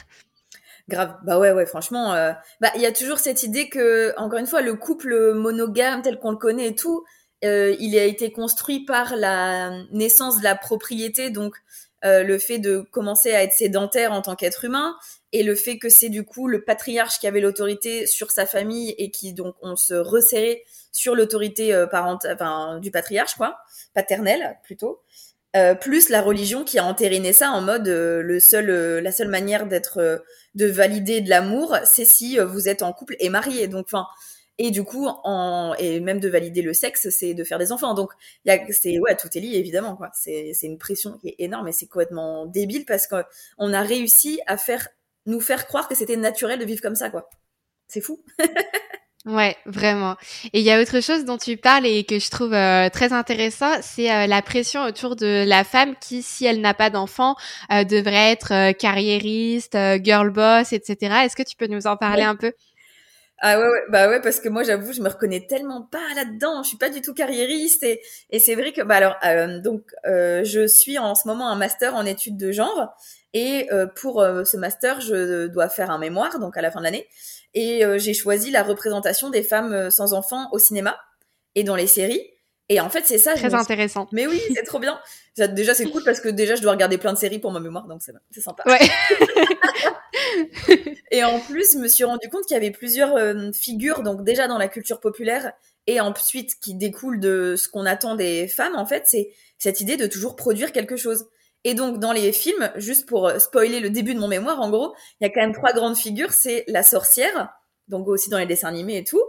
Grave, 0.88 1.16
bah 1.24 1.38
ouais, 1.38 1.52
ouais, 1.52 1.66
franchement, 1.66 2.12
euh, 2.14 2.32
bah 2.60 2.70
il 2.76 2.80
y 2.80 2.86
a 2.86 2.92
toujours 2.92 3.18
cette 3.18 3.42
idée 3.42 3.68
que, 3.68 4.12
encore 4.18 4.38
une 4.38 4.46
fois, 4.46 4.60
le 4.60 4.74
couple 4.74 5.34
monogame 5.34 6.02
tel 6.02 6.18
qu'on 6.18 6.30
le 6.30 6.36
connaît 6.36 6.68
et 6.68 6.74
tout, 6.74 7.04
euh, 7.44 7.76
il 7.78 7.98
a 7.98 8.04
été 8.04 8.32
construit 8.32 8.84
par 8.84 9.16
la 9.16 9.70
naissance 9.92 10.38
de 10.38 10.44
la 10.44 10.54
propriété, 10.54 11.30
donc 11.30 11.54
le 12.08 12.38
fait 12.38 12.60
de 12.60 12.78
commencer 12.92 13.34
à 13.34 13.42
être 13.42 13.52
sédentaire 13.52 14.12
en 14.12 14.22
tant 14.22 14.36
qu'être 14.36 14.64
humain, 14.64 14.94
et 15.32 15.42
le 15.42 15.56
fait 15.56 15.76
que 15.76 15.88
c'est 15.88 16.08
du 16.08 16.24
coup 16.24 16.46
le 16.46 16.62
patriarche 16.62 17.18
qui 17.18 17.26
avait 17.26 17.40
l'autorité 17.40 18.06
sur 18.06 18.30
sa 18.30 18.46
famille 18.46 18.94
et 18.96 19.10
qui 19.10 19.32
donc 19.32 19.56
on 19.60 19.74
se 19.74 19.94
resserrait 19.94 20.62
sur 20.96 21.14
l'autorité 21.14 21.74
euh, 21.74 21.86
parentale, 21.86 22.34
enfin, 22.34 22.78
du 22.80 22.90
patriarche, 22.90 23.34
quoi, 23.34 23.58
paternel 23.94 24.58
plutôt. 24.64 25.02
Euh, 25.54 25.74
plus 25.74 26.08
la 26.08 26.22
religion 26.22 26.64
qui 26.64 26.78
a 26.78 26.84
entériné 26.84 27.32
ça 27.32 27.50
en 27.50 27.60
mode 27.60 27.88
euh, 27.88 28.22
le 28.22 28.40
seul, 28.40 28.66
la 28.98 29.12
seule 29.12 29.28
manière 29.28 29.66
d'être, 29.66 30.24
de 30.54 30.66
valider 30.66 31.20
de 31.20 31.28
l'amour, 31.28 31.76
c'est 31.84 32.04
si 32.04 32.38
vous 32.38 32.68
êtes 32.68 32.82
en 32.82 32.92
couple 32.92 33.16
et 33.20 33.28
marié. 33.28 33.68
Donc, 33.68 33.86
enfin, 33.86 34.06
et 34.58 34.70
du 34.70 34.84
coup, 34.84 35.06
en, 35.06 35.74
et 35.78 36.00
même 36.00 36.20
de 36.20 36.28
valider 36.28 36.62
le 36.62 36.72
sexe, 36.72 37.08
c'est 37.10 37.34
de 37.34 37.44
faire 37.44 37.58
des 37.58 37.72
enfants. 37.72 37.94
Donc, 37.94 38.12
il 38.44 38.52
y 38.52 38.52
a, 38.52 38.60
c'est, 38.70 38.98
ouais, 38.98 39.16
tout 39.16 39.28
est 39.34 39.40
lié, 39.40 39.58
évidemment, 39.58 39.96
quoi. 39.96 40.10
C'est, 40.14 40.52
c'est 40.54 40.66
une 40.66 40.78
pression 40.78 41.18
qui 41.18 41.28
est 41.28 41.36
énorme 41.38 41.68
et 41.68 41.72
c'est 41.72 41.86
complètement 41.86 42.46
débile 42.46 42.84
parce 42.86 43.06
qu'on 43.06 43.72
a 43.72 43.82
réussi 43.82 44.40
à 44.46 44.56
faire, 44.56 44.88
nous 45.26 45.40
faire 45.40 45.66
croire 45.66 45.88
que 45.88 45.94
c'était 45.94 46.16
naturel 46.16 46.58
de 46.58 46.64
vivre 46.64 46.80
comme 46.80 46.96
ça, 46.96 47.10
quoi. 47.10 47.28
C'est 47.88 48.00
fou. 48.00 48.24
Ouais, 49.26 49.56
vraiment. 49.66 50.14
Et 50.52 50.60
il 50.60 50.64
y 50.64 50.70
a 50.70 50.80
autre 50.80 51.00
chose 51.00 51.24
dont 51.24 51.36
tu 51.36 51.56
parles 51.56 51.84
et 51.84 52.04
que 52.04 52.20
je 52.20 52.30
trouve 52.30 52.54
euh, 52.54 52.88
très 52.90 53.12
intéressant, 53.12 53.72
c'est 53.82 54.08
euh, 54.08 54.28
la 54.28 54.40
pression 54.40 54.84
autour 54.84 55.16
de 55.16 55.44
la 55.44 55.64
femme 55.64 55.96
qui, 56.00 56.22
si 56.22 56.46
elle 56.46 56.60
n'a 56.60 56.74
pas 56.74 56.90
d'enfant, 56.90 57.34
euh, 57.72 57.82
devrait 57.82 58.30
être 58.30 58.70
carriériste, 58.78 59.76
girl 60.04 60.30
boss, 60.30 60.72
etc. 60.72 61.24
Est-ce 61.24 61.34
que 61.34 61.42
tu 61.42 61.56
peux 61.56 61.66
nous 61.66 61.88
en 61.88 61.96
parler 61.96 62.22
un 62.22 62.36
peu? 62.36 62.52
Ah 63.38 63.60
ouais, 63.60 63.82
bah 63.90 64.08
ouais, 64.08 64.20
parce 64.20 64.40
que 64.40 64.48
moi 64.48 64.62
j'avoue, 64.62 64.92
je 64.92 65.02
me 65.02 65.08
reconnais 65.08 65.46
tellement 65.46 65.82
pas 65.82 66.14
là-dedans. 66.14 66.62
Je 66.62 66.68
suis 66.68 66.78
pas 66.78 66.88
du 66.88 67.02
tout 67.02 67.14
carriériste 67.14 67.82
et, 67.82 68.00
et 68.30 68.38
c'est 68.38 68.54
vrai 68.54 68.72
que 68.72 68.82
bah 68.82 68.96
alors 68.96 69.16
donc 69.62 69.82
je 70.04 70.66
suis 70.66 70.98
en 70.98 71.14
ce 71.14 71.28
moment 71.28 71.48
un 71.50 71.56
master 71.56 71.94
en 71.94 72.06
études 72.06 72.38
de 72.38 72.52
genre 72.52 72.94
et 73.34 73.68
pour 73.96 74.22
ce 74.22 74.56
master 74.56 75.00
je 75.02 75.48
dois 75.48 75.68
faire 75.68 75.90
un 75.90 75.98
mémoire 75.98 76.38
donc 76.38 76.56
à 76.56 76.62
la 76.62 76.70
fin 76.70 76.78
de 76.78 76.84
l'année 76.84 77.06
et 77.56 77.84
euh, 77.84 77.98
j'ai 77.98 78.12
choisi 78.14 78.50
la 78.50 78.62
représentation 78.62 79.30
des 79.30 79.42
femmes 79.42 79.72
euh, 79.72 79.90
sans 79.90 80.12
enfants 80.12 80.48
au 80.52 80.58
cinéma 80.58 80.96
et 81.54 81.64
dans 81.64 81.74
les 81.74 81.86
séries. 81.86 82.22
Et 82.68 82.80
en 82.80 82.90
fait, 82.90 83.04
c'est 83.06 83.18
ça. 83.18 83.34
Très 83.34 83.54
intéressant. 83.54 84.08
Mais 84.12 84.26
oui, 84.26 84.40
c'est 84.54 84.64
trop 84.64 84.80
bien. 84.80 84.98
Déjà, 85.36 85.74
c'est 85.74 85.86
cool 85.86 86.02
parce 86.04 86.20
que 86.20 86.28
déjà, 86.28 86.56
je 86.56 86.62
dois 86.62 86.72
regarder 86.72 86.98
plein 86.98 87.12
de 87.12 87.18
séries 87.18 87.38
pour 87.38 87.52
ma 87.52 87.60
mémoire, 87.60 87.86
donc 87.86 88.02
c'est 88.02 88.40
sympa. 88.40 88.64
Ouais. 88.66 88.80
et 91.12 91.22
en 91.22 91.38
plus, 91.38 91.74
je 91.74 91.78
me 91.78 91.86
suis 91.86 92.04
rendu 92.04 92.28
compte 92.28 92.44
qu'il 92.44 92.54
y 92.54 92.58
avait 92.58 92.72
plusieurs 92.72 93.14
euh, 93.14 93.52
figures, 93.52 94.02
donc 94.02 94.24
déjà 94.24 94.48
dans 94.48 94.58
la 94.58 94.66
culture 94.66 94.98
populaire, 94.98 95.52
et 95.86 96.00
ensuite 96.00 96.58
qui 96.60 96.74
découlent 96.74 97.20
de 97.20 97.54
ce 97.56 97.68
qu'on 97.68 97.86
attend 97.86 98.16
des 98.16 98.48
femmes. 98.48 98.74
En 98.74 98.86
fait, 98.86 99.04
c'est 99.06 99.30
cette 99.58 99.80
idée 99.80 99.96
de 99.96 100.06
toujours 100.06 100.34
produire 100.34 100.72
quelque 100.72 100.96
chose. 100.96 101.26
Et 101.62 101.74
donc 101.74 101.98
dans 102.00 102.12
les 102.12 102.32
films, 102.32 102.70
juste 102.76 103.06
pour 103.06 103.28
euh, 103.28 103.38
spoiler 103.38 103.80
le 103.80 103.90
début 103.90 104.14
de 104.14 104.20
mon 104.20 104.28
mémoire, 104.28 104.60
en 104.60 104.70
gros, 104.70 104.94
il 105.20 105.24
y 105.24 105.26
a 105.26 105.30
quand 105.30 105.40
même 105.40 105.54
trois 105.54 105.72
grandes 105.72 105.96
figures. 105.96 106.32
C'est 106.32 106.64
la 106.66 106.82
sorcière, 106.82 107.50
donc 107.88 108.08
aussi 108.08 108.28
dans 108.28 108.38
les 108.38 108.46
dessins 108.46 108.68
animés 108.68 108.98
et 108.98 109.04
tout, 109.04 109.22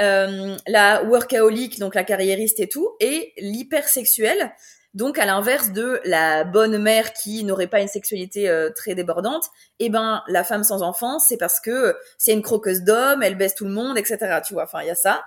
euh, 0.00 0.56
la 0.66 1.02
workaholic, 1.04 1.78
donc 1.78 1.94
la 1.94 2.04
carriériste 2.04 2.60
et 2.60 2.68
tout, 2.68 2.96
et 3.00 3.32
l'hypersexuelle, 3.38 4.52
donc 4.94 5.18
à 5.18 5.26
l'inverse 5.26 5.72
de 5.72 6.00
la 6.04 6.44
bonne 6.44 6.78
mère 6.78 7.12
qui 7.12 7.44
n'aurait 7.44 7.66
pas 7.66 7.80
une 7.80 7.88
sexualité 7.88 8.48
euh, 8.48 8.70
très 8.70 8.94
débordante, 8.94 9.44
et 9.78 9.86
eh 9.86 9.90
ben 9.90 10.22
la 10.28 10.44
femme 10.44 10.64
sans 10.64 10.82
enfant, 10.82 11.18
c'est 11.18 11.36
parce 11.36 11.60
que 11.60 11.96
c'est 12.16 12.32
une 12.32 12.42
croqueuse 12.42 12.82
d'hommes, 12.82 13.22
elle 13.22 13.36
baisse 13.36 13.54
tout 13.54 13.64
le 13.64 13.70
monde, 13.70 13.98
etc. 13.98 14.40
Tu 14.46 14.54
vois, 14.54 14.64
enfin 14.64 14.80
il 14.82 14.88
y 14.88 14.90
a 14.90 14.94
ça. 14.94 15.24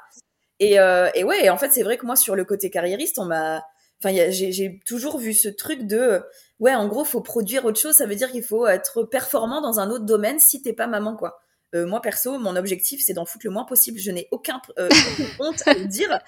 Et, 0.59 0.79
euh, 0.79 1.09
et 1.15 1.23
ouais, 1.23 1.49
en 1.49 1.57
fait 1.57 1.71
c'est 1.71 1.83
vrai 1.83 1.97
que 1.97 2.05
moi 2.05 2.15
sur 2.15 2.35
le 2.35 2.45
côté 2.45 2.69
carriériste, 2.69 3.19
on 3.19 3.25
m'a 3.25 3.63
Enfin, 4.03 4.15
j'ai 4.31 4.79
toujours 4.83 5.19
vu 5.19 5.33
ce 5.33 5.47
truc 5.47 5.85
de, 5.85 6.23
ouais, 6.59 6.73
en 6.73 6.87
gros, 6.87 7.05
faut 7.05 7.21
produire 7.21 7.65
autre 7.65 7.79
chose. 7.79 7.93
Ça 7.93 8.07
veut 8.07 8.15
dire 8.15 8.31
qu'il 8.31 8.43
faut 8.43 8.65
être 8.65 9.03
performant 9.03 9.61
dans 9.61 9.79
un 9.79 9.91
autre 9.91 10.05
domaine 10.05 10.39
si 10.39 10.61
t'es 10.63 10.73
pas 10.73 10.87
maman, 10.87 11.15
quoi. 11.15 11.39
Euh, 11.73 11.85
moi 11.85 12.01
perso, 12.01 12.37
mon 12.37 12.55
objectif 12.57 13.01
c'est 13.05 13.13
d'en 13.13 13.25
foutre 13.25 13.45
le 13.45 13.51
moins 13.51 13.63
possible. 13.63 13.99
Je 13.99 14.11
n'ai 14.11 14.27
aucun 14.31 14.61
euh, 14.77 14.89
honte 15.39 15.61
à 15.65 15.73
le 15.73 15.85
dire. 15.85 16.19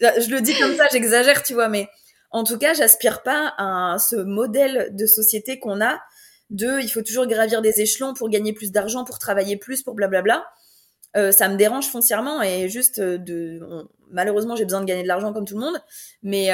Je 0.00 0.30
le 0.30 0.40
dis 0.40 0.54
comme 0.58 0.76
ça, 0.76 0.86
j'exagère, 0.92 1.42
tu 1.42 1.54
vois, 1.54 1.68
mais 1.68 1.88
en 2.30 2.44
tout 2.44 2.58
cas, 2.58 2.72
j'aspire 2.72 3.22
pas 3.22 3.54
à 3.58 3.98
ce 3.98 4.16
modèle 4.16 4.88
de 4.92 5.06
société 5.06 5.58
qu'on 5.58 5.80
a 5.80 6.00
de 6.50 6.80
il 6.80 6.88
faut 6.88 7.02
toujours 7.02 7.26
gravir 7.26 7.62
des 7.62 7.80
échelons 7.80 8.14
pour 8.14 8.28
gagner 8.28 8.52
plus 8.52 8.72
d'argent, 8.72 9.04
pour 9.04 9.18
travailler 9.18 9.56
plus, 9.56 9.82
pour 9.82 9.94
blablabla. 9.94 10.46
Euh, 11.16 11.30
ça 11.30 11.48
me 11.48 11.56
dérange 11.56 11.88
foncièrement 11.88 12.40
et 12.40 12.70
juste 12.70 12.98
de 12.98 13.60
malheureusement 14.10 14.56
j'ai 14.56 14.64
besoin 14.64 14.80
de 14.80 14.86
gagner 14.86 15.02
de 15.02 15.08
l'argent 15.08 15.34
comme 15.34 15.44
tout 15.44 15.54
le 15.54 15.60
monde, 15.60 15.82
mais 16.22 16.50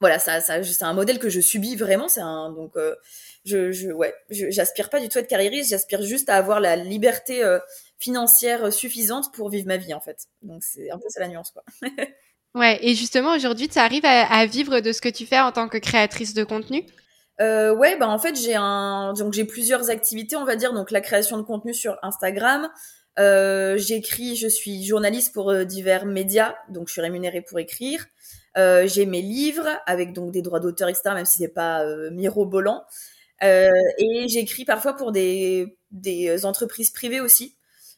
voilà, 0.00 0.18
ça, 0.18 0.40
c'est 0.40 0.82
un 0.82 0.94
modèle 0.94 1.20
que 1.20 1.28
je 1.28 1.40
subis 1.40 1.76
vraiment. 1.76 2.08
C'est 2.08 2.20
donc 2.20 2.76
je, 3.44 3.72
je 3.72 3.90
ouais, 3.90 4.14
j'aspire 4.30 4.90
pas 4.90 5.00
du 5.00 5.08
tout 5.08 5.18
à 5.18 5.22
être 5.22 5.28
carriériste. 5.28 5.70
J'aspire 5.70 6.02
juste 6.02 6.28
à 6.28 6.36
avoir 6.36 6.60
la 6.60 6.76
liberté 6.76 7.42
euh, 7.42 7.58
financière 7.98 8.72
suffisante 8.72 9.32
pour 9.34 9.50
vivre 9.50 9.66
ma 9.66 9.76
vie 9.76 9.94
en 9.94 10.00
fait. 10.00 10.26
Donc 10.42 10.62
c'est 10.62 10.90
un 10.90 10.98
peu 10.98 11.08
ça 11.08 11.20
la 11.20 11.28
nuance 11.28 11.50
quoi. 11.50 11.64
ouais, 12.54 12.78
et 12.82 12.94
justement 12.94 13.34
aujourd'hui, 13.34 13.68
tu 13.68 13.78
arrives 13.78 14.04
à, 14.04 14.46
vivre 14.46 14.80
de 14.80 14.92
ce 14.92 15.00
que 15.00 15.08
tu 15.08 15.26
fais 15.26 15.40
en 15.40 15.52
tant 15.52 15.68
que 15.68 15.78
créatrice 15.78 16.34
de 16.34 16.44
contenu? 16.44 16.84
Euh, 17.40 17.74
ouais, 17.74 17.96
bah 17.96 18.08
en 18.08 18.18
fait 18.18 18.36
j'ai 18.36 18.54
un 18.54 19.14
donc 19.14 19.32
j'ai 19.32 19.44
plusieurs 19.44 19.90
activités, 19.90 20.36
on 20.36 20.44
va 20.44 20.54
dire 20.54 20.72
donc 20.72 20.90
la 20.90 21.00
création 21.00 21.36
de 21.36 21.42
contenu 21.42 21.74
sur 21.74 21.98
Instagram. 22.02 22.68
Euh, 23.18 23.76
j'écris, 23.76 24.36
je 24.36 24.48
suis 24.48 24.84
journaliste 24.84 25.34
pour 25.34 25.52
divers 25.66 26.06
médias, 26.06 26.54
donc 26.68 26.88
je 26.88 26.92
suis 26.92 27.02
rémunérée 27.02 27.42
pour 27.42 27.58
écrire. 27.58 28.06
Euh, 28.58 28.86
j'ai 28.86 29.06
mes 29.06 29.22
livres 29.22 29.68
avec 29.86 30.12
donc 30.12 30.30
des 30.30 30.42
droits 30.42 30.60
d'auteur, 30.60 30.88
etc., 30.88 31.10
même 31.14 31.24
si 31.24 31.38
c'est 31.38 31.48
pas 31.48 31.84
euh, 31.84 32.10
mirobolant. 32.10 32.84
Euh, 33.42 33.70
et 33.98 34.28
j'écris 34.28 34.64
parfois 34.64 34.94
pour 34.94 35.12
des, 35.12 35.76
des 35.90 36.44
entreprises 36.46 36.90
privées 36.90 37.20
aussi. 37.20 37.56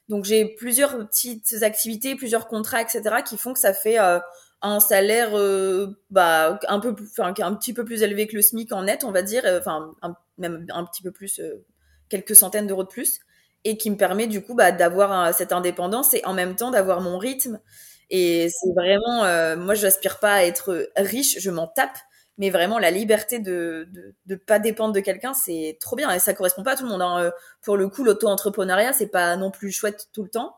Donc 0.08 0.24
j'ai 0.24 0.44
plusieurs 0.46 0.96
petites 1.08 1.62
activités, 1.62 2.14
plusieurs 2.14 2.46
contrats, 2.46 2.82
etc., 2.82 3.02
qui 3.26 3.36
font 3.36 3.52
que 3.52 3.58
ça 3.58 3.72
fait 3.72 3.98
euh, 3.98 4.18
un 4.62 4.80
salaire 4.80 5.30
euh, 5.34 5.88
bah, 6.10 6.58
un 6.68 6.80
peu, 6.80 6.94
enfin 7.18 7.34
un 7.38 7.54
petit 7.54 7.72
peu 7.72 7.84
plus 7.84 8.02
élevé 8.02 8.26
que 8.26 8.36
le 8.36 8.42
SMIC 8.42 8.72
en 8.72 8.82
net, 8.82 9.04
on 9.04 9.12
va 9.12 9.22
dire, 9.22 9.44
enfin 9.58 9.94
même 10.38 10.66
un 10.70 10.84
petit 10.84 11.02
peu 11.02 11.10
plus, 11.10 11.40
quelques 12.08 12.36
centaines 12.36 12.66
d'euros 12.66 12.84
de 12.84 12.88
plus, 12.88 13.20
et 13.64 13.78
qui 13.78 13.90
me 13.90 13.96
permet 13.96 14.26
du 14.26 14.42
coup 14.42 14.54
bah, 14.54 14.72
d'avoir 14.72 15.32
cette 15.34 15.52
indépendance 15.52 16.12
et 16.14 16.24
en 16.24 16.34
même 16.34 16.56
temps 16.56 16.70
d'avoir 16.70 17.00
mon 17.00 17.18
rythme 17.18 17.60
et 18.10 18.48
c'est 18.48 18.72
vraiment, 18.72 19.24
euh, 19.24 19.56
moi, 19.56 19.74
je 19.74 19.82
n'aspire 19.82 20.18
pas 20.18 20.34
à 20.34 20.44
être 20.44 20.90
riche, 20.96 21.38
je 21.40 21.50
m'en 21.50 21.66
tape, 21.66 21.98
mais 22.38 22.50
vraiment 22.50 22.78
la 22.78 22.90
liberté 22.90 23.38
de 23.38 23.88
de, 24.26 24.36
pas 24.36 24.58
dépendre 24.58 24.92
de 24.92 25.00
quelqu'un, 25.00 25.34
c'est 25.34 25.76
trop 25.80 25.96
bien 25.96 26.10
et 26.12 26.18
ça 26.18 26.34
correspond 26.34 26.62
pas 26.62 26.72
à 26.72 26.76
tout 26.76 26.84
le 26.84 26.90
monde. 26.90 27.02
Hein. 27.02 27.24
Euh, 27.24 27.30
pour 27.62 27.76
le 27.76 27.88
coup, 27.88 28.04
l'auto-entrepreneuriat, 28.04 28.92
c'est 28.92 29.08
pas 29.08 29.36
non 29.36 29.50
plus 29.50 29.72
chouette 29.72 30.08
tout 30.12 30.22
le 30.22 30.28
temps. 30.28 30.56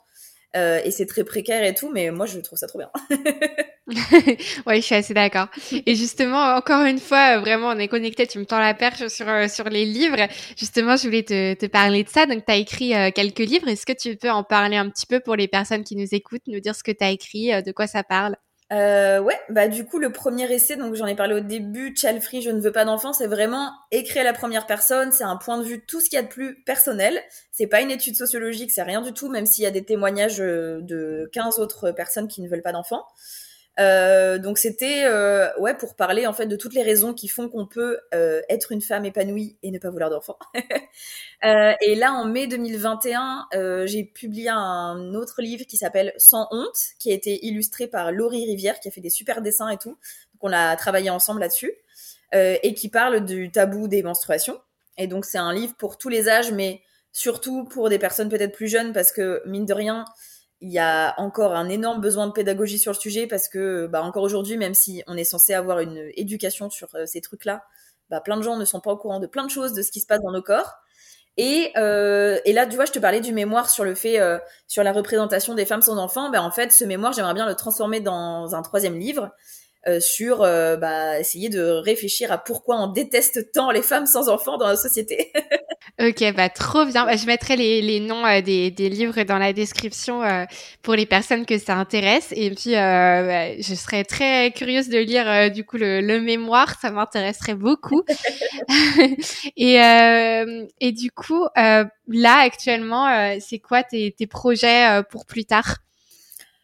Euh, 0.56 0.80
et 0.84 0.90
c'est 0.90 1.04
très 1.04 1.24
précaire 1.24 1.62
et 1.64 1.74
tout, 1.74 1.90
mais 1.92 2.10
moi 2.10 2.24
je 2.24 2.38
trouve 2.38 2.58
ça 2.58 2.66
trop 2.66 2.78
bien. 2.78 2.90
ouais, 4.66 4.76
je 4.76 4.80
suis 4.80 4.94
assez 4.94 5.12
d'accord. 5.12 5.48
Et 5.84 5.94
justement, 5.94 6.54
encore 6.54 6.84
une 6.84 6.98
fois, 6.98 7.38
vraiment, 7.40 7.68
on 7.68 7.78
est 7.78 7.88
connecté. 7.88 8.26
Tu 8.26 8.38
me 8.38 8.46
tends 8.46 8.58
la 8.58 8.72
perche 8.72 9.08
sur 9.08 9.28
euh, 9.28 9.48
sur 9.48 9.68
les 9.68 9.84
livres. 9.84 10.28
Justement, 10.56 10.96
je 10.96 11.04
voulais 11.04 11.24
te, 11.24 11.54
te 11.54 11.66
parler 11.66 12.04
de 12.04 12.08
ça. 12.08 12.24
Donc, 12.24 12.46
tu 12.46 12.52
as 12.52 12.56
écrit 12.56 12.94
euh, 12.94 13.10
quelques 13.10 13.40
livres. 13.40 13.68
Est-ce 13.68 13.84
que 13.84 13.92
tu 13.92 14.16
peux 14.16 14.30
en 14.30 14.44
parler 14.44 14.76
un 14.76 14.88
petit 14.88 15.06
peu 15.06 15.20
pour 15.20 15.36
les 15.36 15.48
personnes 15.48 15.84
qui 15.84 15.96
nous 15.96 16.08
écoutent, 16.12 16.46
nous 16.46 16.60
dire 16.60 16.74
ce 16.74 16.82
que 16.82 16.92
tu 16.92 17.04
as 17.04 17.10
écrit, 17.10 17.62
de 17.62 17.72
quoi 17.72 17.86
ça 17.86 18.02
parle? 18.02 18.36
Euh, 18.72 19.20
ouais, 19.20 19.38
bah 19.48 19.68
du 19.68 19.84
coup 19.84 19.98
le 19.98 20.10
premier 20.10 20.50
essai, 20.52 20.74
donc 20.74 20.94
j'en 20.94 21.06
ai 21.06 21.14
parlé 21.14 21.36
au 21.36 21.40
début, 21.40 21.94
Child 21.94 22.20
je 22.42 22.50
ne 22.50 22.60
veux 22.60 22.72
pas 22.72 22.84
d'enfant, 22.84 23.12
c'est 23.12 23.28
vraiment 23.28 23.70
écrit 23.92 24.18
à 24.18 24.24
la 24.24 24.32
première 24.32 24.66
personne, 24.66 25.12
c'est 25.12 25.22
un 25.22 25.36
point 25.36 25.58
de 25.58 25.62
vue 25.62 25.84
tout 25.86 26.00
ce 26.00 26.10
qu'il 26.10 26.16
y 26.16 26.20
a 26.20 26.22
de 26.22 26.28
plus 26.28 26.62
personnel. 26.64 27.20
C'est 27.52 27.68
pas 27.68 27.80
une 27.80 27.92
étude 27.92 28.16
sociologique, 28.16 28.72
c'est 28.72 28.82
rien 28.82 29.02
du 29.02 29.12
tout, 29.12 29.28
même 29.28 29.46
s'il 29.46 29.62
y 29.62 29.68
a 29.68 29.70
des 29.70 29.84
témoignages 29.84 30.40
euh, 30.40 30.80
de 30.82 31.30
15 31.32 31.60
autres 31.60 31.92
personnes 31.92 32.26
qui 32.26 32.42
ne 32.42 32.48
veulent 32.48 32.62
pas 32.62 32.72
d'enfants. 32.72 33.04
Euh, 33.78 34.38
donc 34.38 34.56
c'était 34.56 35.04
euh, 35.04 35.48
ouais 35.58 35.74
pour 35.74 35.96
parler 35.96 36.26
en 36.26 36.32
fait 36.32 36.46
de 36.46 36.56
toutes 36.56 36.72
les 36.72 36.82
raisons 36.82 37.12
qui 37.12 37.28
font 37.28 37.50
qu'on 37.50 37.66
peut 37.66 37.98
euh, 38.14 38.40
être 38.48 38.72
une 38.72 38.80
femme 38.80 39.04
épanouie 39.04 39.58
et 39.62 39.70
ne 39.70 39.78
pas 39.78 39.90
vouloir 39.90 40.10
d'enfants. 40.10 40.38
Euh, 41.44 41.74
et 41.82 41.94
là 41.96 42.14
en 42.14 42.24
mai 42.24 42.46
2021, 42.46 43.48
euh, 43.54 43.86
j'ai 43.86 44.04
publié 44.04 44.48
un 44.48 45.12
autre 45.14 45.42
livre 45.42 45.66
qui 45.66 45.76
s'appelle 45.76 46.14
Sans 46.16 46.48
honte, 46.50 46.78
qui 46.98 47.12
a 47.12 47.14
été 47.14 47.44
illustré 47.44 47.86
par 47.86 48.10
Laurie 48.10 48.46
Rivière, 48.46 48.80
qui 48.80 48.88
a 48.88 48.90
fait 48.90 49.02
des 49.02 49.10
super 49.10 49.42
dessins 49.42 49.68
et 49.68 49.76
tout. 49.76 49.90
Donc 49.90 50.40
on 50.40 50.52
a 50.52 50.74
travaillé 50.76 51.10
ensemble 51.10 51.40
là-dessus 51.40 51.72
et 52.32 52.74
qui 52.74 52.88
parle 52.88 53.26
du 53.26 53.50
tabou 53.52 53.86
des 53.86 54.02
menstruations. 54.02 54.58
Et 54.96 55.06
donc 55.06 55.26
c'est 55.26 55.38
un 55.38 55.52
livre 55.52 55.74
pour 55.76 55.98
tous 55.98 56.08
les 56.08 56.26
âges, 56.26 56.52
mais 56.52 56.80
surtout 57.12 57.64
pour 57.64 57.90
des 57.90 57.98
personnes 57.98 58.30
peut-être 58.30 58.54
plus 58.54 58.68
jeunes 58.68 58.94
parce 58.94 59.12
que 59.12 59.42
mine 59.44 59.66
de 59.66 59.74
rien 59.74 60.06
il 60.60 60.70
y 60.70 60.78
a 60.78 61.14
encore 61.18 61.54
un 61.54 61.68
énorme 61.68 62.00
besoin 62.00 62.26
de 62.26 62.32
pédagogie 62.32 62.78
sur 62.78 62.92
le 62.92 62.98
sujet 62.98 63.26
parce 63.26 63.48
que, 63.48 63.86
bah, 63.86 64.02
encore 64.02 64.22
aujourd'hui, 64.22 64.56
même 64.56 64.74
si 64.74 65.02
on 65.06 65.16
est 65.16 65.24
censé 65.24 65.54
avoir 65.54 65.80
une 65.80 66.10
éducation 66.14 66.70
sur 66.70 66.88
euh, 66.94 67.06
ces 67.06 67.20
trucs-là, 67.20 67.64
bah, 68.08 68.20
plein 68.20 68.36
de 68.36 68.42
gens 68.42 68.56
ne 68.56 68.64
sont 68.64 68.80
pas 68.80 68.92
au 68.92 68.96
courant 68.96 69.20
de 69.20 69.26
plein 69.26 69.44
de 69.44 69.50
choses, 69.50 69.72
de 69.72 69.82
ce 69.82 69.90
qui 69.90 70.00
se 70.00 70.06
passe 70.06 70.20
dans 70.22 70.32
nos 70.32 70.42
corps. 70.42 70.72
Et, 71.36 71.72
euh, 71.76 72.38
et 72.46 72.54
là, 72.54 72.66
tu 72.66 72.76
vois, 72.76 72.86
je 72.86 72.92
te 72.92 72.98
parlais 72.98 73.20
du 73.20 73.32
mémoire 73.32 73.68
sur 73.68 73.84
le 73.84 73.94
fait, 73.94 74.18
euh, 74.18 74.38
sur 74.66 74.82
la 74.82 74.92
représentation 74.92 75.54
des 75.54 75.66
femmes 75.66 75.82
sans 75.82 75.98
enfants. 75.98 76.30
Ben, 76.30 76.40
en 76.40 76.50
fait, 76.50 76.72
ce 76.72 76.84
mémoire, 76.84 77.12
j'aimerais 77.12 77.34
bien 77.34 77.46
le 77.46 77.54
transformer 77.54 78.00
dans 78.00 78.54
un 78.54 78.62
troisième 78.62 78.98
livre 78.98 79.30
euh, 79.88 80.00
sur 80.00 80.42
euh, 80.42 80.76
bah, 80.76 81.20
essayer 81.20 81.48
de 81.48 81.60
réfléchir 81.60 82.32
à 82.32 82.38
pourquoi 82.38 82.76
on 82.82 82.88
déteste 82.88 83.52
tant 83.52 83.70
les 83.70 83.82
femmes 83.82 84.06
sans 84.06 84.28
enfants 84.28 84.58
dans 84.58 84.66
la 84.66 84.76
société. 84.76 85.30
ok, 86.00 86.34
bah 86.34 86.48
trop 86.48 86.84
bien. 86.84 87.04
Bah, 87.04 87.14
je 87.14 87.24
mettrai 87.26 87.54
les, 87.54 87.82
les 87.82 88.00
noms 88.00 88.26
euh, 88.26 88.40
des, 88.40 88.72
des, 88.72 88.88
livres 88.88 89.22
dans 89.22 89.38
la 89.38 89.52
description 89.52 90.22
pour 90.82 90.94
les 90.94 91.06
personnes 91.06 91.46
que 91.46 91.56
ça 91.56 91.74
intéresse. 91.74 92.32
Et 92.32 92.50
puis, 92.50 92.72
bah, 92.72 93.56
je 93.60 93.74
serais 93.76 94.02
très 94.02 94.50
curieuse 94.50 94.88
de 94.88 94.98
lire 94.98 95.52
du 95.52 95.64
coup 95.64 95.76
le, 95.76 96.00
le 96.00 96.20
mémoire. 96.20 96.80
Ça 96.80 96.90
m'intéresserait 96.90 97.54
beaucoup. 97.54 98.02
et, 99.56 99.76
et 100.80 100.92
du 100.92 101.12
coup, 101.12 101.46
là 101.54 102.38
actuellement, 102.40 103.38
c'est 103.38 103.60
quoi 103.60 103.84
tes, 103.84 104.12
tes 104.18 104.26
projets 104.26 105.02
pour 105.10 105.26
plus 105.26 105.44
tard? 105.44 105.76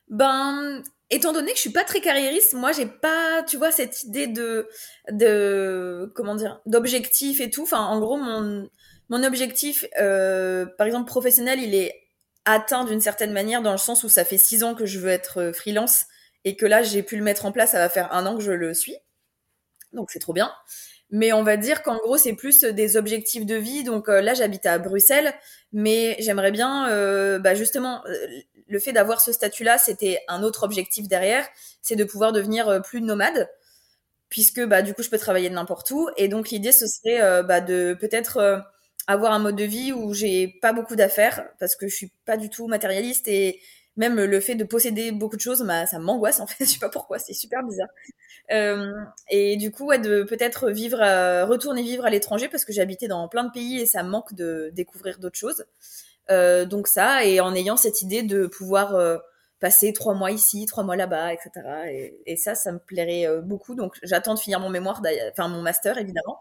Ben, 0.09 0.83
étant 1.13 1.33
donné 1.33 1.51
que 1.51 1.57
je 1.57 1.61
suis 1.61 1.71
pas 1.71 1.85
très 1.85 2.01
carriériste, 2.01 2.55
moi 2.55 2.73
j'ai 2.73 2.87
pas, 2.87 3.43
tu 3.47 3.57
vois, 3.59 3.71
cette 3.71 4.03
idée 4.03 4.27
de, 4.27 4.69
de, 5.11 6.13
d'objectif 6.67 7.41
et 7.41 7.51
tout. 7.51 7.63
Enfin, 7.63 7.85
en 7.85 8.01
gros, 8.01 8.17
mon, 8.17 8.69
mon 9.11 9.23
objectif, 9.23 9.85
euh, 10.01 10.67
par 10.79 10.87
exemple 10.87 11.07
professionnel, 11.07 11.61
il 11.61 11.75
est 11.75 11.95
atteint 12.45 12.85
d'une 12.85 13.01
certaine 13.01 13.33
manière 13.33 13.63
dans 13.63 13.73
le 13.73 13.79
sens 13.79 14.03
où 14.05 14.09
ça 14.09 14.25
fait 14.25 14.39
six 14.39 14.65
ans 14.65 14.75
que 14.75 14.87
je 14.87 14.99
veux 14.99 15.11
être 15.11 15.41
euh, 15.41 15.53
freelance 15.53 16.07
et 16.45 16.57
que 16.57 16.67
là 16.67 16.83
j'ai 16.83 17.05
pu 17.05 17.17
le 17.17 17.23
mettre 17.23 17.45
en 17.47 17.53
place. 17.53 17.73
Ça 17.73 17.79
va 17.79 17.89
faire 17.89 18.13
un 18.13 18.27
an 18.27 18.37
que 18.37 18.43
je 18.43 18.51
le 18.51 18.75
suis, 18.75 18.97
donc 19.93 20.11
c'est 20.11 20.19
trop 20.19 20.33
bien. 20.33 20.53
Mais 21.13 21.33
on 21.33 21.43
va 21.45 21.57
dire 21.57 21.83
qu'en 21.83 21.99
gros, 21.99 22.17
c'est 22.17 22.33
plus 22.33 22.65
des 22.65 22.97
objectifs 22.97 23.47
de 23.47 23.55
vie. 23.55 23.85
Donc 23.85 24.09
euh, 24.09 24.21
là, 24.23 24.35
j'habite 24.35 24.67
à 24.67 24.79
Bruxelles, 24.79 25.33
mais 25.73 26.17
j'aimerais 26.19 26.51
bien, 26.51 26.89
euh, 26.91 27.39
bah 27.39 27.55
justement, 27.55 28.03
euh, 28.07 28.27
le 28.67 28.79
fait 28.79 28.93
d'avoir 28.93 29.21
ce 29.21 29.31
statut-là, 29.33 29.79
c'était 29.79 30.21
un 30.29 30.43
autre 30.43 30.65
objectif 30.65 31.09
derrière, 31.09 31.47
c'est 31.83 31.97
de 31.97 32.05
pouvoir 32.05 32.33
devenir 32.33 32.69
euh, 32.69 32.81
plus 32.81 33.03
nomade, 33.03 33.49
puisque 34.31 34.65
bah 34.65 34.83
du 34.83 34.95
coup 34.95 35.03
je 35.03 35.11
peux 35.11 35.19
travailler 35.19 35.51
de 35.51 35.55
n'importe 35.55 35.91
où. 35.91 36.09
Et 36.17 36.29
donc 36.29 36.51
l'idée 36.51 36.73
ce 36.73 36.87
serait 36.87 37.21
euh, 37.23 37.43
bah, 37.43 37.61
de 37.61 37.95
peut-être 38.01 38.39
euh, 38.39 38.59
avoir 39.07 39.33
un 39.33 39.39
mode 39.41 39.57
de 39.57 39.65
vie 39.65 39.93
où 39.93 40.15
j'ai 40.15 40.49
pas 40.63 40.73
beaucoup 40.73 40.97
d'affaires, 40.97 41.45
parce 41.59 41.77
que 41.77 41.89
je 41.89 41.95
suis 41.95 42.13
pas 42.25 42.37
du 42.39 42.49
tout 42.49 42.67
matérialiste 42.69 43.29
et 43.29 43.61
même 43.97 44.17
le 44.17 44.41
fait 44.41 44.55
de 44.55 44.65
posséder 44.65 45.13
beaucoup 45.13 45.37
de 45.37 45.41
choses, 45.41 45.63
bah, 45.63 45.87
ça 45.87 45.99
m'angoisse 45.99 46.41
en 46.41 46.47
fait, 46.49 46.65
je 46.65 46.71
sais 46.71 46.79
pas 46.79 46.89
pourquoi, 46.89 47.19
c'est 47.19 47.35
super 47.35 47.63
bizarre. 47.63 47.89
Euh, 48.51 48.93
et 49.31 49.57
du 49.57 49.71
coup, 49.71 49.87
ouais, 49.87 49.99
de 49.99 50.23
peut-être 50.25 50.71
vivre, 50.71 50.99
retourner 51.47 51.83
vivre 51.83 52.05
à 52.05 52.11
l'étranger 52.11 52.49
parce 52.49 52.65
que 52.65 52.73
j'ai 52.73 52.81
habité 52.83 53.09
dans 53.09 53.29
plein 53.29 53.45
de 53.45 53.51
pays 53.51 53.81
et 53.81 53.87
ça 53.87 54.03
me 54.03 54.11
manque 54.11 54.35
de 54.35 54.71
découvrir 54.75 55.19
d'autres 55.19 55.39
choses. 55.39 55.65
Euh, 56.31 56.65
donc 56.67 56.89
ça, 56.89 57.25
et 57.25 57.41
en 57.41 57.55
ayant 57.55 57.77
cette 57.77 58.03
idée 58.03 58.23
de 58.23 58.47
pouvoir 58.47 58.95
euh, 58.95 59.19
passer 59.61 59.93
trois 59.93 60.15
mois 60.15 60.31
ici, 60.31 60.67
trois 60.67 60.85
mois 60.85 60.97
là-bas, 60.97 61.33
etc. 61.33 61.51
Et, 62.27 62.37
ça, 62.37 62.55
ça 62.55 62.73
me 62.73 62.79
plairait 62.79 63.27
euh, 63.27 63.41
beaucoup. 63.41 63.75
Donc 63.75 63.99
j'attends 64.03 64.35
de 64.35 64.39
finir 64.39 64.61
mon 64.61 64.71
mémoire, 64.71 65.03
enfin 65.33 65.49
mon 65.49 65.63
master 65.63 65.99
évidemment. 65.99 66.41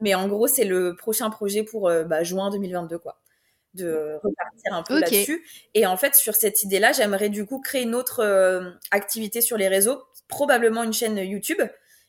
Mais 0.00 0.14
en 0.14 0.28
gros, 0.28 0.48
c'est 0.48 0.64
le 0.64 0.96
prochain 0.96 1.30
projet 1.30 1.62
pour 1.62 1.90
bah, 2.06 2.24
juin 2.24 2.50
2022, 2.50 2.98
quoi 2.98 3.21
de 3.74 4.18
repartir 4.22 4.72
un 4.72 4.82
peu 4.82 4.96
okay. 4.98 5.04
là-dessus. 5.04 5.46
Et 5.74 5.86
en 5.86 5.96
fait, 5.96 6.14
sur 6.14 6.34
cette 6.34 6.62
idée-là, 6.62 6.92
j'aimerais 6.92 7.28
du 7.28 7.46
coup 7.46 7.60
créer 7.60 7.82
une 7.82 7.94
autre 7.94 8.20
euh, 8.20 8.70
activité 8.90 9.40
sur 9.40 9.56
les 9.56 9.68
réseaux, 9.68 10.02
probablement 10.28 10.82
une 10.82 10.92
chaîne 10.92 11.16
YouTube, 11.16 11.62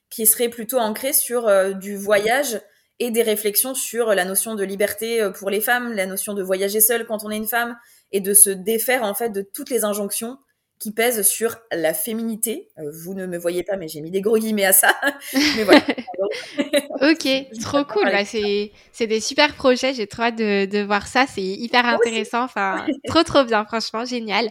qui 0.09 0.25
serait 0.25 0.49
plutôt 0.49 0.77
ancrée 0.77 1.13
sur 1.13 1.47
euh, 1.47 1.71
du 1.71 1.95
voyage 1.95 2.61
et 2.99 3.11
des 3.11 3.23
réflexions 3.23 3.73
sur 3.73 4.13
la 4.13 4.25
notion 4.25 4.55
de 4.55 4.63
liberté 4.63 5.21
euh, 5.21 5.31
pour 5.31 5.49
les 5.49 5.61
femmes, 5.61 5.93
la 5.93 6.05
notion 6.05 6.33
de 6.33 6.43
voyager 6.43 6.81
seule 6.81 7.05
quand 7.05 7.23
on 7.23 7.31
est 7.31 7.37
une 7.37 7.47
femme, 7.47 7.77
et 8.11 8.21
de 8.21 8.33
se 8.33 8.49
défaire 8.49 9.03
en 9.03 9.15
fait 9.15 9.29
de 9.29 9.41
toutes 9.41 9.69
les 9.69 9.83
injonctions 9.83 10.37
qui 10.83 10.91
pèse 10.91 11.21
sur 11.25 11.55
la 11.71 11.93
féminité. 11.93 12.67
Euh, 12.77 12.91
vous 12.91 13.13
ne 13.13 13.25
me 13.25 13.37
voyez 13.37 13.63
pas, 13.63 13.77
mais 13.77 13.87
j'ai 13.87 14.01
mis 14.01 14.11
des 14.11 14.19
gros 14.19 14.37
guillemets 14.37 14.65
à 14.65 14.73
ça. 14.73 14.93
mais 15.55 15.63
voilà. 15.63 15.79
ok, 17.01 17.59
trop 17.61 17.85
cool. 17.85 18.11
Bah, 18.11 18.25
c'est, 18.25 19.07
des 19.07 19.21
super 19.21 19.55
projets. 19.55 19.93
J'ai 19.93 20.07
trop 20.07 20.23
hâte 20.23 20.35
de, 20.35 20.65
de 20.65 20.79
voir 20.79 21.07
ça. 21.07 21.25
C'est 21.25 21.41
hyper 21.41 21.85
intéressant. 21.85 22.43
Enfin, 22.43 22.85
trop, 23.07 23.23
trop 23.23 23.45
bien. 23.45 23.63
Franchement, 23.63 24.03
génial. 24.03 24.49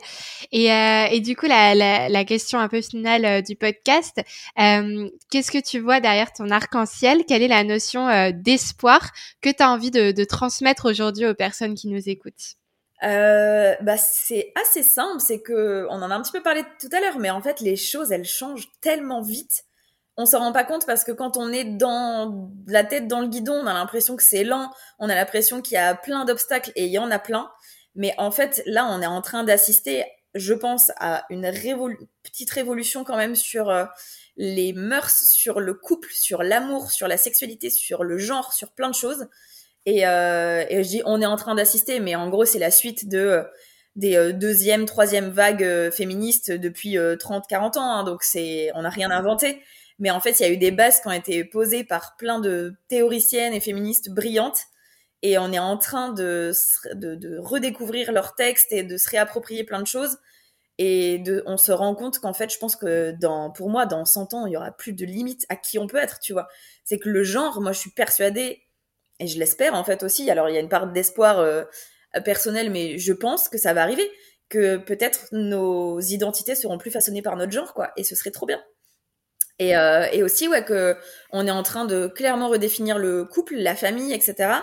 Et, 0.52 0.72
euh, 0.72 1.04
et 1.10 1.20
du 1.20 1.36
coup, 1.36 1.46
la, 1.46 1.74
la, 1.74 2.08
la, 2.08 2.24
question 2.24 2.58
un 2.58 2.68
peu 2.68 2.80
finale 2.80 3.26
euh, 3.26 3.42
du 3.42 3.54
podcast. 3.54 4.22
Euh, 4.58 5.10
qu'est-ce 5.30 5.50
que 5.50 5.62
tu 5.62 5.80
vois 5.80 6.00
derrière 6.00 6.32
ton 6.32 6.48
arc-en-ciel? 6.48 7.24
Quelle 7.28 7.42
est 7.42 7.48
la 7.48 7.64
notion 7.64 8.08
d'espoir 8.32 9.10
que 9.42 9.50
tu 9.50 9.62
as 9.62 9.70
envie 9.70 9.90
de, 9.90 10.12
de 10.12 10.24
transmettre 10.24 10.88
aujourd'hui 10.88 11.26
aux 11.26 11.34
personnes 11.34 11.74
qui 11.74 11.88
nous 11.88 12.08
écoutent? 12.08 12.56
Euh, 13.04 13.74
bah 13.80 13.96
c'est 13.96 14.52
assez 14.60 14.82
simple, 14.82 15.20
c'est 15.20 15.40
que 15.40 15.86
on 15.90 16.02
en 16.02 16.10
a 16.10 16.14
un 16.14 16.22
petit 16.22 16.32
peu 16.32 16.42
parlé 16.42 16.62
tout 16.80 16.88
à 16.92 17.00
l'heure, 17.00 17.18
mais 17.18 17.30
en 17.30 17.42
fait 17.42 17.60
les 17.60 17.76
choses 17.76 18.12
elles 18.12 18.24
changent 18.24 18.70
tellement 18.80 19.22
vite, 19.22 19.64
on 20.16 20.26
s'en 20.26 20.38
rend 20.38 20.52
pas 20.52 20.64
compte 20.64 20.86
parce 20.86 21.02
que 21.02 21.12
quand 21.12 21.36
on 21.36 21.50
est 21.52 21.64
dans 21.64 22.50
la 22.66 22.84
tête 22.84 23.08
dans 23.08 23.20
le 23.20 23.28
guidon, 23.28 23.54
on 23.54 23.66
a 23.66 23.74
l'impression 23.74 24.16
que 24.16 24.22
c'est 24.22 24.44
lent, 24.44 24.72
on 24.98 25.08
a 25.08 25.14
l'impression 25.14 25.62
qu'il 25.62 25.74
y 25.74 25.78
a 25.78 25.94
plein 25.94 26.24
d'obstacles 26.24 26.70
et 26.76 26.86
il 26.86 26.92
y 26.92 26.98
en 26.98 27.10
a 27.10 27.18
plein, 27.18 27.50
mais 27.94 28.14
en 28.18 28.30
fait 28.30 28.62
là 28.66 28.86
on 28.90 29.02
est 29.02 29.06
en 29.06 29.20
train 29.20 29.42
d'assister, 29.42 30.04
je 30.34 30.54
pense, 30.54 30.92
à 30.98 31.24
une 31.28 31.46
révol 31.46 31.98
petite 32.22 32.50
révolution 32.50 33.04
quand 33.04 33.16
même 33.16 33.34
sur 33.34 33.68
euh, 33.70 33.84
les 34.36 34.72
mœurs, 34.72 35.24
sur 35.28 35.60
le 35.60 35.74
couple, 35.74 36.10
sur 36.12 36.42
l'amour, 36.42 36.90
sur 36.90 37.08
la 37.08 37.16
sexualité, 37.16 37.68
sur 37.68 38.04
le 38.04 38.18
genre, 38.18 38.52
sur 38.52 38.72
plein 38.72 38.88
de 38.88 38.94
choses. 38.94 39.26
Et, 39.86 40.06
euh, 40.06 40.64
et 40.68 40.84
je 40.84 40.88
dis 40.88 41.02
on 41.04 41.20
est 41.20 41.26
en 41.26 41.36
train 41.36 41.54
d'assister, 41.54 42.00
mais 42.00 42.14
en 42.14 42.28
gros 42.28 42.44
c'est 42.44 42.58
la 42.58 42.70
suite 42.70 43.08
de 43.08 43.44
des 43.96 44.16
euh, 44.16 44.32
deuxième, 44.32 44.86
troisième 44.86 45.28
vagues 45.28 45.64
euh, 45.64 45.90
féministes 45.90 46.50
depuis 46.50 46.98
euh, 46.98 47.16
30-40 47.16 47.78
ans. 47.78 47.82
Hein, 47.82 48.04
donc 48.04 48.22
c'est 48.22 48.70
on 48.74 48.82
n'a 48.82 48.90
rien 48.90 49.10
inventé. 49.10 49.62
Mais 49.98 50.10
en 50.10 50.20
fait, 50.20 50.40
il 50.40 50.42
y 50.42 50.46
a 50.46 50.50
eu 50.50 50.56
des 50.56 50.70
bases 50.70 51.00
qui 51.00 51.08
ont 51.08 51.12
été 51.12 51.44
posées 51.44 51.84
par 51.84 52.16
plein 52.16 52.40
de 52.40 52.74
théoriciennes 52.88 53.52
et 53.52 53.60
féministes 53.60 54.10
brillantes. 54.10 54.60
Et 55.22 55.38
on 55.38 55.52
est 55.52 55.58
en 55.58 55.76
train 55.78 56.10
de, 56.12 56.52
de, 56.94 57.14
de 57.14 57.38
redécouvrir 57.38 58.10
leurs 58.10 58.34
textes 58.34 58.72
et 58.72 58.82
de 58.82 58.96
se 58.96 59.08
réapproprier 59.10 59.62
plein 59.62 59.80
de 59.80 59.86
choses. 59.86 60.18
Et 60.78 61.18
de, 61.18 61.44
on 61.46 61.56
se 61.56 61.70
rend 61.70 61.94
compte 61.94 62.18
qu'en 62.18 62.32
fait, 62.32 62.52
je 62.52 62.58
pense 62.58 62.74
que 62.74 63.12
dans, 63.20 63.52
pour 63.52 63.70
moi, 63.70 63.86
dans 63.86 64.04
100 64.04 64.34
ans, 64.34 64.46
il 64.46 64.52
y 64.52 64.56
aura 64.56 64.72
plus 64.72 64.94
de 64.94 65.04
limite 65.04 65.46
à 65.48 65.54
qui 65.54 65.78
on 65.78 65.86
peut 65.86 65.98
être, 65.98 66.18
tu 66.18 66.32
vois. 66.32 66.48
C'est 66.82 66.98
que 66.98 67.08
le 67.08 67.22
genre, 67.22 67.60
moi, 67.60 67.70
je 67.70 67.78
suis 67.78 67.90
persuadée, 67.90 68.62
et 69.18 69.26
je 69.26 69.38
l'espère 69.38 69.74
en 69.74 69.84
fait 69.84 70.02
aussi. 70.02 70.30
Alors 70.30 70.48
il 70.48 70.54
y 70.54 70.58
a 70.58 70.60
une 70.60 70.68
part 70.68 70.90
d'espoir 70.92 71.38
euh, 71.38 71.64
personnel, 72.24 72.70
mais 72.70 72.98
je 72.98 73.12
pense 73.12 73.48
que 73.48 73.58
ça 73.58 73.72
va 73.72 73.82
arriver, 73.82 74.10
que 74.48 74.76
peut-être 74.76 75.28
nos 75.32 76.00
identités 76.00 76.54
seront 76.54 76.78
plus 76.78 76.90
façonnées 76.90 77.22
par 77.22 77.36
notre 77.36 77.52
genre, 77.52 77.74
quoi, 77.74 77.92
et 77.96 78.04
ce 78.04 78.14
serait 78.14 78.30
trop 78.30 78.46
bien. 78.46 78.62
Et, 79.58 79.76
euh, 79.76 80.06
et 80.12 80.22
aussi 80.22 80.48
ouais 80.48 80.64
que 80.64 80.96
on 81.30 81.46
est 81.46 81.50
en 81.50 81.62
train 81.62 81.84
de 81.84 82.06
clairement 82.08 82.48
redéfinir 82.48 82.98
le 82.98 83.24
couple, 83.24 83.56
la 83.56 83.76
famille, 83.76 84.12
etc. 84.12 84.54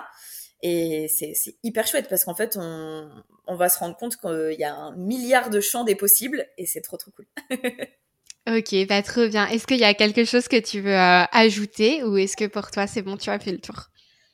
Et 0.61 1.07
c'est 1.07 1.33
hyper 1.63 1.87
chouette 1.87 2.09
parce 2.09 2.25
qu'en 2.25 2.35
fait 2.35 2.57
on, 2.59 3.09
on 3.47 3.55
va 3.55 3.69
se 3.69 3.79
rendre 3.79 3.95
compte 3.95 4.17
qu'il 4.17 4.57
y 4.59 4.63
a 4.65 4.75
un 4.75 4.95
milliard 4.97 5.49
de 5.49 5.61
champs 5.61 5.85
des 5.85 5.95
possibles 5.95 6.45
et 6.57 6.65
c'est 6.65 6.81
trop 6.81 6.97
trop 6.97 7.11
cool. 7.11 7.27
Ok, 8.47 8.73
bah 8.87 9.03
trop 9.03 9.27
bien. 9.27 9.47
Est-ce 9.47 9.67
qu'il 9.67 9.77
y 9.77 9.83
a 9.83 9.93
quelque 9.93 10.25
chose 10.25 10.47
que 10.47 10.59
tu 10.59 10.81
veux 10.81 10.95
euh, 10.95 11.23
ajouter 11.31 12.03
ou 12.03 12.17
est-ce 12.17 12.35
que 12.35 12.45
pour 12.45 12.71
toi 12.71 12.87
c'est 12.87 13.03
bon, 13.03 13.15
tu 13.15 13.29
as 13.29 13.37
fait 13.37 13.51
le 13.51 13.59
tour? 13.59 13.89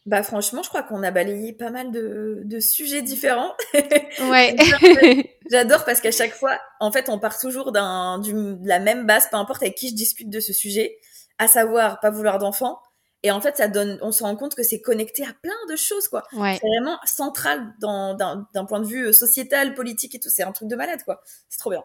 Bah 0.06 0.22
franchement, 0.22 0.62
je 0.62 0.70
crois 0.70 0.84
qu'on 0.84 1.02
a 1.02 1.10
balayé 1.10 1.52
pas 1.52 1.72
mal 1.72 1.92
de, 1.92 2.42
de 2.46 2.60
sujets 2.60 3.02
différents. 3.02 3.54
Ouais. 4.30 4.56
J'adore 5.52 5.84
parce 5.86 6.00
qu'à 6.00 6.12
chaque 6.12 6.34
fois, 6.34 6.58
en 6.80 6.92
fait, 6.92 7.10
on 7.10 7.20
part 7.20 7.40
toujours 7.40 7.72
d'un, 7.72 8.20
de 8.20 8.68
la 8.68 8.80
même 8.80 9.06
base, 9.06 9.28
peu 9.30 9.38
importe 9.38 9.62
avec 9.62 9.76
qui 9.76 9.90
je 9.90 9.96
discute 9.96 10.30
de 10.30 10.40
ce 10.40 10.54
sujet, 10.54 10.98
à 11.38 11.48
savoir 11.48 12.00
pas 12.00 12.10
vouloir 12.10 12.40
d'enfants, 12.40 12.80
et 13.26 13.32
en 13.32 13.42
fait, 13.42 13.58
ça 13.58 13.68
donne, 13.68 13.98
on 14.04 14.12
se 14.12 14.22
rend 14.22 14.36
compte 14.36 14.54
que 14.54 14.62
c'est 14.62 14.82
connecté 14.82 15.24
à 15.24 15.34
plein 15.42 15.56
de 15.68 15.76
choses, 15.76 16.08
quoi. 16.08 16.22
Ouais. 16.34 16.60
C'est 16.62 16.68
vraiment 16.68 17.00
central 17.06 17.74
dans, 17.80 18.14
d'un 18.14 18.66
point 18.66 18.80
de 18.80 18.86
vue 18.86 19.08
euh, 19.08 19.14
sociétal, 19.14 19.74
politique 19.74 20.14
et 20.14 20.20
tout. 20.20 20.30
C'est 20.30 20.44
un 20.44 20.52
truc 20.52 20.70
de 20.70 20.76
malade, 20.76 21.00
quoi. 21.04 21.24
C'est 21.50 21.58
trop 21.58 21.72
bien. 21.72 21.84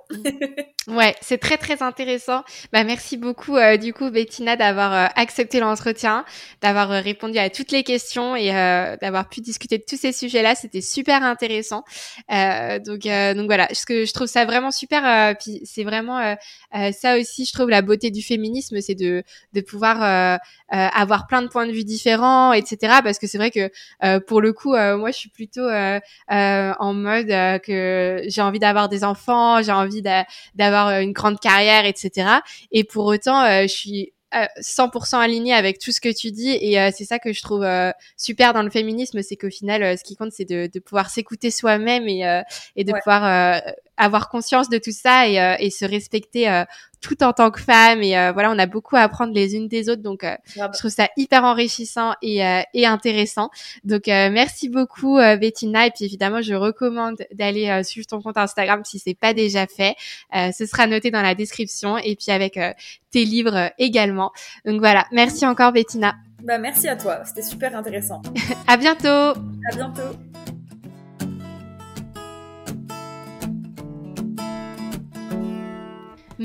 ouais, 0.88 1.16
c'est 1.22 1.38
très 1.38 1.56
très 1.56 1.82
intéressant. 1.82 2.42
Bah 2.74 2.84
merci 2.84 3.16
beaucoup 3.16 3.56
euh, 3.56 3.78
du 3.78 3.94
coup 3.94 4.10
Bettina 4.10 4.56
d'avoir 4.56 4.92
euh, 4.92 5.06
accepté 5.16 5.60
l'entretien, 5.60 6.26
d'avoir 6.60 6.90
répondu 6.90 7.38
à 7.38 7.48
toutes 7.48 7.72
les 7.72 7.84
questions 7.84 8.36
et 8.36 8.50
d'avoir 9.00 9.30
pu 9.30 9.40
discuter 9.40 9.78
de 9.78 9.84
tous 9.88 9.96
ces 9.96 10.12
sujets-là. 10.12 10.54
C'était 10.54 10.82
super 10.82 11.22
intéressant. 11.22 11.84
donc 12.28 13.00
donc 13.04 13.46
voilà, 13.46 13.68
ce 13.72 13.86
que 13.86 14.04
je 14.04 14.12
trouve 14.12 14.26
ça 14.26 14.44
vraiment 14.44 14.72
super. 14.72 15.36
puis 15.38 15.62
c'est 15.64 15.84
vraiment 15.84 16.36
ça 16.92 17.16
aussi, 17.18 17.46
je 17.46 17.52
trouve 17.52 17.70
la 17.70 17.80
beauté 17.80 18.10
du 18.10 18.22
féminisme, 18.22 18.80
c'est 18.80 18.94
de 18.94 19.22
de 19.54 19.60
pouvoir 19.60 20.38
avoir 20.68 21.28
plein 21.30 21.42
de 21.42 21.46
points 21.46 21.66
de 21.66 21.72
vue 21.72 21.84
différents, 21.84 22.52
etc. 22.52 22.98
Parce 23.04 23.18
que 23.18 23.28
c'est 23.28 23.38
vrai 23.38 23.52
que 23.52 23.70
euh, 24.04 24.18
pour 24.20 24.40
le 24.40 24.52
coup, 24.52 24.74
euh, 24.74 24.98
moi, 24.98 25.12
je 25.12 25.16
suis 25.16 25.30
plutôt 25.30 25.64
euh, 25.64 26.00
en 26.28 26.92
mode 26.92 27.28
que 27.62 28.22
j'ai 28.26 28.42
envie 28.42 28.58
d'avoir 28.58 28.88
des 28.88 29.04
enfants, 29.04 29.62
j'ai 29.62 29.72
envie 29.72 30.02
d'avoir 30.02 30.90
une 31.00 31.12
grande 31.12 31.38
carrière, 31.38 31.86
etc. 31.86 32.28
Et 32.72 32.82
pour 32.84 33.06
autant, 33.06 33.44
je 33.62 33.68
suis 33.68 34.12
100% 34.32 35.18
aligné 35.18 35.54
avec 35.54 35.78
tout 35.78 35.92
ce 35.92 36.00
que 36.00 36.12
tu 36.12 36.30
dis 36.32 36.50
et 36.50 36.90
c'est 36.92 37.04
ça 37.04 37.18
que 37.18 37.32
je 37.32 37.42
trouve 37.42 37.66
super 38.16 38.52
dans 38.52 38.62
le 38.62 38.70
féminisme, 38.70 39.22
c'est 39.22 39.36
qu'au 39.36 39.50
final, 39.50 39.96
ce 39.98 40.04
qui 40.04 40.16
compte, 40.16 40.32
c'est 40.32 40.44
de, 40.44 40.68
de, 40.72 40.80
pouvoir 40.80 41.10
s'écouter 41.10 41.50
soi-même 41.50 42.08
et, 42.08 42.42
et 42.76 42.84
de 42.84 42.92
pouvoir 42.92 43.62
avoir 44.00 44.28
conscience 44.28 44.68
de 44.68 44.78
tout 44.78 44.92
ça 44.92 45.28
et, 45.28 45.56
et 45.60 45.70
se 45.70 45.84
respecter 45.84 46.64
tout 47.00 47.22
en 47.22 47.32
tant 47.32 47.50
que 47.50 47.60
femme. 47.60 48.02
Et 48.02 48.16
euh, 48.16 48.32
voilà 48.32 48.50
on 48.50 48.58
a 48.58 48.66
beaucoup 48.66 48.96
à 48.96 49.00
apprendre 49.00 49.32
les 49.32 49.56
unes 49.56 49.68
des 49.68 49.88
autres. 49.88 50.02
Donc 50.02 50.24
euh, 50.24 50.36
je 50.56 50.78
trouve 50.78 50.90
ça 50.90 51.08
hyper 51.16 51.44
enrichissant 51.44 52.12
et, 52.22 52.44
euh, 52.44 52.62
et 52.74 52.86
intéressant. 52.86 53.50
Donc 53.84 54.06
merci 54.06 54.68
beaucoup 54.68 55.16
Bettina. 55.16 55.86
Et 55.86 55.90
puis 55.90 56.04
évidemment 56.04 56.42
je 56.42 56.54
recommande 56.54 57.16
d'aller 57.32 57.82
suivre 57.84 58.06
ton 58.06 58.20
compte 58.20 58.36
Instagram 58.36 58.82
si 58.84 58.98
c'est 58.98 59.14
pas 59.14 59.34
déjà 59.34 59.66
fait. 59.66 59.94
Ce 60.32 60.66
sera 60.66 60.86
noté 60.86 61.10
dans 61.10 61.22
la 61.22 61.34
description 61.34 61.98
et 61.98 62.16
puis 62.16 62.30
avec 62.30 62.58
tes 63.10 63.24
livres 63.24 63.70
également. 63.78 64.32
Donc 64.64 64.80
voilà. 64.80 65.06
Merci 65.12 65.46
encore 65.46 65.72
Bettina. 65.72 66.14
Bah 66.42 66.58
merci 66.58 66.88
à 66.88 66.96
toi. 66.96 67.22
C'était 67.24 67.42
super 67.42 67.76
intéressant. 67.76 68.22
À 68.66 68.76
bientôt. 68.76 69.08
À 69.08 69.74
bientôt 69.74 70.29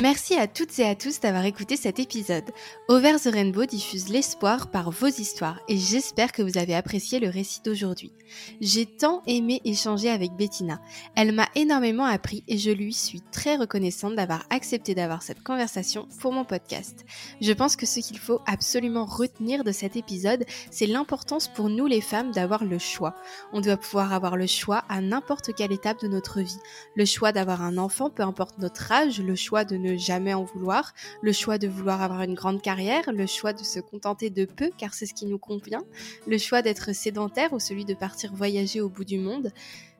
Merci 0.01 0.35
à 0.35 0.45
toutes 0.45 0.77
et 0.79 0.85
à 0.85 0.93
tous 0.93 1.21
d'avoir 1.21 1.45
écouté 1.45 1.77
cet 1.77 1.99
épisode. 1.99 2.43
Over 2.89 3.15
the 3.15 3.29
Rainbow 3.31 3.63
diffuse 3.65 4.09
l'espoir 4.09 4.69
par 4.69 4.91
vos 4.91 5.07
histoires 5.07 5.61
et 5.69 5.77
j'espère 5.77 6.33
que 6.33 6.41
vous 6.41 6.57
avez 6.57 6.75
apprécié 6.75 7.21
le 7.21 7.29
récit 7.29 7.61
d'aujourd'hui. 7.63 8.11
J'ai 8.59 8.85
tant 8.85 9.23
aimé 9.25 9.61
échanger 9.63 10.09
avec 10.09 10.33
Bettina. 10.33 10.81
Elle 11.15 11.31
m'a 11.31 11.47
énormément 11.55 12.03
appris 12.03 12.43
et 12.49 12.57
je 12.57 12.71
lui 12.71 12.91
suis 12.91 13.21
très 13.31 13.55
reconnaissante 13.55 14.15
d'avoir 14.15 14.45
accepté 14.49 14.95
d'avoir 14.95 15.21
cette 15.21 15.41
conversation 15.41 16.09
pour 16.19 16.33
mon 16.33 16.43
podcast. 16.43 17.05
Je 17.39 17.53
pense 17.53 17.77
que 17.77 17.85
ce 17.85 18.01
qu'il 18.01 18.19
faut 18.19 18.41
absolument 18.47 19.05
retenir 19.05 19.63
de 19.63 19.71
cet 19.71 19.95
épisode, 19.95 20.43
c'est 20.71 20.87
l'importance 20.87 21.47
pour 21.47 21.69
nous 21.69 21.87
les 21.87 22.01
femmes 22.01 22.31
d'avoir 22.31 22.65
le 22.65 22.79
choix. 22.79 23.15
On 23.53 23.61
doit 23.61 23.77
pouvoir 23.77 24.11
avoir 24.11 24.35
le 24.35 24.47
choix 24.47 24.83
à 24.89 24.99
n'importe 24.99 25.55
quelle 25.55 25.71
étape 25.71 26.01
de 26.01 26.09
notre 26.09 26.41
vie. 26.41 26.59
Le 26.97 27.05
choix 27.05 27.31
d'avoir 27.31 27.61
un 27.61 27.77
enfant, 27.77 28.09
peu 28.09 28.23
importe 28.23 28.57
notre 28.57 28.91
âge, 28.91 29.21
le 29.21 29.35
choix 29.35 29.63
de 29.63 29.84
jamais 29.97 30.33
en 30.33 30.43
vouloir, 30.43 30.93
le 31.21 31.31
choix 31.31 31.57
de 31.57 31.67
vouloir 31.67 32.01
avoir 32.01 32.21
une 32.23 32.33
grande 32.33 32.61
carrière, 32.61 33.11
le 33.11 33.25
choix 33.27 33.53
de 33.53 33.63
se 33.63 33.79
contenter 33.79 34.29
de 34.29 34.45
peu 34.45 34.71
car 34.77 34.93
c'est 34.93 35.05
ce 35.05 35.13
qui 35.13 35.25
nous 35.25 35.37
convient, 35.37 35.83
le 36.27 36.37
choix 36.37 36.61
d'être 36.61 36.93
sédentaire 36.93 37.53
ou 37.53 37.59
celui 37.59 37.85
de 37.85 37.93
partir 37.93 38.33
voyager 38.33 38.81
au 38.81 38.89
bout 38.89 39.05
du 39.05 39.17
monde. 39.17 39.51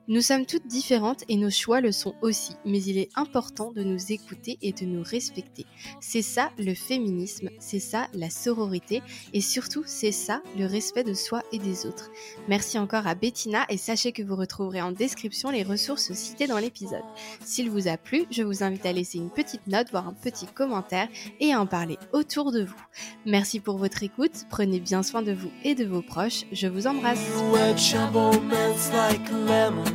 Nous 0.08 0.20
sommes 0.20 0.46
toutes 0.46 0.68
différentes 0.68 1.24
et 1.28 1.36
nos 1.36 1.50
choix 1.50 1.80
le 1.80 1.90
sont 1.90 2.14
aussi, 2.22 2.52
mais 2.64 2.80
il 2.80 2.96
est 2.96 3.08
important 3.16 3.72
de 3.72 3.82
nous 3.82 4.12
écouter 4.12 4.56
et 4.62 4.70
de 4.72 4.84
nous 4.84 5.02
respecter. 5.02 5.66
C'est 6.00 6.22
ça 6.22 6.52
le 6.58 6.74
féminisme, 6.74 7.50
c'est 7.58 7.80
ça 7.80 8.06
la 8.14 8.30
sororité 8.30 9.02
et 9.32 9.40
surtout 9.40 9.82
c'est 9.84 10.12
ça 10.12 10.42
le 10.56 10.66
respect 10.66 11.02
de 11.02 11.12
soi 11.12 11.42
et 11.50 11.58
des 11.58 11.86
autres. 11.86 12.10
Merci 12.46 12.78
encore 12.78 13.08
à 13.08 13.16
Bettina 13.16 13.64
et 13.68 13.76
sachez 13.76 14.12
que 14.12 14.22
vous 14.22 14.36
retrouverez 14.36 14.80
en 14.80 14.92
description 14.92 15.50
les 15.50 15.64
ressources 15.64 16.12
citées 16.12 16.46
dans 16.46 16.58
l'épisode. 16.58 17.02
S'il 17.44 17.68
vous 17.68 17.88
a 17.88 17.96
plu, 17.96 18.26
je 18.30 18.44
vous 18.44 18.62
invite 18.62 18.86
à 18.86 18.92
laisser 18.92 19.18
une 19.18 19.30
petite 19.30 19.66
note, 19.66 19.90
voire 19.90 20.06
un 20.06 20.14
petit 20.14 20.46
commentaire 20.46 21.08
et 21.40 21.52
à 21.52 21.60
en 21.60 21.66
parler 21.66 21.98
autour 22.12 22.52
de 22.52 22.62
vous. 22.62 22.80
Merci 23.24 23.58
pour 23.58 23.76
votre 23.76 24.04
écoute, 24.04 24.44
prenez 24.50 24.78
bien 24.78 25.02
soin 25.02 25.22
de 25.22 25.32
vous 25.32 25.50
et 25.64 25.74
de 25.74 25.84
vos 25.84 26.02
proches, 26.02 26.44
je 26.52 26.68
vous 26.68 26.86
embrasse. 26.86 27.18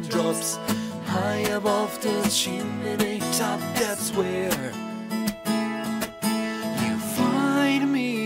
drops 0.10 0.58
high 1.06 1.44
above 1.52 2.02
the 2.02 2.30
chimney 2.30 3.20
top. 3.38 3.60
That's 3.76 4.12
where 4.12 4.74
you 6.84 6.98
find 7.16 7.92
me. 7.92 8.21